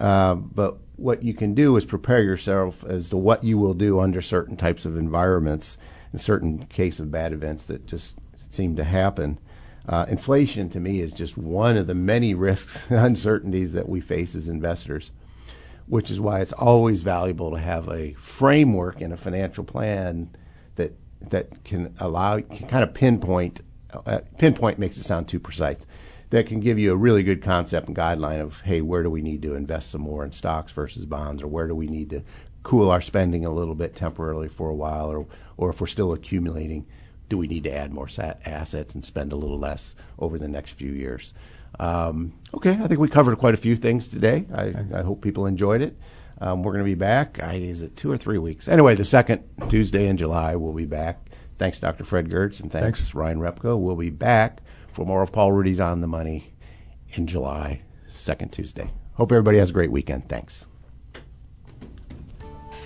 uh, 0.00 0.34
but 0.34 0.78
what 0.96 1.22
you 1.22 1.32
can 1.32 1.54
do 1.54 1.76
is 1.76 1.84
prepare 1.84 2.22
yourself 2.22 2.84
as 2.84 3.10
to 3.10 3.16
what 3.16 3.44
you 3.44 3.56
will 3.56 3.74
do 3.74 4.00
under 4.00 4.20
certain 4.20 4.56
types 4.56 4.84
of 4.84 4.96
environments, 4.96 5.78
in 6.12 6.18
certain 6.18 6.58
case 6.66 6.98
of 6.98 7.10
bad 7.10 7.32
events 7.32 7.64
that 7.64 7.86
just 7.86 8.16
seem 8.50 8.76
to 8.76 8.84
happen. 8.84 9.38
Uh, 9.88 10.04
inflation 10.08 10.68
to 10.68 10.80
me 10.80 11.00
is 11.00 11.12
just 11.12 11.38
one 11.38 11.76
of 11.76 11.86
the 11.86 11.94
many 11.94 12.34
risks 12.48 12.90
and 12.90 12.98
uncertainties 12.98 13.72
that 13.72 13.88
we 13.88 14.00
face 14.00 14.34
as 14.34 14.48
investors, 14.48 15.10
which 15.86 16.10
is 16.10 16.20
why 16.20 16.40
it's 16.40 16.52
always 16.52 17.00
valuable 17.00 17.52
to 17.52 17.58
have 17.58 17.88
a 17.88 18.12
framework 18.14 19.00
and 19.00 19.12
a 19.12 19.16
financial 19.16 19.64
plan 19.64 20.30
that 20.74 20.92
that 21.20 21.64
can 21.64 21.94
allow 21.98 22.40
can 22.40 22.68
kind 22.68 22.84
of 22.84 22.94
pinpoint 22.94 23.60
uh, 24.06 24.20
pinpoint 24.38 24.78
makes 24.78 24.98
it 24.98 25.02
sound 25.02 25.26
too 25.26 25.40
precise 25.40 25.84
that 26.30 26.46
can 26.46 26.60
give 26.60 26.78
you 26.78 26.92
a 26.92 26.96
really 26.96 27.22
good 27.22 27.42
concept 27.42 27.88
and 27.88 27.96
guideline 27.96 28.40
of 28.40 28.60
hey 28.62 28.80
where 28.80 29.02
do 29.02 29.10
we 29.10 29.22
need 29.22 29.42
to 29.42 29.54
invest 29.54 29.90
some 29.90 30.00
more 30.00 30.24
in 30.24 30.32
stocks 30.32 30.72
versus 30.72 31.04
bonds 31.04 31.42
or 31.42 31.48
where 31.48 31.66
do 31.66 31.74
we 31.74 31.86
need 31.86 32.10
to 32.10 32.22
cool 32.62 32.90
our 32.90 33.00
spending 33.00 33.44
a 33.44 33.50
little 33.50 33.74
bit 33.74 33.94
temporarily 33.94 34.48
for 34.48 34.68
a 34.68 34.74
while 34.74 35.08
or 35.08 35.26
or 35.56 35.70
if 35.70 35.80
we're 35.80 35.86
still 35.86 36.12
accumulating 36.12 36.86
do 37.28 37.36
we 37.36 37.46
need 37.46 37.64
to 37.64 37.72
add 37.72 37.92
more 37.92 38.08
assets 38.44 38.94
and 38.94 39.04
spend 39.04 39.32
a 39.32 39.36
little 39.36 39.58
less 39.58 39.94
over 40.18 40.38
the 40.38 40.48
next 40.48 40.72
few 40.72 40.92
years 40.92 41.32
um, 41.80 42.32
okay 42.54 42.72
I 42.72 42.86
think 42.86 43.00
we 43.00 43.08
covered 43.08 43.38
quite 43.38 43.54
a 43.54 43.58
few 43.58 43.76
things 43.76 44.08
today 44.08 44.46
I, 44.54 44.74
I 44.94 45.02
hope 45.02 45.22
people 45.22 45.46
enjoyed 45.46 45.82
it 45.82 45.96
um, 46.40 46.62
we're 46.62 46.72
going 46.72 46.84
to 46.84 46.88
be 46.88 46.94
back. 46.94 47.42
I, 47.42 47.54
is 47.54 47.82
it 47.82 47.96
two 47.96 48.12
or 48.12 48.16
three 48.16 48.38
weeks? 48.38 48.68
Anyway, 48.68 48.94
the 48.94 49.04
second 49.04 49.42
Tuesday 49.68 50.06
in 50.06 50.16
July, 50.16 50.54
we'll 50.54 50.72
be 50.72 50.84
back. 50.84 51.18
Thanks, 51.58 51.80
Dr. 51.80 52.04
Fred 52.04 52.28
Giertz, 52.28 52.60
and 52.60 52.70
thanks, 52.70 53.00
thanks. 53.00 53.14
Ryan 53.14 53.40
Repko. 53.40 53.76
We'll 53.76 53.96
be 53.96 54.10
back 54.10 54.60
for 54.98 55.06
more 55.06 55.22
of 55.22 55.30
Paul 55.30 55.52
Ruedi's 55.52 55.78
On 55.78 56.00
the 56.00 56.08
Money 56.08 56.52
in 57.10 57.28
July, 57.28 57.82
second 58.08 58.50
Tuesday. 58.50 58.90
Hope 59.12 59.30
everybody 59.30 59.56
has 59.58 59.70
a 59.70 59.72
great 59.72 59.92
weekend. 59.92 60.28
Thanks. 60.28 60.66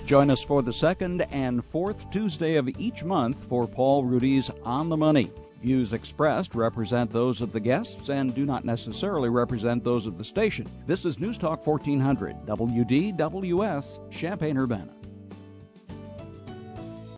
Join 0.05 0.31
us 0.31 0.43
for 0.43 0.61
the 0.61 0.75
second 0.75 1.23
and 1.33 1.65
fourth 1.65 2.11
Tuesday 2.11 2.57
of 2.57 2.69
each 2.79 3.03
month 3.03 3.43
for 3.43 3.67
Paul 3.67 4.05
Ruedi's 4.05 4.51
On 4.63 4.91
the 4.91 4.97
Money. 4.97 5.31
Views 5.63 5.95
expressed 5.95 6.55
represent 6.55 7.09
those 7.09 7.41
of 7.41 7.51
the 7.51 7.61
guests 7.61 8.11
and 8.11 8.35
do 8.35 8.45
not 8.45 8.67
necessarily 8.67 9.31
represent 9.31 9.83
those 9.83 10.05
of 10.05 10.19
the 10.19 10.25
station. 10.25 10.67
This 10.87 11.07
is 11.07 11.19
News 11.19 11.39
Talk 11.39 11.67
1400, 11.67 12.45
WDWS, 12.45 14.11
Champaign 14.11 14.59
Urbana. 14.59 14.93